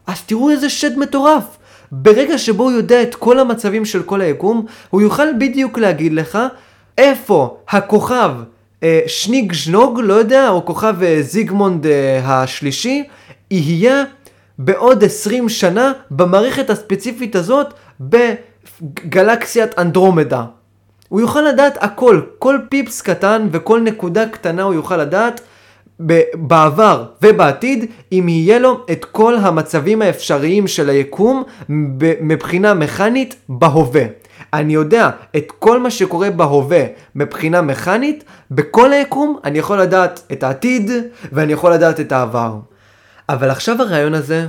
אז 0.06 0.22
תראו 0.22 0.50
איזה 0.50 0.68
שד 0.68 0.98
מטורף. 0.98 1.44
ברגע 1.92 2.38
שבו 2.38 2.62
הוא 2.62 2.72
יודע 2.72 3.02
את 3.02 3.14
כל 3.14 3.38
המצבים 3.38 3.84
של 3.84 4.02
כל 4.02 4.20
היקום, 4.20 4.66
הוא 4.90 5.00
יוכל 5.00 5.26
בדיוק 5.38 5.78
להגיד 5.78 6.12
לך 6.12 6.38
איפה 6.98 7.56
הכוכב 7.68 8.30
אה, 8.82 9.00
שניג 9.06 9.52
ז'נוג, 9.52 10.00
לא 10.02 10.14
יודע, 10.14 10.48
או 10.48 10.64
כוכב 10.64 11.02
אה, 11.02 11.18
זיגמונד 11.22 11.86
אה, 11.86 12.20
השלישי, 12.24 13.04
יהיה 13.50 14.04
בעוד 14.58 15.04
20 15.04 15.48
שנה 15.48 15.92
במערכת 16.10 16.70
הספציפית 16.70 17.36
הזאת 17.36 17.74
בגלקסיית 18.00 19.78
אנדרומדה. 19.78 20.44
הוא 21.08 21.20
יוכל 21.20 21.40
לדעת 21.40 21.78
הכל, 21.80 22.20
כל 22.38 22.58
פיפס 22.68 23.02
קטן 23.02 23.48
וכל 23.52 23.80
נקודה 23.80 24.28
קטנה 24.28 24.62
הוא 24.62 24.74
יוכל 24.74 24.96
לדעת 24.96 25.40
בעבר 26.34 27.04
ובעתיד, 27.22 27.90
אם 28.12 28.26
יהיה 28.28 28.58
לו 28.58 28.86
את 28.92 29.04
כל 29.04 29.36
המצבים 29.36 30.02
האפשריים 30.02 30.66
של 30.66 30.90
היקום 30.90 31.42
מבחינה 32.20 32.74
מכנית 32.74 33.36
בהווה. 33.48 34.04
אני 34.52 34.72
יודע 34.72 35.10
את 35.36 35.52
כל 35.58 35.80
מה 35.80 35.90
שקורה 35.90 36.30
בהווה 36.30 36.84
מבחינה 37.14 37.62
מכנית, 37.62 38.24
בכל 38.50 38.92
היקום 38.92 39.38
אני 39.44 39.58
יכול 39.58 39.80
לדעת 39.80 40.22
את 40.32 40.42
העתיד 40.42 40.90
ואני 41.32 41.52
יכול 41.52 41.72
לדעת 41.72 42.00
את 42.00 42.12
העבר. 42.12 42.58
אבל 43.28 43.50
עכשיו 43.50 43.82
הרעיון 43.82 44.14
הזה 44.14 44.46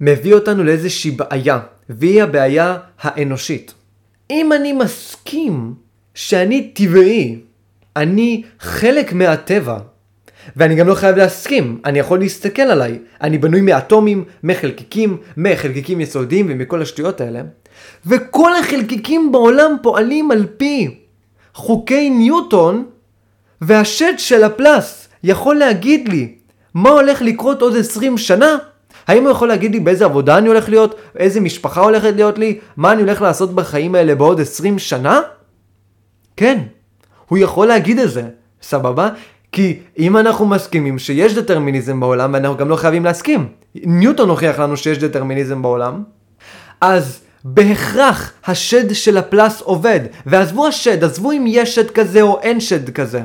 מביא 0.00 0.34
אותנו 0.34 0.64
לאיזושהי 0.64 1.10
בעיה, 1.10 1.58
והיא 1.88 2.22
הבעיה 2.22 2.76
האנושית. 3.00 3.74
אם 4.30 4.52
אני 4.52 4.72
מסכים 4.72 5.74
שאני 6.14 6.70
טבעי, 6.74 7.38
אני 7.96 8.42
חלק 8.60 9.12
מהטבע, 9.12 9.78
ואני 10.56 10.74
גם 10.74 10.88
לא 10.88 10.94
חייב 10.94 11.16
להסכים, 11.16 11.80
אני 11.84 11.98
יכול 11.98 12.18
להסתכל 12.18 12.62
עליי, 12.62 12.98
אני 13.20 13.38
בנוי 13.38 13.60
מאטומים, 13.60 14.24
מחלקיקים, 14.42 15.16
מחלקיקים 15.36 16.00
יסודיים 16.00 16.46
ומכל 16.48 16.82
השטויות 16.82 17.20
האלה, 17.20 17.42
וכל 18.06 18.56
החלקיקים 18.56 19.32
בעולם 19.32 19.76
פועלים 19.82 20.30
על 20.30 20.46
פי 20.56 21.00
חוקי 21.54 22.10
ניוטון, 22.10 22.84
והשד 23.60 24.12
של 24.18 24.44
הפלס 24.44 25.08
יכול 25.24 25.56
להגיד 25.56 26.08
לי 26.08 26.34
מה 26.74 26.90
הולך 26.90 27.22
לקרות 27.22 27.62
עוד 27.62 27.76
20 27.76 28.18
שנה? 28.18 28.56
האם 29.06 29.22
הוא 29.22 29.30
יכול 29.30 29.48
להגיד 29.48 29.72
לי 29.72 29.80
באיזה 29.80 30.04
עבודה 30.04 30.38
אני 30.38 30.48
הולך 30.48 30.68
להיות, 30.68 30.94
איזה 31.16 31.40
משפחה 31.40 31.80
הולכת 31.80 32.12
להיות 32.14 32.38
לי, 32.38 32.58
מה 32.76 32.92
אני 32.92 33.02
הולך 33.02 33.22
לעשות 33.22 33.54
בחיים 33.54 33.94
האלה 33.94 34.14
בעוד 34.14 34.40
20 34.40 34.78
שנה? 34.78 35.20
כן, 36.36 36.58
הוא 37.28 37.38
יכול 37.38 37.66
להגיד 37.66 37.98
את 37.98 38.10
זה, 38.10 38.22
סבבה? 38.62 39.08
כי 39.52 39.78
אם 39.98 40.16
אנחנו 40.16 40.46
מסכימים 40.46 40.98
שיש 40.98 41.34
דטרמיניזם 41.34 42.00
בעולם, 42.00 42.34
ואנחנו 42.34 42.56
גם 42.56 42.68
לא 42.68 42.76
חייבים 42.76 43.04
להסכים, 43.04 43.48
ניוטון 43.74 44.28
הוכיח 44.28 44.58
לנו 44.58 44.76
שיש 44.76 44.98
דטרמיניזם 44.98 45.62
בעולם, 45.62 46.02
אז 46.80 47.20
בהכרח 47.44 48.32
השד 48.46 48.94
של 48.94 49.18
הפלס 49.18 49.60
עובד. 49.60 50.00
ועזבו 50.26 50.66
השד, 50.66 51.04
עזבו 51.04 51.32
אם 51.32 51.44
יש 51.48 51.74
שד 51.74 51.90
כזה 51.90 52.22
או 52.22 52.40
אין 52.42 52.60
שד 52.60 52.90
כזה. 52.90 53.20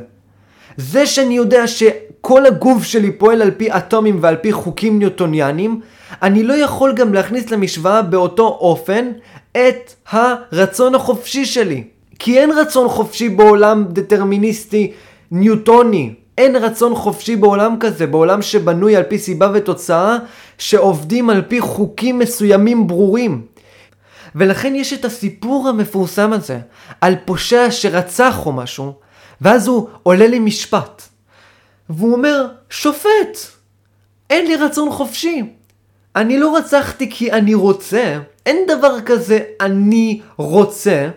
זה 0.78 1.06
שאני 1.06 1.34
יודע 1.34 1.68
שכל 1.68 2.46
הגוף 2.46 2.84
שלי 2.84 3.12
פועל 3.12 3.42
על 3.42 3.52
פי 3.52 3.72
אטומים 3.72 4.18
ועל 4.22 4.36
פי 4.36 4.52
חוקים 4.52 5.00
ניוטוניאנים, 5.00 5.82
אני 6.22 6.44
לא 6.44 6.54
יכול 6.54 6.94
גם 6.94 7.14
להכניס 7.14 7.52
למשוואה 7.52 8.02
באותו 8.02 8.48
אופן 8.48 9.12
את 9.52 9.94
הרצון 10.12 10.96
החופשי 10.96 11.46
שלי. 11.46 11.84
כי 12.20 12.40
אין 12.40 12.52
רצון 12.52 12.90
חופשי 12.90 13.30
בעולם 13.30 13.86
דטרמיניסטי 13.90 14.92
ניוטוני. 15.32 16.14
אין 16.38 16.56
רצון 16.56 16.96
חופשי 16.96 17.36
בעולם 17.36 17.76
כזה, 17.80 18.08
בעולם 18.08 18.42
שבנוי 18.42 18.96
על 18.96 19.04
פי 19.04 19.20
סיבה 19.20 19.52
ותוצאה, 19.54 20.18
שעובדים 20.58 21.30
על 21.30 21.42
פי 21.42 21.62
חוקים 21.62 22.20
מסוימים 22.20 22.88
ברורים. 22.88 23.46
ולכן 24.36 24.76
יש 24.76 24.94
את 24.94 25.06
הסיפור 25.06 25.68
המפורסם 25.68 26.34
הזה, 26.34 26.60
על 27.02 27.16
פושע 27.26 27.68
שרצח 27.72 28.46
או 28.46 28.52
משהו, 28.52 28.94
ואז 29.42 29.68
הוא 29.68 29.88
עולה 30.04 30.28
למשפט. 30.28 31.02
והוא 31.90 32.14
אומר, 32.14 32.48
שופט, 32.70 33.38
אין 34.30 34.48
לי 34.48 34.56
רצון 34.56 34.92
חופשי. 34.92 35.44
אני 36.16 36.40
לא 36.40 36.58
רצחתי 36.58 37.12
כי 37.12 37.32
אני 37.32 37.54
רוצה, 37.54 38.20
אין 38.46 38.58
דבר 38.68 39.02
כזה 39.02 39.40
אני 39.62 40.22
רוצה, 40.38 41.08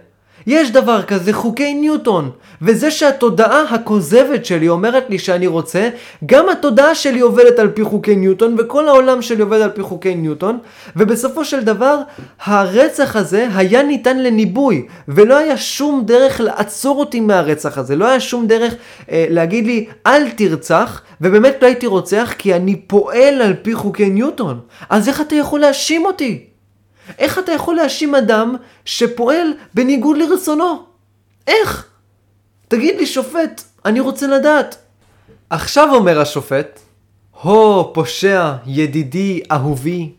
יש 0.47 0.71
דבר 0.71 1.03
כזה 1.03 1.33
חוקי 1.33 1.75
ניוטון, 1.75 2.31
וזה 2.63 2.91
שהתודעה 2.91 3.63
הכוזבת 3.75 4.45
שלי 4.45 4.69
אומרת 4.69 5.11
לי 5.11 5.19
שאני 5.19 5.47
רוצה, 5.47 5.89
גם 6.27 6.49
התודעה 6.49 6.95
שלי 6.95 7.21
עובדת 7.21 7.59
על 7.59 7.69
פי 7.69 7.85
חוקי 7.85 8.17
ניוטון, 8.17 8.57
וכל 8.59 8.89
העולם 8.89 9.23
שלי 9.23 9.43
עובד 9.43 9.61
על 9.61 9.71
פי 9.71 9.83
חוקי 9.83 10.15
ניוטון, 10.15 10.59
ובסופו 10.97 11.45
של 11.45 11.65
דבר, 11.65 11.99
הרצח 12.45 13.17
הזה 13.17 13.49
היה 13.55 13.83
ניתן 13.83 14.19
לניבוי, 14.19 14.87
ולא 15.09 15.37
היה 15.37 15.57
שום 15.57 16.03
דרך 16.07 16.41
לעצור 16.41 17.01
אותי 17.01 17.21
מהרצח 17.21 17.79
הזה, 17.79 17.97
לא 17.97 18.05
היה 18.05 18.21
שום 18.21 18.47
דרך 18.47 18.75
אה, 19.11 19.27
להגיד 19.29 19.67
לי, 19.67 19.87
אל 20.07 20.31
תרצח, 20.31 21.03
ובאמת 21.21 21.57
לא 21.63 21.67
הייתי 21.67 21.87
רוצח, 21.87 22.35
כי 22.39 22.55
אני 22.55 22.77
פועל 22.77 23.43
על 23.43 23.55
פי 23.63 23.75
חוקי 23.75 24.11
ניוטון. 24.11 24.61
אז 24.91 25.09
איך 25.09 25.21
אתה 25.21 25.35
יכול 25.35 25.61
להאשים 25.61 26.07
אותי? 26.07 26.52
איך 27.19 27.39
אתה 27.39 27.53
יכול 27.53 27.77
להאשים 27.77 28.15
אדם 28.15 28.57
שפועל 28.85 29.53
בניגוד 29.75 30.17
לרצונו? 30.17 30.83
איך? 31.47 31.87
תגיד 32.69 32.97
לי, 32.97 33.07
שופט, 33.07 33.63
אני 33.85 34.01
רוצה 34.01 34.27
לדעת. 34.27 34.77
עכשיו 35.51 35.95
אומר 35.95 36.21
השופט, 36.21 36.81
הו, 37.43 37.91
פושע, 37.95 38.53
ידידי, 38.67 39.41
אהובי, 39.53 40.11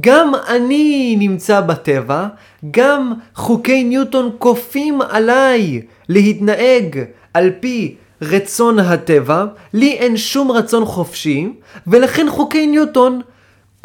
גם 0.00 0.32
אני 0.48 1.16
נמצא 1.18 1.60
בטבע, 1.60 2.26
גם 2.70 3.12
חוקי 3.34 3.84
ניוטון 3.84 4.30
כופים 4.38 5.02
עליי 5.02 5.82
להתנהג 6.08 7.04
על 7.34 7.50
פי 7.60 7.96
רצון 8.22 8.78
הטבע, 8.78 9.44
לי 9.72 9.92
אין 9.92 10.16
שום 10.16 10.50
רצון 10.50 10.84
חופשי, 10.84 11.48
ולכן 11.86 12.26
חוקי 12.30 12.66
ניוטון 12.66 13.20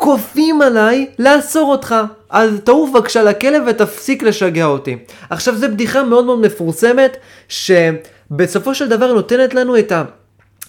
כופים 0.02 0.62
עליי 0.62 1.08
לאסור 1.20 1.72
אותך. 1.72 1.96
אז 2.30 2.60
תעוף 2.64 2.90
בבקשה 2.90 3.24
לכלב 3.24 3.64
ותפסיק 3.68 4.24
לשגע 4.24 4.66
אותי. 4.66 4.98
עכשיו 5.30 5.58
זו 5.58 5.68
בדיחה 5.68 6.04
מאוד 6.04 6.26
מאוד 6.26 6.40
מפורסמת, 6.40 7.18
שבסופו 7.50 8.76
של 8.76 8.90
דבר 8.90 9.14
נותנת 9.14 9.54
לנו 9.54 9.80
את 9.80 9.92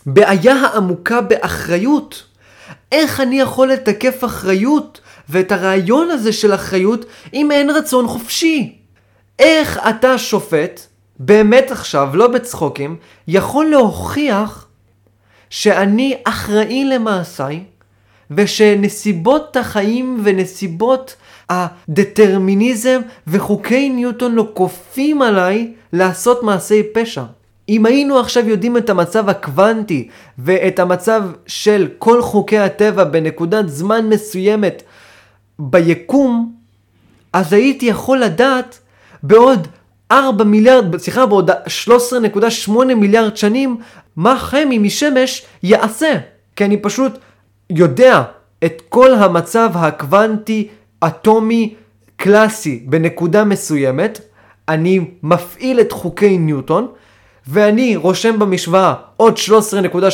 הבעיה 0.06 0.54
העמוקה 0.54 1.20
באחריות. 1.20 2.22
איך 2.92 3.20
אני 3.20 3.40
יכול 3.40 3.68
לתקף 3.68 4.24
אחריות 4.24 5.00
ואת 5.28 5.52
הרעיון 5.52 6.10
הזה 6.10 6.32
של 6.32 6.54
אחריות 6.54 7.04
אם 7.34 7.50
אין 7.50 7.70
רצון 7.70 8.08
חופשי? 8.08 8.78
איך 9.38 9.80
אתה 9.88 10.18
שופט, 10.18 10.80
באמת 11.18 11.70
עכשיו, 11.70 12.08
לא 12.14 12.28
בצחוקים, 12.28 12.96
יכול 13.28 13.66
להוכיח 13.66 14.66
שאני 15.50 16.16
אחראי 16.24 16.84
למעשיי 16.84 17.64
ושנסיבות 18.36 19.56
החיים 19.56 20.20
ונסיבות 20.24 21.16
הדטרמיניזם 21.48 23.00
וחוקי 23.26 23.88
ניוטון 23.88 24.34
לא 24.34 24.48
כופים 24.54 25.22
עליי 25.22 25.72
לעשות 25.92 26.42
מעשי 26.42 26.82
פשע. 26.94 27.22
אם 27.68 27.86
היינו 27.86 28.18
עכשיו 28.18 28.48
יודעים 28.48 28.76
את 28.76 28.90
המצב 28.90 29.28
הקוונטי 29.28 30.08
ואת 30.38 30.78
המצב 30.78 31.22
של 31.46 31.88
כל 31.98 32.22
חוקי 32.22 32.58
הטבע 32.58 33.04
בנקודת 33.04 33.68
זמן 33.68 34.08
מסוימת 34.08 34.82
ביקום, 35.58 36.52
אז 37.32 37.52
הייתי 37.52 37.86
יכול 37.86 38.18
לדעת 38.18 38.78
בעוד 39.22 39.68
4 40.12 40.44
מיליארד, 40.44 40.96
סליחה, 40.96 41.26
בעוד 41.26 41.50
13.8 41.50 42.70
מיליארד 42.96 43.36
שנים, 43.36 43.76
מה 44.16 44.38
חמי 44.38 44.78
משמש 44.78 45.42
יעשה. 45.62 46.12
כי 46.56 46.64
אני 46.64 46.76
פשוט 46.76 47.18
יודע 47.76 48.22
את 48.64 48.82
כל 48.88 49.14
המצב 49.14 49.70
הקוונטי, 49.74 50.68
אטומי, 51.06 51.74
קלאסי 52.16 52.82
בנקודה 52.86 53.44
מסוימת, 53.44 54.20
אני 54.68 55.00
מפעיל 55.22 55.80
את 55.80 55.92
חוקי 55.92 56.38
ניוטון, 56.38 56.88
ואני 57.46 57.96
רושם 57.96 58.38
במשוואה 58.38 58.94
עוד 59.16 59.36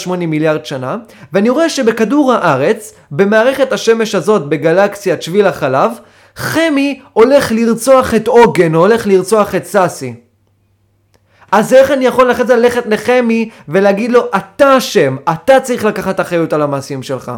13.8 0.04 0.11
מיליארד 0.16 0.64
שנה, 0.64 0.96
ואני 1.32 1.50
רואה 1.50 1.68
שבכדור 1.68 2.32
הארץ, 2.32 2.94
במערכת 3.11 3.72
השמש 3.72 4.14
הזאת, 4.14 4.48
בגלקסיית 4.48 5.22
שביל 5.22 5.46
החלב, 5.46 5.90
חמי 6.36 7.00
הולך 7.12 7.52
לרצוח 7.52 8.14
את 8.14 8.28
עוגן, 8.28 8.74
או 8.74 8.80
הולך 8.80 9.06
לרצוח 9.06 9.54
את 9.54 9.66
סאסי. 9.66 10.14
אז 11.53 11.74
איך 11.74 11.90
אני 11.90 12.05
יכול 12.05 12.30
אחרי 12.30 12.46
זה 12.46 12.57
ללכת 12.57 12.86
לחמי 12.86 13.51
ולהגיד 13.68 14.12
לו, 14.12 14.20
אתה 14.36 14.78
אשם, 14.78 15.16
אתה 15.32 15.61
צריך 15.61 15.84
לקחת 15.84 16.20
אחריות 16.20 16.53
על 16.53 16.62
המעשים 16.62 17.03
שלך. 17.03 17.32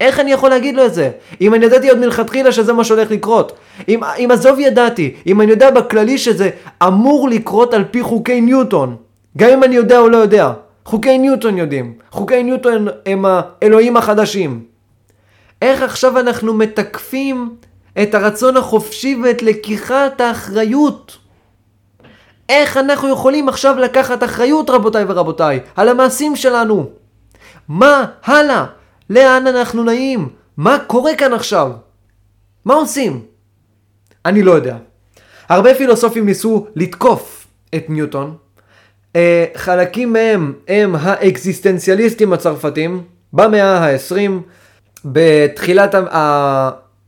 איך 0.00 0.20
אני 0.20 0.32
יכול 0.32 0.50
להגיד 0.50 0.74
לו 0.74 0.86
את 0.86 0.94
זה? 0.94 1.10
אם 1.40 1.54
אני 1.54 1.66
ידעתי 1.66 1.88
עוד 1.88 1.98
מלכתחילה 1.98 2.52
שזה 2.52 2.72
מה 2.72 2.84
שהולך 2.84 3.10
לקרות. 3.10 3.52
אם, 3.88 4.04
אם 4.04 4.28
עזוב 4.32 4.58
ידעתי, 4.58 5.14
אם 5.26 5.40
אני 5.40 5.50
יודע 5.50 5.70
בכללי 5.70 6.18
שזה 6.18 6.50
אמור 6.86 7.28
לקרות 7.28 7.74
על 7.74 7.84
פי 7.90 8.02
חוקי 8.02 8.40
ניוטון. 8.40 8.96
גם 9.38 9.50
אם 9.50 9.64
אני 9.64 9.74
יודע 9.74 9.98
או 9.98 10.08
לא 10.08 10.16
יודע. 10.16 10.52
חוקי 10.84 11.18
ניוטון 11.18 11.58
יודעים. 11.58 11.92
חוקי 12.10 12.42
ניוטון 12.42 12.88
הם 13.06 13.24
האלוהים 13.28 13.96
החדשים. 13.96 14.60
איך 15.62 15.82
עכשיו 15.82 16.18
אנחנו 16.18 16.54
מתקפים 16.54 17.54
את 18.02 18.14
הרצון 18.14 18.56
החופשי 18.56 19.16
ואת 19.24 19.42
לקיחת 19.42 20.20
האחריות? 20.20 21.16
איך 22.52 22.76
אנחנו 22.76 23.08
יכולים 23.08 23.48
עכשיו 23.48 23.78
לקחת 23.78 24.22
אחריות 24.24 24.70
רבותיי 24.70 25.04
ורבותיי 25.08 25.60
על 25.76 25.88
המעשים 25.88 26.36
שלנו? 26.36 26.90
מה 27.68 28.04
הלאה? 28.24 28.64
לאן 29.10 29.46
אנחנו 29.46 29.84
נעים? 29.84 30.28
מה 30.56 30.78
קורה 30.86 31.14
כאן 31.14 31.32
עכשיו? 31.32 31.70
מה 32.64 32.74
עושים? 32.74 33.22
אני 34.26 34.42
לא 34.42 34.52
יודע. 34.52 34.76
הרבה 35.48 35.74
פילוסופים 35.74 36.26
ניסו 36.26 36.66
לתקוף 36.76 37.46
את 37.74 37.84
ניוטון. 37.88 38.36
אה, 39.16 39.44
חלקים 39.56 40.12
מהם 40.12 40.52
הם 40.68 40.94
האקזיסטנציאליסטים 41.00 42.32
הצרפתים 42.32 43.02
במאה 43.32 43.78
ה-20. 43.78 44.30
בתחילת 45.04 45.94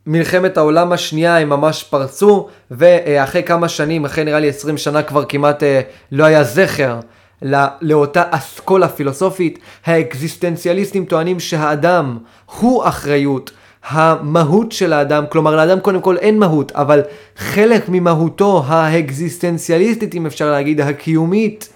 מלחמת 0.07 0.57
העולם 0.57 0.93
השנייה 0.93 1.39
הם 1.39 1.49
ממש 1.49 1.85
פרצו, 1.85 2.49
ואחרי 2.71 3.43
כמה 3.43 3.69
שנים, 3.69 4.05
אחרי 4.05 4.25
נראה 4.25 4.41
לי 4.41 4.49
20 4.49 4.79
שנה 4.79 5.03
כבר 5.03 5.25
כמעט 5.25 5.63
אה, 5.63 5.81
לא 6.13 6.25
היה 6.25 6.45
זכר 6.45 7.01
לא, 7.43 7.59
לאותה 7.81 8.23
אסכולה 8.31 8.89
פילוסופית. 8.89 9.59
האקזיסטנציאליסטים 9.85 11.05
טוענים 11.05 11.41
שהאדם 11.41 12.19
הוא 12.61 12.85
אחריות. 12.89 13.51
המהות 13.85 14.73
של 14.73 14.93
האדם, 14.93 15.25
כלומר 15.29 15.57
לאדם 15.57 15.81
קודם 15.81 16.01
כל 16.01 16.17
אין 16.17 16.39
מהות, 16.39 16.73
אבל 16.73 17.03
חלק 17.37 17.85
ממהותו 17.89 18.63
האקזיסטנציאליסטית, 18.67 20.15
אם 20.15 20.27
אפשר 20.27 20.51
להגיד, 20.51 20.81
הקיומית, 20.81 21.69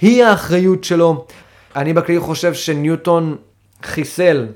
היא 0.00 0.24
האחריות 0.24 0.84
שלו. 0.84 1.24
אני 1.76 1.92
בכלי 1.92 2.20
חושב 2.20 2.54
שניוטון 2.54 3.36
חיסל 3.82 4.46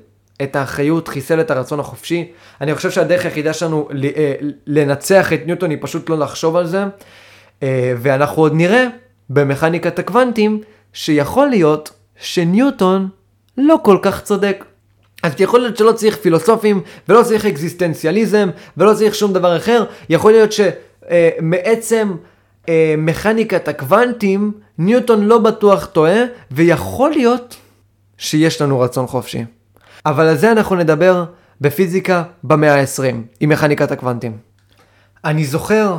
את 0.42 0.56
האחריות, 0.56 1.08
חיסל 1.08 1.40
את 1.40 1.50
הרצון 1.50 1.80
החופשי. 1.80 2.32
אני 2.60 2.74
חושב 2.74 2.90
שהדרך 2.90 3.24
היחידה 3.24 3.52
שלנו 3.52 3.88
אה, 4.16 4.34
לנצח 4.66 5.32
את 5.32 5.40
ניוטון 5.46 5.70
היא 5.70 5.78
פשוט 5.80 6.10
לא 6.10 6.18
לחשוב 6.18 6.56
על 6.56 6.66
זה. 6.66 6.84
אה, 7.62 7.92
ואנחנו 7.96 8.42
עוד 8.42 8.54
נראה 8.54 8.86
במכניקת 9.30 9.98
הקוונטים 9.98 10.60
שיכול 10.92 11.48
להיות 11.48 11.90
שניוטון 12.20 13.08
לא 13.58 13.76
כל 13.82 13.98
כך 14.02 14.22
צודק. 14.22 14.64
אז 15.22 15.32
יכול 15.38 15.60
להיות 15.60 15.76
שלא 15.76 15.92
צריך 15.92 16.16
פילוסופים, 16.16 16.80
ולא 17.08 17.22
צריך 17.22 17.46
אקזיסטנציאליזם, 17.46 18.48
ולא 18.76 18.94
צריך 18.94 19.14
שום 19.14 19.32
דבר 19.32 19.56
אחר. 19.56 19.84
יכול 20.08 20.32
להיות 20.32 20.50
שמעצם 20.52 22.16
אה, 22.68 22.94
מכניקת 22.98 23.68
הקוונטים, 23.68 24.52
ניוטון 24.78 25.24
לא 25.24 25.38
בטוח 25.38 25.86
טועה, 25.86 26.20
ויכול 26.50 27.10
להיות 27.10 27.56
שיש 28.18 28.62
לנו 28.62 28.80
רצון 28.80 29.06
חופשי. 29.06 29.44
אבל 30.06 30.26
על 30.26 30.36
זה 30.36 30.52
אנחנו 30.52 30.76
נדבר 30.76 31.24
בפיזיקה 31.60 32.22
במאה 32.44 32.80
ה-20, 32.80 33.14
עם 33.40 33.48
מכניקת 33.48 33.90
הקוונטים. 33.90 34.36
אני 35.24 35.44
זוכר, 35.44 35.96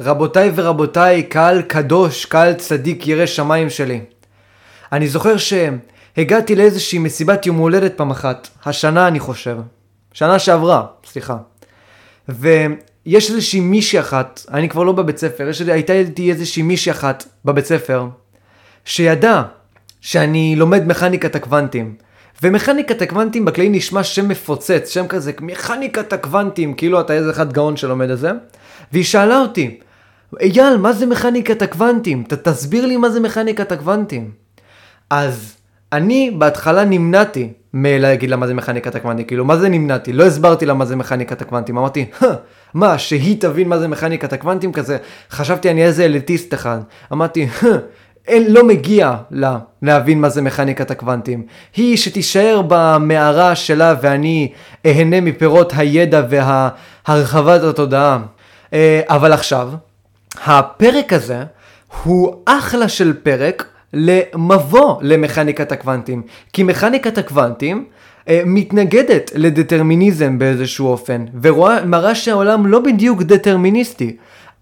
רבותיי 0.00 0.50
ורבותיי, 0.54 1.22
קהל 1.22 1.62
קדוש, 1.62 2.24
קהל 2.24 2.54
צדיק 2.54 3.06
ירא 3.06 3.26
שמיים 3.26 3.70
שלי. 3.70 4.00
אני 4.92 5.08
זוכר 5.08 5.34
שהגעתי 5.36 6.56
לאיזושהי 6.56 6.98
מסיבת 6.98 7.46
יום 7.46 7.56
הולדת 7.56 7.96
פעם 7.96 8.10
אחת, 8.10 8.48
השנה 8.64 9.08
אני 9.08 9.20
חושב, 9.20 9.56
שנה 10.12 10.38
שעברה, 10.38 10.86
סליחה. 11.04 11.36
ויש 12.28 13.30
איזושהי 13.30 13.60
מישהי 13.60 14.00
אחת, 14.00 14.40
אני 14.50 14.68
כבר 14.68 14.82
לא 14.82 14.92
בבית 14.92 15.18
ספר, 15.18 15.48
יש, 15.48 15.60
הייתה 15.60 15.92
איתי 15.92 16.30
איזושהי 16.30 16.62
מישהי 16.62 16.92
אחת 16.92 17.24
בבית 17.44 17.66
ספר, 17.66 18.06
שידעה 18.84 19.42
שאני 20.00 20.54
לומד 20.56 20.86
מכניקת 20.86 21.36
הקוונטים. 21.36 21.94
ומכניקת 22.42 23.02
הקוונטים 23.02 23.44
בכללי 23.44 23.68
נשמע 23.68 24.02
שם 24.02 24.28
מפוצץ, 24.28 24.88
שם 24.88 25.06
כזה, 25.06 25.32
מכניקת 25.40 26.12
הקוונטים, 26.12 26.74
כאילו 26.74 27.00
אתה 27.00 27.12
איזה 27.12 27.30
אחד 27.30 27.52
גאון 27.52 27.76
שלומד 27.76 28.10
את 28.10 28.18
זה. 28.18 28.30
והיא 28.92 29.04
שאלה 29.04 29.40
אותי, 29.40 29.78
אייל, 30.40 30.76
מה 30.76 30.92
זה 30.92 31.06
מכניקת 31.06 31.62
הקוונטים? 31.62 32.24
ת, 32.28 32.32
תסביר 32.32 32.86
לי 32.86 32.96
מה 32.96 33.10
זה 33.10 33.20
מכניקת 33.20 33.72
הקוונטים. 33.72 34.30
אז 35.10 35.56
אני 35.92 36.30
בהתחלה 36.38 36.84
נמנעתי 36.84 37.52
מלהגיד 37.74 38.30
לה 38.30 38.36
מה 38.36 38.46
זה 38.46 38.54
מכניקת 38.54 38.94
הקוונטים, 38.94 39.26
כאילו 39.26 39.44
מה 39.44 39.56
זה 39.56 39.68
נמנעתי? 39.68 40.12
לא 40.12 40.24
הסברתי 40.24 40.66
לה 40.66 40.74
מה 40.74 40.84
זה 40.86 40.96
מכניקת 40.96 41.42
הקוונטים, 41.42 41.78
אמרתי, 41.78 42.04
מה, 42.74 42.98
שהיא 42.98 43.40
תבין 43.40 43.68
מה 43.68 43.78
זה 43.78 43.88
מכניקת 43.88 44.32
הקוונטים 44.32 44.72
כזה? 44.72 44.96
חשבתי 45.30 45.70
אני 45.70 45.84
איזה 45.84 46.04
אליטיסט 46.04 46.54
אחד. 46.54 46.78
אמרתי, 47.12 47.46
אין, 48.28 48.52
לא 48.52 48.64
מגיע 48.64 49.14
לה 49.30 49.58
להבין 49.82 50.20
מה 50.20 50.28
זה 50.28 50.42
מכניקת 50.42 50.90
הקוונטים. 50.90 51.42
היא 51.76 51.96
שתישאר 51.96 52.62
במערה 52.68 53.54
שלה 53.54 53.94
ואני 54.02 54.52
אהנה 54.86 55.20
מפירות 55.20 55.72
הידע 55.76 56.22
והרחבת 56.28 57.62
התודעה. 57.62 58.18
אה, 58.72 59.00
אבל 59.08 59.32
עכשיו, 59.32 59.70
הפרק 60.44 61.12
הזה 61.12 61.44
הוא 62.02 62.34
אחלה 62.44 62.88
של 62.88 63.12
פרק 63.22 63.66
למבוא 63.92 64.96
למכניקת 65.02 65.72
הקוונטים. 65.72 66.22
כי 66.52 66.62
מכניקת 66.62 67.18
הקוונטים 67.18 67.84
אה, 68.28 68.42
מתנגדת 68.46 69.30
לדטרמיניזם 69.34 70.38
באיזשהו 70.38 70.86
אופן, 70.86 71.24
ומראה 71.42 72.14
שהעולם 72.14 72.66
לא 72.66 72.78
בדיוק 72.78 73.22
דטרמיניסטי. 73.22 74.16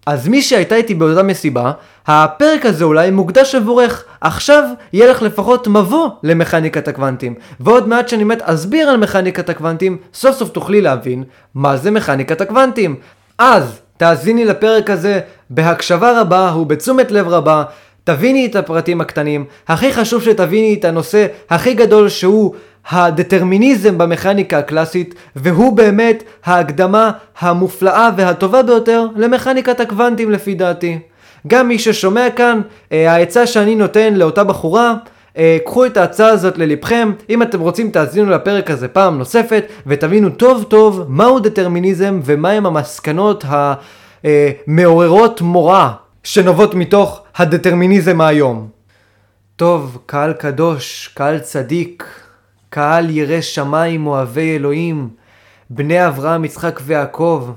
אז 0.06 0.28
מי 0.28 0.42
שהייתה 0.42 0.74
איתי 0.74 0.94
באותה 0.94 1.22
מסיבה, 1.22 1.72
הפרק 2.06 2.66
הזה 2.66 2.84
אולי 2.84 3.10
מוקדש 3.10 3.54
עבורך. 3.54 4.04
עכשיו 4.20 4.64
יהיה 4.92 5.10
לך 5.10 5.22
לפחות 5.22 5.68
מבוא 5.68 6.08
למכניקת 6.22 6.88
הקוונטים. 6.88 7.34
ועוד 7.60 7.88
מעט 7.88 8.08
שאני 8.08 8.24
באמת 8.24 8.42
אסביר 8.42 8.88
על 8.88 8.96
מכניקת 8.96 9.48
הקוונטים, 9.48 9.96
סוף 10.14 10.36
סוף 10.36 10.48
תוכלי 10.48 10.80
להבין 10.80 11.24
מה 11.54 11.76
זה 11.76 11.90
מכניקת 11.90 12.40
הקוונטים. 12.40 12.96
אז 13.38 13.80
תאזיני 13.96 14.44
לפרק 14.44 14.90
הזה 14.90 15.20
בהקשבה 15.50 16.20
רבה 16.20 16.54
ובתשומת 16.56 17.10
לב 17.10 17.28
רבה. 17.28 17.64
תביני 18.04 18.46
את 18.46 18.56
הפרטים 18.56 19.00
הקטנים, 19.00 19.44
הכי 19.68 19.92
חשוב 19.92 20.22
שתביני 20.22 20.74
את 20.74 20.84
הנושא 20.84 21.26
הכי 21.50 21.74
גדול 21.74 22.08
שהוא 22.08 22.54
הדטרמיניזם 22.88 23.98
במכניקה 23.98 24.58
הקלאסית, 24.58 25.14
והוא 25.36 25.76
באמת 25.76 26.22
ההקדמה 26.44 27.10
המופלאה 27.40 28.10
והטובה 28.16 28.62
ביותר 28.62 29.06
למכניקת 29.16 29.80
הקוונטים 29.80 30.30
לפי 30.30 30.54
דעתי. 30.54 30.98
גם 31.46 31.68
מי 31.68 31.78
ששומע 31.78 32.30
כאן, 32.36 32.60
אה, 32.92 33.12
העצה 33.12 33.46
שאני 33.46 33.74
נותן 33.74 34.14
לאותה 34.14 34.44
בחורה, 34.44 34.94
אה, 35.38 35.58
קחו 35.64 35.86
את 35.86 35.96
ההצעה 35.96 36.28
הזאת 36.28 36.58
ללבכם, 36.58 37.12
אם 37.30 37.42
אתם 37.42 37.60
רוצים 37.60 37.90
תאזינו 37.90 38.30
לפרק 38.30 38.70
הזה 38.70 38.88
פעם 38.88 39.18
נוספת, 39.18 39.64
ותבינו 39.86 40.30
טוב 40.30 40.64
טוב 40.68 41.04
מהו 41.08 41.38
דטרמיניזם 41.38 42.20
ומהם 42.24 42.66
המסקנות 42.66 43.44
המעוררות 44.24 45.40
מורא 45.40 45.88
שנובעות 46.24 46.74
מתוך 46.74 47.22
הדטרמיניזם 47.36 48.20
היום. 48.20 48.68
טוב, 49.56 49.98
קהל 50.06 50.32
קדוש, 50.32 51.10
קהל 51.14 51.38
צדיק, 51.38 52.19
קהל 52.70 53.10
ירא 53.10 53.40
שמיים 53.40 54.06
אוהבי 54.06 54.56
אלוהים, 54.56 55.08
בני 55.70 56.06
אברהם, 56.06 56.44
יצחק 56.44 56.80
ויעקב. 56.84 57.50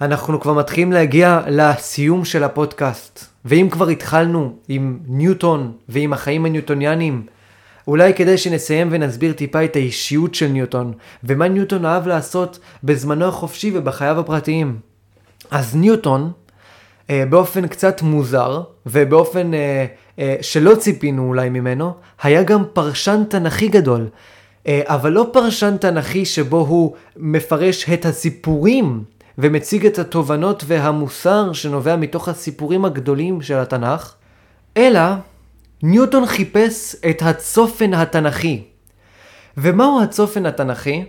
אנחנו 0.00 0.40
כבר 0.40 0.52
מתחילים 0.52 0.92
להגיע 0.92 1.40
לסיום 1.46 2.24
של 2.24 2.44
הפודקאסט. 2.44 3.26
ואם 3.44 3.68
כבר 3.70 3.88
התחלנו 3.88 4.56
עם 4.68 4.98
ניוטון 5.06 5.72
ועם 5.88 6.12
החיים 6.12 6.46
הניוטוניאנים, 6.46 7.26
אולי 7.88 8.14
כדאי 8.14 8.38
שנסיים 8.38 8.88
ונסביר 8.90 9.32
טיפה 9.32 9.64
את 9.64 9.76
האישיות 9.76 10.34
של 10.34 10.46
ניוטון, 10.46 10.92
ומה 11.24 11.48
ניוטון 11.48 11.84
אהב 11.84 12.06
לעשות 12.06 12.58
בזמנו 12.84 13.24
החופשי 13.24 13.70
ובחייו 13.74 14.20
הפרטיים. 14.20 14.76
אז 15.50 15.76
ניוטון, 15.76 16.32
אה, 17.10 17.24
באופן 17.30 17.66
קצת 17.66 18.02
מוזר, 18.02 18.62
ובאופן 18.86 19.54
אה, 19.54 19.86
אה, 20.18 20.36
שלא 20.40 20.74
ציפינו 20.74 21.28
אולי 21.28 21.48
ממנו, 21.48 21.94
היה 22.22 22.42
גם 22.42 22.62
פרשן 22.72 23.22
תנכי 23.28 23.68
גדול. 23.68 24.08
אה, 24.66 24.82
אבל 24.84 25.12
לא 25.12 25.26
פרשן 25.32 25.76
תנכי 25.76 26.24
שבו 26.24 26.58
הוא 26.58 26.94
מפרש 27.16 27.90
את 27.90 28.06
הסיפורים 28.06 29.04
ומציג 29.38 29.86
את 29.86 29.98
התובנות 29.98 30.64
והמוסר 30.66 31.52
שנובע 31.52 31.96
מתוך 31.96 32.28
הסיפורים 32.28 32.84
הגדולים 32.84 33.42
של 33.42 33.58
התנ"ך, 33.58 34.14
אלא 34.76 35.00
ניוטון 35.82 36.26
חיפש 36.26 36.96
את 37.10 37.22
הצופן 37.22 37.94
התנ"כי. 37.94 38.62
ומהו 39.56 40.02
הצופן 40.02 40.46
התנ"כי? 40.46 41.04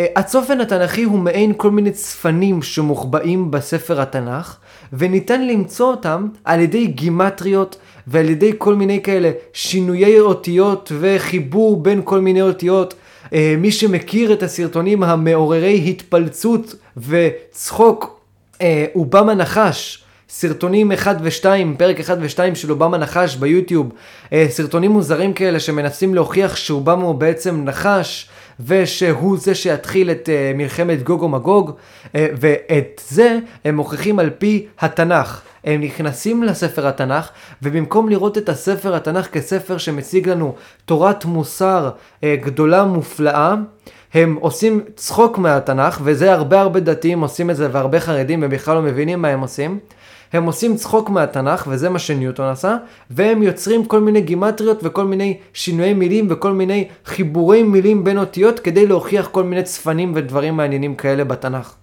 אה, 0.00 0.06
הצופן 0.16 0.60
התנ"כי 0.60 1.02
הוא 1.02 1.18
מעין 1.18 1.52
כל 1.56 1.70
מיני 1.70 1.90
צפנים 1.90 2.62
שמוחבאים 2.62 3.50
בספר 3.50 4.00
התנ"ך, 4.00 4.56
וניתן 4.92 5.46
למצוא 5.46 5.90
אותם 5.90 6.28
על 6.44 6.60
ידי 6.60 6.86
גימטריות 6.86 7.76
ועל 8.06 8.30
ידי 8.30 8.52
כל 8.58 8.74
מיני 8.74 9.02
כאלה 9.02 9.30
שינויי 9.52 10.20
אותיות 10.20 10.92
וחיבור 11.00 11.82
בין 11.82 12.00
כל 12.04 12.20
מיני 12.20 12.42
אותיות. 12.42 12.94
אה, 13.32 13.54
מי 13.58 13.72
שמכיר 13.72 14.32
את 14.32 14.42
הסרטונים 14.42 15.02
המעוררי 15.02 15.84
התפלצות 15.88 16.74
וצחוק, 16.96 18.20
אה, 18.62 18.84
אובמה 18.94 19.34
נחש. 19.34 20.02
סרטונים 20.28 20.92
1 20.92 21.16
ו-2, 21.22 21.44
פרק 21.78 22.00
1 22.00 22.18
ו-2 22.20 22.54
של 22.54 22.70
אובמה 22.70 22.98
נחש 22.98 23.36
ביוטיוב, 23.36 23.92
אה, 24.32 24.46
סרטונים 24.48 24.90
מוזרים 24.90 25.32
כאלה 25.32 25.60
שמנסים 25.60 26.14
להוכיח 26.14 26.56
שאובמה 26.56 27.04
הוא 27.04 27.14
בעצם 27.14 27.64
נחש, 27.64 28.28
ושהוא 28.66 29.38
זה 29.38 29.54
שיתחיל 29.54 30.10
את 30.10 30.28
מלחמת 30.54 31.02
גוג 31.02 31.22
ומגוג, 31.22 31.70
ואת 32.14 33.00
זה 33.08 33.38
הם 33.64 33.76
מוכיחים 33.76 34.18
על 34.18 34.30
פי 34.30 34.66
התנ"ך. 34.80 35.40
הם 35.66 35.80
נכנסים 35.80 36.42
לספר 36.42 36.86
התנ"ך, 36.86 37.28
ובמקום 37.62 38.08
לראות 38.08 38.38
את 38.38 38.48
הספר 38.48 38.94
התנ"ך 38.94 39.26
כספר 39.26 39.78
שמציג 39.78 40.28
לנו 40.28 40.54
תורת 40.84 41.24
מוסר 41.24 41.90
uh, 41.90 42.24
גדולה 42.44 42.84
מופלאה, 42.84 43.54
הם 44.14 44.36
עושים 44.40 44.80
צחוק 44.96 45.38
מהתנ"ך, 45.38 46.00
וזה 46.04 46.32
הרבה 46.32 46.60
הרבה 46.60 46.80
דתיים 46.80 47.20
עושים 47.20 47.50
את 47.50 47.56
זה, 47.56 47.68
והרבה 47.72 48.00
חרדים, 48.00 48.42
הם 48.42 48.50
בכלל 48.50 48.74
לא 48.74 48.82
מבינים 48.82 49.22
מה 49.22 49.28
הם 49.28 49.40
עושים. 49.40 49.78
הם 50.32 50.44
עושים 50.44 50.76
צחוק 50.76 51.10
מהתנ"ך, 51.10 51.66
וזה 51.70 51.88
מה 51.88 51.98
שניוטון 51.98 52.46
עשה, 52.46 52.76
והם 53.10 53.42
יוצרים 53.42 53.84
כל 53.84 54.00
מיני 54.00 54.20
גימטריות 54.20 54.80
וכל 54.82 55.04
מיני 55.04 55.38
שינויי 55.52 55.94
מילים 55.94 56.26
וכל 56.30 56.52
מיני 56.52 56.88
חיבורי 57.06 57.62
מילים 57.62 58.04
בין 58.04 58.18
אותיות 58.18 58.60
כדי 58.60 58.86
להוכיח 58.86 59.28
כל 59.28 59.44
מיני 59.44 59.62
צפנים 59.62 60.12
ודברים 60.14 60.56
מעניינים 60.56 60.94
כאלה 60.94 61.24
בתנ"ך. 61.24 61.74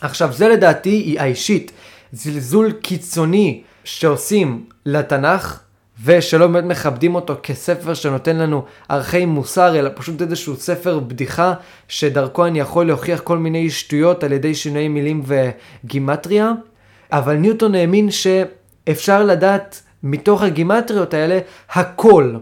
עכשיו, 0.00 0.32
זה 0.32 0.48
לדעתי 0.48 1.16
האישית 1.18 1.72
זלזול 2.12 2.72
קיצוני 2.72 3.62
שעושים 3.84 4.64
לתנ"ך, 4.86 5.60
ושלא 6.04 6.46
באמת 6.46 6.64
מכבדים 6.64 7.14
אותו 7.14 7.34
כספר 7.42 7.94
שנותן 7.94 8.36
לנו 8.36 8.64
ערכי 8.88 9.26
מוסר, 9.26 9.78
אלא 9.78 9.90
פשוט 9.94 10.22
איזשהו 10.22 10.56
ספר 10.56 10.98
בדיחה, 10.98 11.54
שדרכו 11.88 12.46
אני 12.46 12.60
יכול 12.60 12.86
להוכיח 12.86 13.20
כל 13.20 13.38
מיני 13.38 13.70
שטויות 13.70 14.24
על 14.24 14.32
ידי 14.32 14.54
שינויי 14.54 14.88
מילים 14.88 15.22
וגימטריה. 15.26 16.52
אבל 17.12 17.34
ניוטון 17.34 17.74
האמין 17.74 18.08
שאפשר 18.10 19.24
לדעת 19.24 19.82
מתוך 20.02 20.42
הגימטריות 20.42 21.14
האלה 21.14 21.38
הכל. 21.72 22.34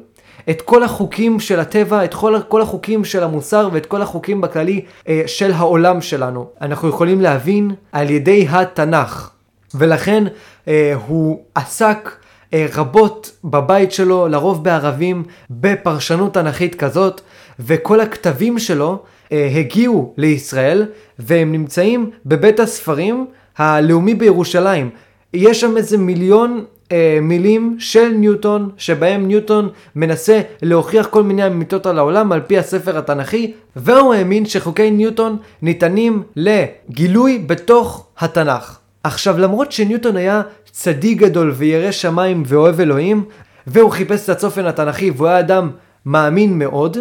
את 0.50 0.62
כל 0.62 0.82
החוקים 0.82 1.40
של 1.40 1.60
הטבע, 1.60 2.04
את 2.04 2.14
כל, 2.14 2.36
כל 2.48 2.62
החוקים 2.62 3.04
של 3.04 3.22
המוסר 3.22 3.68
ואת 3.72 3.86
כל 3.86 4.02
החוקים 4.02 4.40
בכללי 4.40 4.84
אה, 5.08 5.22
של 5.26 5.52
העולם 5.52 6.00
שלנו. 6.00 6.46
אנחנו 6.60 6.88
יכולים 6.88 7.20
להבין 7.20 7.70
על 7.92 8.10
ידי 8.10 8.46
התנ"ך. 8.50 9.30
ולכן 9.74 10.24
אה, 10.68 10.94
הוא 11.06 11.42
עסק 11.54 12.10
אה, 12.54 12.66
רבות 12.74 13.30
בבית 13.44 13.92
שלו, 13.92 14.28
לרוב 14.28 14.64
בערבים, 14.64 15.22
בפרשנות 15.50 16.34
תנכית 16.34 16.74
כזאת, 16.74 17.20
וכל 17.60 18.00
הכתבים 18.00 18.58
שלו 18.58 19.02
אה, 19.32 19.50
הגיעו 19.54 20.14
לישראל, 20.16 20.86
והם 21.18 21.52
נמצאים 21.52 22.10
בבית 22.26 22.60
הספרים 22.60 23.26
הלאומי 23.58 24.14
בירושלים. 24.14 24.90
יש 25.34 25.60
שם 25.60 25.76
איזה 25.76 25.98
מיליון 25.98 26.64
אה, 26.92 27.18
מילים 27.22 27.76
של 27.78 28.08
ניוטון, 28.08 28.70
שבהם 28.76 29.28
ניוטון 29.28 29.68
מנסה 29.96 30.40
להוכיח 30.62 31.06
כל 31.06 31.22
מיני 31.22 31.46
אמיתות 31.46 31.86
על 31.86 31.98
העולם 31.98 32.32
על 32.32 32.40
פי 32.40 32.58
הספר 32.58 32.98
התנ"כי, 32.98 33.52
והוא 33.76 34.14
האמין 34.14 34.46
שחוקי 34.46 34.90
ניוטון 34.90 35.36
ניתנים 35.62 36.22
לגילוי 36.36 37.44
בתוך 37.46 38.06
התנ"ך. 38.18 38.79
עכשיו 39.04 39.38
למרות 39.38 39.72
שניוטון 39.72 40.16
היה 40.16 40.42
צדיק 40.70 41.18
גדול 41.18 41.50
וירא 41.50 41.90
שמיים 41.90 42.42
ואוהב 42.46 42.80
אלוהים, 42.80 43.24
והוא 43.66 43.90
חיפש 43.90 44.24
את 44.24 44.28
הצופן 44.28 44.66
התנ"כי 44.66 45.10
והוא 45.10 45.28
היה 45.28 45.38
אדם 45.38 45.70
מאמין 46.06 46.58
מאוד, 46.58 46.98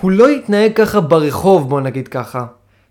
הוא 0.00 0.10
לא 0.10 0.28
התנהג 0.28 0.72
ככה 0.74 1.00
ברחוב 1.00 1.68
בוא 1.68 1.80
נגיד 1.80 2.08
ככה. 2.08 2.46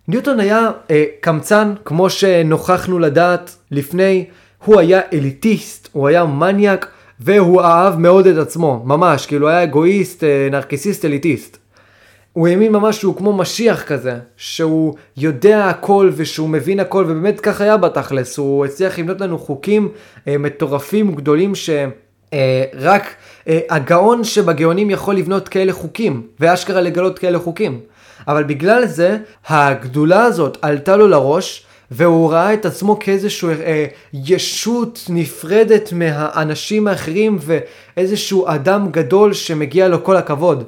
ניוטון 0.08 0.40
היה 0.40 0.72
אה, 0.92 1.06
קמצן, 1.22 1.74
כמו 1.86 2.10
שנוכחנו 2.10 3.00
לדעת 3.00 3.56
לפני, 3.72 4.26
הוא 4.66 4.80
היה 4.80 5.02
אליטיסט, 5.14 5.90
הוא 5.92 6.08
היה 6.08 6.26
מניאק, 6.26 6.88
והוא 7.20 7.62
אהב 7.62 8.00
מאוד 8.00 8.28
את 8.28 8.38
עצמו, 8.38 8.84
ממש, 8.86 9.26
כאילו 9.26 9.50
היה 9.50 9.64
אגואיסט, 9.64 10.24
אה, 10.24 10.48
נרקיסיסט, 10.52 11.06
אליטיסט. 11.06 11.58
הוא 12.34 12.48
האמין 12.48 12.72
ממש 12.72 13.00
שהוא 13.00 13.16
כמו 13.16 13.34
משיח 13.34 13.84
כזה, 13.84 14.16
שהוא 14.38 14.96
יודע 15.18 15.70
הכל 15.70 16.12
ושהוא 16.16 16.50
מבין 16.50 16.80
הכל, 16.80 17.06
ובאמת 17.08 17.40
כך 17.40 17.62
היה 17.62 17.78
בתכלס, 17.78 18.38
הוא 18.38 18.66
הצליח 18.66 19.00
לבנות 19.00 19.22
לנו 19.22 19.40
חוקים 19.40 19.90
אה, 20.28 20.38
מטורפים 20.38 21.16
גדולים 21.16 21.56
שרק 21.56 21.84
אה, 22.34 23.08
אה, 23.48 23.60
הגאון 23.70 24.24
שבגאונים 24.24 24.90
יכול 24.90 25.16
לבנות 25.16 25.50
כאלה 25.50 25.74
חוקים, 25.74 26.28
ואשכרה 26.40 26.82
לגלות 26.82 27.20
כאלה 27.20 27.40
חוקים. 27.40 27.80
אבל 28.28 28.44
בגלל 28.44 28.86
זה 28.86 29.18
הגדולה 29.48 30.24
הזאת 30.24 30.58
עלתה 30.62 30.98
לו 30.98 31.08
לראש, 31.08 31.66
והוא 31.92 32.32
ראה 32.32 32.54
את 32.54 32.66
עצמו 32.66 33.00
כאיזשהו 33.00 33.50
אה, 33.50 33.86
ישות 34.14 35.06
נפרדת 35.10 35.94
מהאנשים 35.94 36.88
האחרים 36.88 37.38
ואיזשהו 37.42 38.48
אדם 38.48 38.88
גדול 38.92 39.34
שמגיע 39.34 39.88
לו 39.88 40.04
כל 40.04 40.16
הכבוד. 40.16 40.64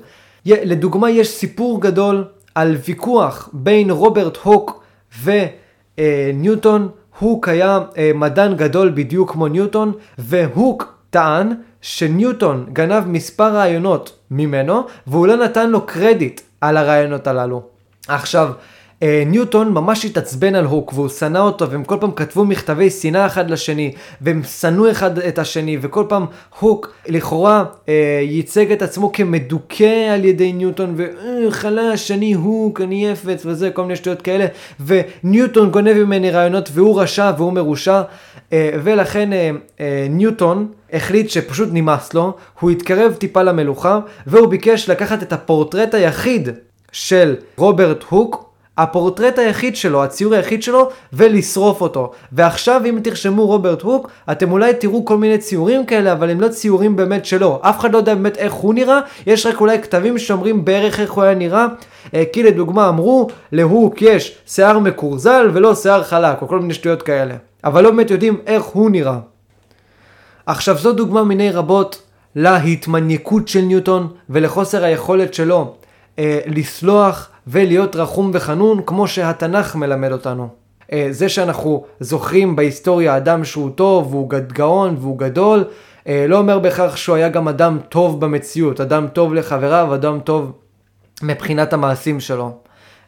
לדוגמה 0.46 1.10
יש 1.10 1.28
סיפור 1.28 1.82
גדול 1.82 2.24
על 2.56 2.76
ויכוח 2.88 3.50
בין 3.54 3.92
רוברט 3.92 4.38
הוק 4.38 4.84
וניוטון. 5.24 6.90
הוק 7.20 7.50
היה 7.50 7.80
אה, 7.98 8.12
מדען 8.16 8.56
גדול 8.56 8.92
בדיוק 8.96 9.32
כמו 9.32 9.48
ניוטון, 9.48 9.92
והוק 10.18 10.96
טען 11.10 11.54
שניוטון 11.82 12.66
גנב 12.74 13.08
מספר 13.08 13.54
רעיונות 13.54 14.20
ממנו, 14.32 14.84
והוא 15.08 15.28
לא 15.28 15.36
נתן 15.36 15.70
לו 15.70 15.86
קרדיט 15.86 16.42
על 16.62 16.78
הרעיונות 16.78 17.28
הללו. 17.28 17.64
עכשיו, 18.08 18.48
אה, 18.48 18.54
ניוטון 19.26 19.74
ממש 19.74 20.06
התעצבן 20.06 20.56
על 20.56 20.66
הוק 20.66 20.94
והוא 20.94 21.10
שנא 21.10 21.38
אותו 21.38 21.70
והם 21.70 21.84
כל 21.84 21.98
פעם 22.00 22.12
כתבו 22.12 22.46
מכתבי 22.46 22.90
שנאה 22.90 23.26
אחד 23.26 23.50
לשני 23.50 23.92
והם 24.22 24.44
שנאו 24.44 24.92
אחד 24.92 25.20
את 25.20 25.40
השני 25.40 25.78
וכל 25.82 26.06
פעם 26.10 26.26
הוק 26.60 26.94
לכאורה 27.08 27.64
אה, 27.90 28.20
ייצג 28.24 28.72
את 28.72 28.82
עצמו 28.82 29.12
כמדוכא 29.12 30.14
על 30.14 30.26
ידי 30.26 30.54
ניוטון 30.54 30.96
וחלש, 31.48 32.12
אני 32.12 32.34
הוק, 32.34 32.82
אני 32.82 33.12
אפס 33.12 33.46
וזה, 33.46 33.70
כל 33.72 33.82
מיני 33.82 33.96
שטויות 33.96 34.22
כאלה. 34.22 34.46
וניוטון 34.86 35.72
גונב 35.72 35.94
ממני 35.94 36.32
רעיונות 36.32 36.70
והוא 36.74 37.02
רשע 37.02 37.32
והוא 37.38 37.54
מרושע. 37.54 38.02
אה, 38.54 38.70
ולכן 38.84 39.34
אה, 39.34 39.52
אה, 39.80 40.08
ניוטון 40.10 40.68
החליט 40.94 41.30
שפשוט 41.30 41.70
נמאס 41.72 42.14
לו, 42.14 42.34
הוא 42.60 42.72
התקרב 42.72 43.14
טיפה 43.14 43.44
למלוכה 43.44 44.00
והוא 44.28 44.48
ביקש 44.48 44.90
לקחת 44.90 45.24
את 45.24 45.34
הפורטרט 45.34 45.94
היחיד 45.94 46.50
של 46.92 47.36
רוברט 47.58 48.04
הוק 48.10 48.55
הפורטרט 48.78 49.40
היחיד 49.40 49.76
שלו, 49.76 50.04
הציור 50.04 50.34
היחיד 50.34 50.64
שלו, 50.64 50.90
ולשרוף 51.14 51.82
אותו. 51.82 52.12
ועכשיו 52.32 52.82
אם 52.86 53.00
תרשמו 53.04 53.46
רוברט 53.46 53.82
הוק, 53.82 54.10
אתם 54.32 54.52
אולי 54.52 54.74
תראו 54.74 55.06
כל 55.06 55.18
מיני 55.18 55.38
ציורים 55.38 55.86
כאלה, 55.86 56.12
אבל 56.12 56.30
הם 56.30 56.42
לא 56.42 56.48
ציורים 56.48 56.96
באמת 56.96 57.26
שלו. 57.26 57.60
אף 57.62 57.80
אחד 57.80 57.94
לא 57.94 57.98
יודע 57.98 58.16
באמת 58.16 58.38
איך 58.38 58.54
הוא 58.54 58.74
נראה, 58.74 59.00
יש 59.28 59.46
רק 59.46 59.62
אולי 59.62 59.82
כתבים 59.82 60.18
שאומרים 60.18 60.66
בערך 60.66 61.00
איך 61.00 61.12
הוא 61.12 61.24
היה 61.24 61.36
נראה. 61.36 61.66
אה, 62.14 62.24
כי 62.34 62.44
לדוגמה 62.44 62.90
אמרו, 62.90 63.28
להוק 63.52 64.02
יש 64.02 64.38
שיער 64.48 64.80
מקורזל 64.80 65.50
ולא 65.54 65.76
שיער 65.76 66.04
חלק, 66.04 66.42
או 66.42 66.48
כל 66.48 66.60
מיני 66.60 66.74
שטויות 66.74 67.02
כאלה. 67.02 67.36
אבל 67.64 67.84
לא 67.84 67.92
באמת 67.92 68.12
יודעים 68.12 68.38
איך 68.48 68.64
הוא 68.64 68.90
נראה. 68.90 69.18
עכשיו 70.46 70.78
זו 70.78 70.94
דוגמה 70.94 71.24
מיני 71.24 71.52
רבות 71.52 72.02
להתמנייקות 72.36 73.48
של 73.48 73.62
ניוטון 73.62 74.08
ולחוסר 74.30 74.84
היכולת 74.84 75.34
שלו 75.34 75.74
אה, 76.20 76.40
לסלוח 76.46 77.30
ולהיות 77.48 77.96
רחום 77.96 78.32
וחנון 78.34 78.82
כמו 78.86 79.08
שהתנ"ך 79.08 79.76
מלמד 79.76 80.12
אותנו. 80.12 80.48
אה, 80.92 81.08
זה 81.12 81.30
שאנחנו 81.30 81.86
זוכרים 82.00 82.56
בהיסטוריה 82.56 83.18
אדם 83.18 83.44
שהוא 83.44 83.70
טוב 83.76 84.14
והוא 84.14 84.30
גאון 84.30 84.96
והוא 85.00 85.18
גדול, 85.18 85.64
אה, 86.08 86.26
לא 86.28 86.38
אומר 86.38 86.60
בהכרח 86.60 86.96
שהוא 86.96 87.16
היה 87.16 87.30
גם 87.30 87.48
אדם 87.48 87.78
טוב 87.90 88.20
במציאות, 88.20 88.82
אדם 88.82 89.08
טוב 89.14 89.34
לחבריו, 89.34 89.96
אדם 89.96 90.20
טוב 90.20 90.52
מבחינת 91.22 91.74
המעשים 91.74 92.20
שלו. 92.20 92.52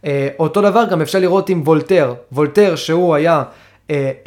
אה, 0.05 0.27
אותו 0.39 0.61
דבר 0.61 0.85
גם 0.89 1.01
אפשר 1.01 1.19
לראות 1.19 1.49
עם 1.49 1.61
וולטר, 1.61 2.13
וולטר 2.31 2.75
שהוא 2.75 3.15
היה 3.15 3.43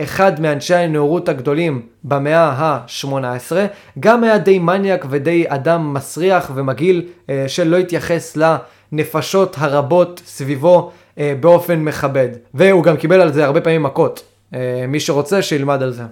אחד 0.01 0.41
מאנשי 0.41 0.75
הנאורות 0.75 1.29
הגדולים 1.29 1.87
במאה 2.05 2.45
ה-18, 2.45 3.53
גם 4.01 4.25
היה 4.25 4.39
די 4.39 4.59
מניאק 4.59 5.07
ודי 5.11 5.45
אדם 5.49 5.95
מסריח 5.95 6.51
ומגעיל 6.55 7.09
שלא 7.47 7.77
התייחס 7.77 8.37
ל... 8.37 8.57
הנפשות 8.93 9.57
הרבות 9.59 10.23
סביבו 10.27 10.91
אה, 11.19 11.35
באופן 11.41 11.79
מכבד. 11.79 12.29
והוא 12.55 12.85
גם 12.85 12.97
קיבל 12.97 13.21
על 13.21 13.33
זה 13.33 13.45
הרבה 13.45 13.61
פעמים 13.61 13.83
מכות. 13.83 14.23
אה, 14.55 14.85
מי 14.89 15.01
שרוצה 15.01 15.43
שילמד 15.43 15.83
על 15.83 15.93
זה. 15.93 16.03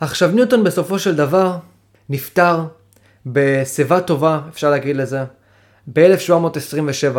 עכשיו 0.00 0.30
ניוטון 0.30 0.64
בסופו 0.64 0.98
של 0.98 1.16
דבר 1.16 1.56
נפטר 2.08 2.60
בשיבה 3.26 4.00
טובה, 4.00 4.40
אפשר 4.48 4.70
להגיד 4.70 4.96
לזה, 4.96 5.24
ב-1727. 5.92 7.18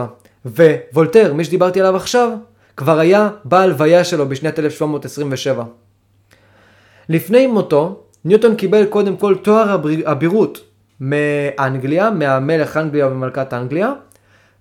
ווולטר, 0.93 1.33
מי 1.33 1.43
שדיברתי 1.43 1.79
עליו 1.79 1.95
עכשיו, 1.95 2.29
כבר 2.77 2.99
היה 2.99 3.29
בהלוויה 3.45 4.03
שלו 4.03 4.29
בשנת 4.29 4.59
1727. 4.59 5.63
לפני 7.09 7.47
מותו, 7.47 8.03
ניוטון 8.25 8.55
קיבל 8.55 8.85
קודם 8.85 9.17
כל 9.17 9.35
תואר 9.35 9.77
אבירות 10.03 10.59
מאנגליה, 10.99 12.11
מהמלך 12.11 12.77
אנגליה 12.77 13.07
ומלכת 13.07 13.53
אנגליה, 13.53 13.93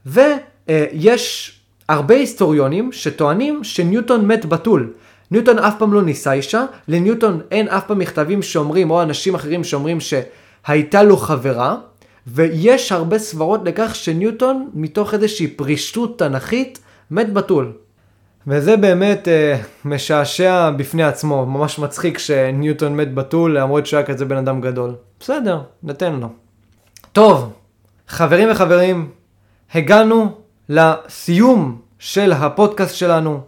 ויש 0.06 1.56
הרבה 1.88 2.14
היסטוריונים 2.14 2.92
שטוענים 2.92 3.64
שניוטון 3.64 4.26
מת 4.26 4.46
בתול. 4.46 4.92
ניוטון 5.30 5.58
אף 5.58 5.74
פעם 5.78 5.92
לא 5.92 6.02
ניסה 6.02 6.32
אישה, 6.32 6.64
לניוטון 6.88 7.40
אין 7.50 7.68
אף 7.68 7.86
פעם 7.86 7.98
מכתבים 7.98 8.42
שאומרים, 8.42 8.90
או 8.90 9.02
אנשים 9.02 9.34
אחרים 9.34 9.64
שאומרים 9.64 9.98
שהייתה 10.00 11.02
לו 11.02 11.16
חברה, 11.16 11.76
ויש 12.26 12.92
הרבה 12.92 13.18
סברות 13.18 13.61
לכך 13.64 13.94
שניוטון, 13.94 14.70
מתוך 14.74 15.14
איזושהי 15.14 15.46
פרישטות 15.46 16.18
תנכית, 16.18 16.78
מת 17.11 17.32
בתול. 17.32 17.72
וזה 18.47 18.76
באמת 18.76 19.28
אה, 19.28 19.61
משעשע 19.84 20.70
בפני 20.70 21.03
עצמו, 21.03 21.47
ממש 21.47 21.78
מצחיק 21.78 22.18
שניוטון 22.18 22.97
מת 22.97 23.14
בתול, 23.14 23.59
למרות 23.59 23.86
שהוא 23.86 23.99
היה 23.99 24.07
כזה 24.07 24.24
בן 24.24 24.36
אדם 24.36 24.61
גדול. 24.61 24.95
בסדר, 25.20 25.61
ניתן 25.82 26.12
לו. 26.12 26.28
טוב, 27.12 27.53
חברים 28.09 28.51
וחברים, 28.51 29.11
הגענו 29.74 30.32
לסיום 30.68 31.80
של 31.99 32.32
הפודקאסט 32.32 32.95
שלנו. 32.95 33.41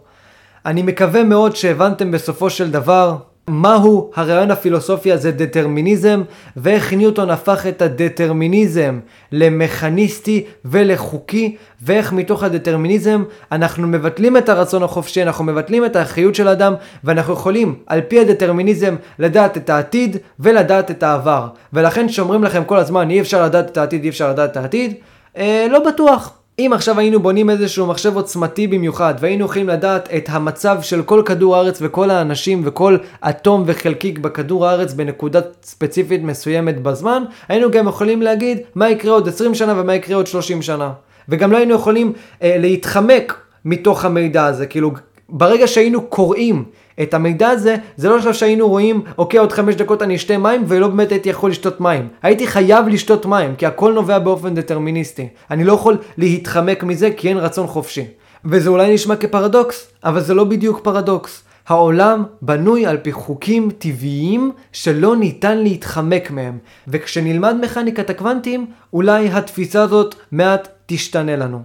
אני 0.65 0.81
מקווה 0.81 1.23
מאוד 1.23 1.55
שהבנתם 1.55 2.11
בסופו 2.11 2.49
של 2.49 2.71
דבר 2.71 3.17
מהו 3.47 4.11
הרעיון 4.15 4.51
הפילוסופי 4.51 5.11
הזה 5.11 5.31
דטרמיניזם 5.31 6.23
ואיך 6.57 6.93
ניוטון 6.93 7.29
הפך 7.29 7.67
את 7.67 7.81
הדטרמיניזם 7.81 8.99
למכניסטי 9.31 10.43
ולחוקי 10.65 11.55
ואיך 11.81 12.13
מתוך 12.13 12.43
הדטרמיניזם 12.43 13.23
אנחנו 13.51 13.87
מבטלים 13.87 14.37
את 14.37 14.49
הרצון 14.49 14.83
החופשי, 14.83 15.23
אנחנו 15.23 15.43
מבטלים 15.43 15.85
את 15.85 15.95
האחריות 15.95 16.35
של 16.35 16.47
האדם 16.47 16.73
ואנחנו 17.03 17.33
יכולים 17.33 17.75
על 17.87 18.01
פי 18.01 18.19
הדטרמיניזם 18.19 18.95
לדעת 19.19 19.57
את 19.57 19.69
העתיד 19.69 20.17
ולדעת 20.39 20.91
את 20.91 21.03
העבר 21.03 21.47
ולכן 21.73 22.09
שאומרים 22.09 22.43
לכם 22.43 22.63
כל 22.63 22.77
הזמן 22.77 23.09
אי 23.09 23.21
אפשר 23.21 23.45
לדעת 23.45 23.71
את 23.71 23.77
העתיד, 23.77 24.03
אי 24.03 24.09
אפשר 24.09 24.29
לדעת 24.29 24.51
את 24.51 24.57
העתיד 24.57 24.93
אה, 25.37 25.67
לא 25.69 25.79
בטוח. 25.79 26.42
אם 26.59 26.71
עכשיו 26.73 26.99
היינו 26.99 27.19
בונים 27.19 27.49
איזשהו 27.49 27.87
מחשב 27.87 28.15
עוצמתי 28.15 28.67
במיוחד 28.67 29.13
והיינו 29.19 29.45
יכולים 29.45 29.67
לדעת 29.67 30.09
את 30.17 30.29
המצב 30.29 30.77
של 30.81 31.03
כל 31.03 31.21
כדור 31.25 31.55
הארץ 31.55 31.77
וכל 31.81 32.09
האנשים 32.09 32.61
וכל 32.65 32.97
אטום 33.29 33.63
וחלקיק 33.65 34.19
בכדור 34.19 34.67
הארץ 34.67 34.93
בנקודה 34.93 35.39
ספציפית 35.63 36.23
מסוימת 36.23 36.81
בזמן, 36.81 37.23
היינו 37.47 37.71
גם 37.71 37.87
יכולים 37.87 38.21
להגיד 38.21 38.57
מה 38.75 38.89
יקרה 38.89 39.13
עוד 39.13 39.27
20 39.27 39.55
שנה 39.55 39.81
ומה 39.81 39.95
יקרה 39.95 40.15
עוד 40.15 40.27
30 40.27 40.61
שנה. 40.61 40.91
וגם 41.29 41.51
לא 41.51 41.57
היינו 41.57 41.75
יכולים 41.75 42.13
אה, 42.41 42.55
להתחמק 42.59 43.37
מתוך 43.65 44.05
המידע 44.05 44.45
הזה, 44.45 44.65
כאילו 44.65 44.91
ברגע 45.29 45.67
שהיינו 45.67 46.01
קוראים 46.01 46.63
את 47.01 47.13
המידע 47.13 47.49
הזה, 47.49 47.75
זה 47.97 48.09
לא 48.09 48.17
עכשיו 48.17 48.33
שהיינו 48.33 48.67
רואים, 48.67 49.01
אוקיי, 49.17 49.39
עוד 49.39 49.51
חמש 49.51 49.75
דקות 49.75 50.01
אני 50.01 50.15
אשתה 50.15 50.37
מים, 50.37 50.63
ולא 50.67 50.87
באמת 50.87 51.11
הייתי 51.11 51.29
יכול 51.29 51.49
לשתות 51.49 51.81
מים. 51.81 52.07
הייתי 52.21 52.47
חייב 52.47 52.87
לשתות 52.87 53.25
מים, 53.25 53.55
כי 53.55 53.65
הכל 53.65 53.93
נובע 53.93 54.19
באופן 54.19 54.55
דטרמיניסטי. 54.55 55.27
אני 55.51 55.63
לא 55.63 55.73
יכול 55.73 55.97
להתחמק 56.17 56.83
מזה, 56.83 57.09
כי 57.17 57.29
אין 57.29 57.37
רצון 57.37 57.67
חופשי. 57.67 58.05
וזה 58.45 58.69
אולי 58.69 58.93
נשמע 58.93 59.15
כפרדוקס, 59.15 59.91
אבל 60.03 60.21
זה 60.21 60.33
לא 60.33 60.43
בדיוק 60.43 60.79
פרדוקס. 60.83 61.43
העולם 61.67 62.23
בנוי 62.41 62.85
על 62.85 62.97
פי 62.97 63.11
חוקים 63.11 63.71
טבעיים 63.77 64.51
שלא 64.71 65.15
ניתן 65.15 65.57
להתחמק 65.57 66.31
מהם. 66.31 66.57
וכשנלמד 66.87 67.55
מכניקת 67.61 68.09
הקוונטים, 68.09 68.65
אולי 68.93 69.29
התפיסה 69.29 69.83
הזאת 69.83 70.15
מעט 70.31 70.67
תשתנה 70.85 71.35
לנו. 71.35 71.61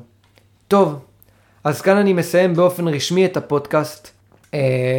טוב, 0.68 0.98
אז 1.64 1.80
כאן 1.80 1.96
אני 1.96 2.12
מסיים 2.12 2.54
באופן 2.54 2.88
רשמי 2.88 3.24
את 3.24 3.36
הפודקאסט. 3.36 4.17
אה, 4.52 4.54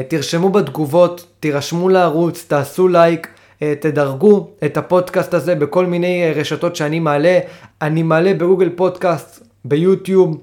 תרשמו 0.08 0.50
בתגובות, 0.50 1.26
תירשמו 1.40 1.90
לערוץ, 1.90 2.46
תעשו 2.48 2.88
לייק, 2.88 3.28
אה, 3.28 3.64
תדרגו 3.80 4.50
את 4.66 4.78
הפודקאסט 4.78 5.34
הזה 5.34 5.56
בכל 5.56 5.86
מיני 5.86 6.32
אה, 6.32 6.38
רשתות 6.38 6.76
שאני 6.76 7.00
מעלה. 7.00 7.40
אני 7.82 8.04
מעלה 8.04 8.34
בגוגל 8.34 8.70
פודקאסט, 8.76 9.44
ביוטיוב, 9.66 10.38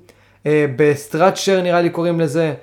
בסטיצ'ר 0.76 1.62
נראה 1.62 1.80
לי 1.80 1.90
קוראים 1.90 2.20
לזה, 2.20 2.54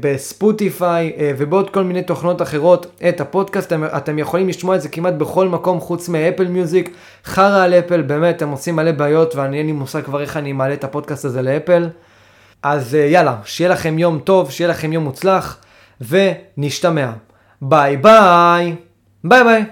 בספוטיפיי 0.00 1.12
ובעוד 1.38 1.70
כל 1.70 1.84
מיני 1.84 2.02
תוכנות 2.02 2.42
אחרות 2.42 2.86
את 3.08 3.20
הפודקאסט. 3.20 3.66
אתם, 3.66 3.84
אתם 3.84 4.18
יכולים 4.18 4.48
לשמוע 4.48 4.76
את 4.76 4.82
זה 4.82 4.88
כמעט 4.88 5.14
בכל 5.14 5.48
מקום 5.48 5.80
חוץ 5.80 6.08
מאפל 6.08 6.48
מיוזיק. 6.48 6.90
חרא 7.24 7.64
על 7.64 7.74
אפל, 7.74 8.02
באמת, 8.02 8.42
הם 8.42 8.50
עושים 8.50 8.76
מלא 8.76 8.92
בעיות 8.92 9.34
ואני 9.34 9.58
אין 9.58 9.66
לי 9.66 9.72
מושג 9.72 10.02
כבר 10.02 10.20
איך 10.20 10.36
אני 10.36 10.52
מעלה 10.52 10.74
את 10.74 10.84
הפודקאסט 10.84 11.24
הזה 11.24 11.42
לאפל. 11.42 11.88
אז 12.62 12.94
יאללה, 12.94 13.36
שיהיה 13.44 13.70
לכם 13.70 13.98
יום 13.98 14.18
טוב, 14.18 14.50
שיהיה 14.50 14.70
לכם 14.70 14.92
יום 14.92 15.04
מוצלח. 15.04 15.58
ונשתמע. 16.00 17.12
ביי 17.62 17.96
ביי. 17.96 18.76
ביי 19.24 19.44
ביי. 19.44 19.64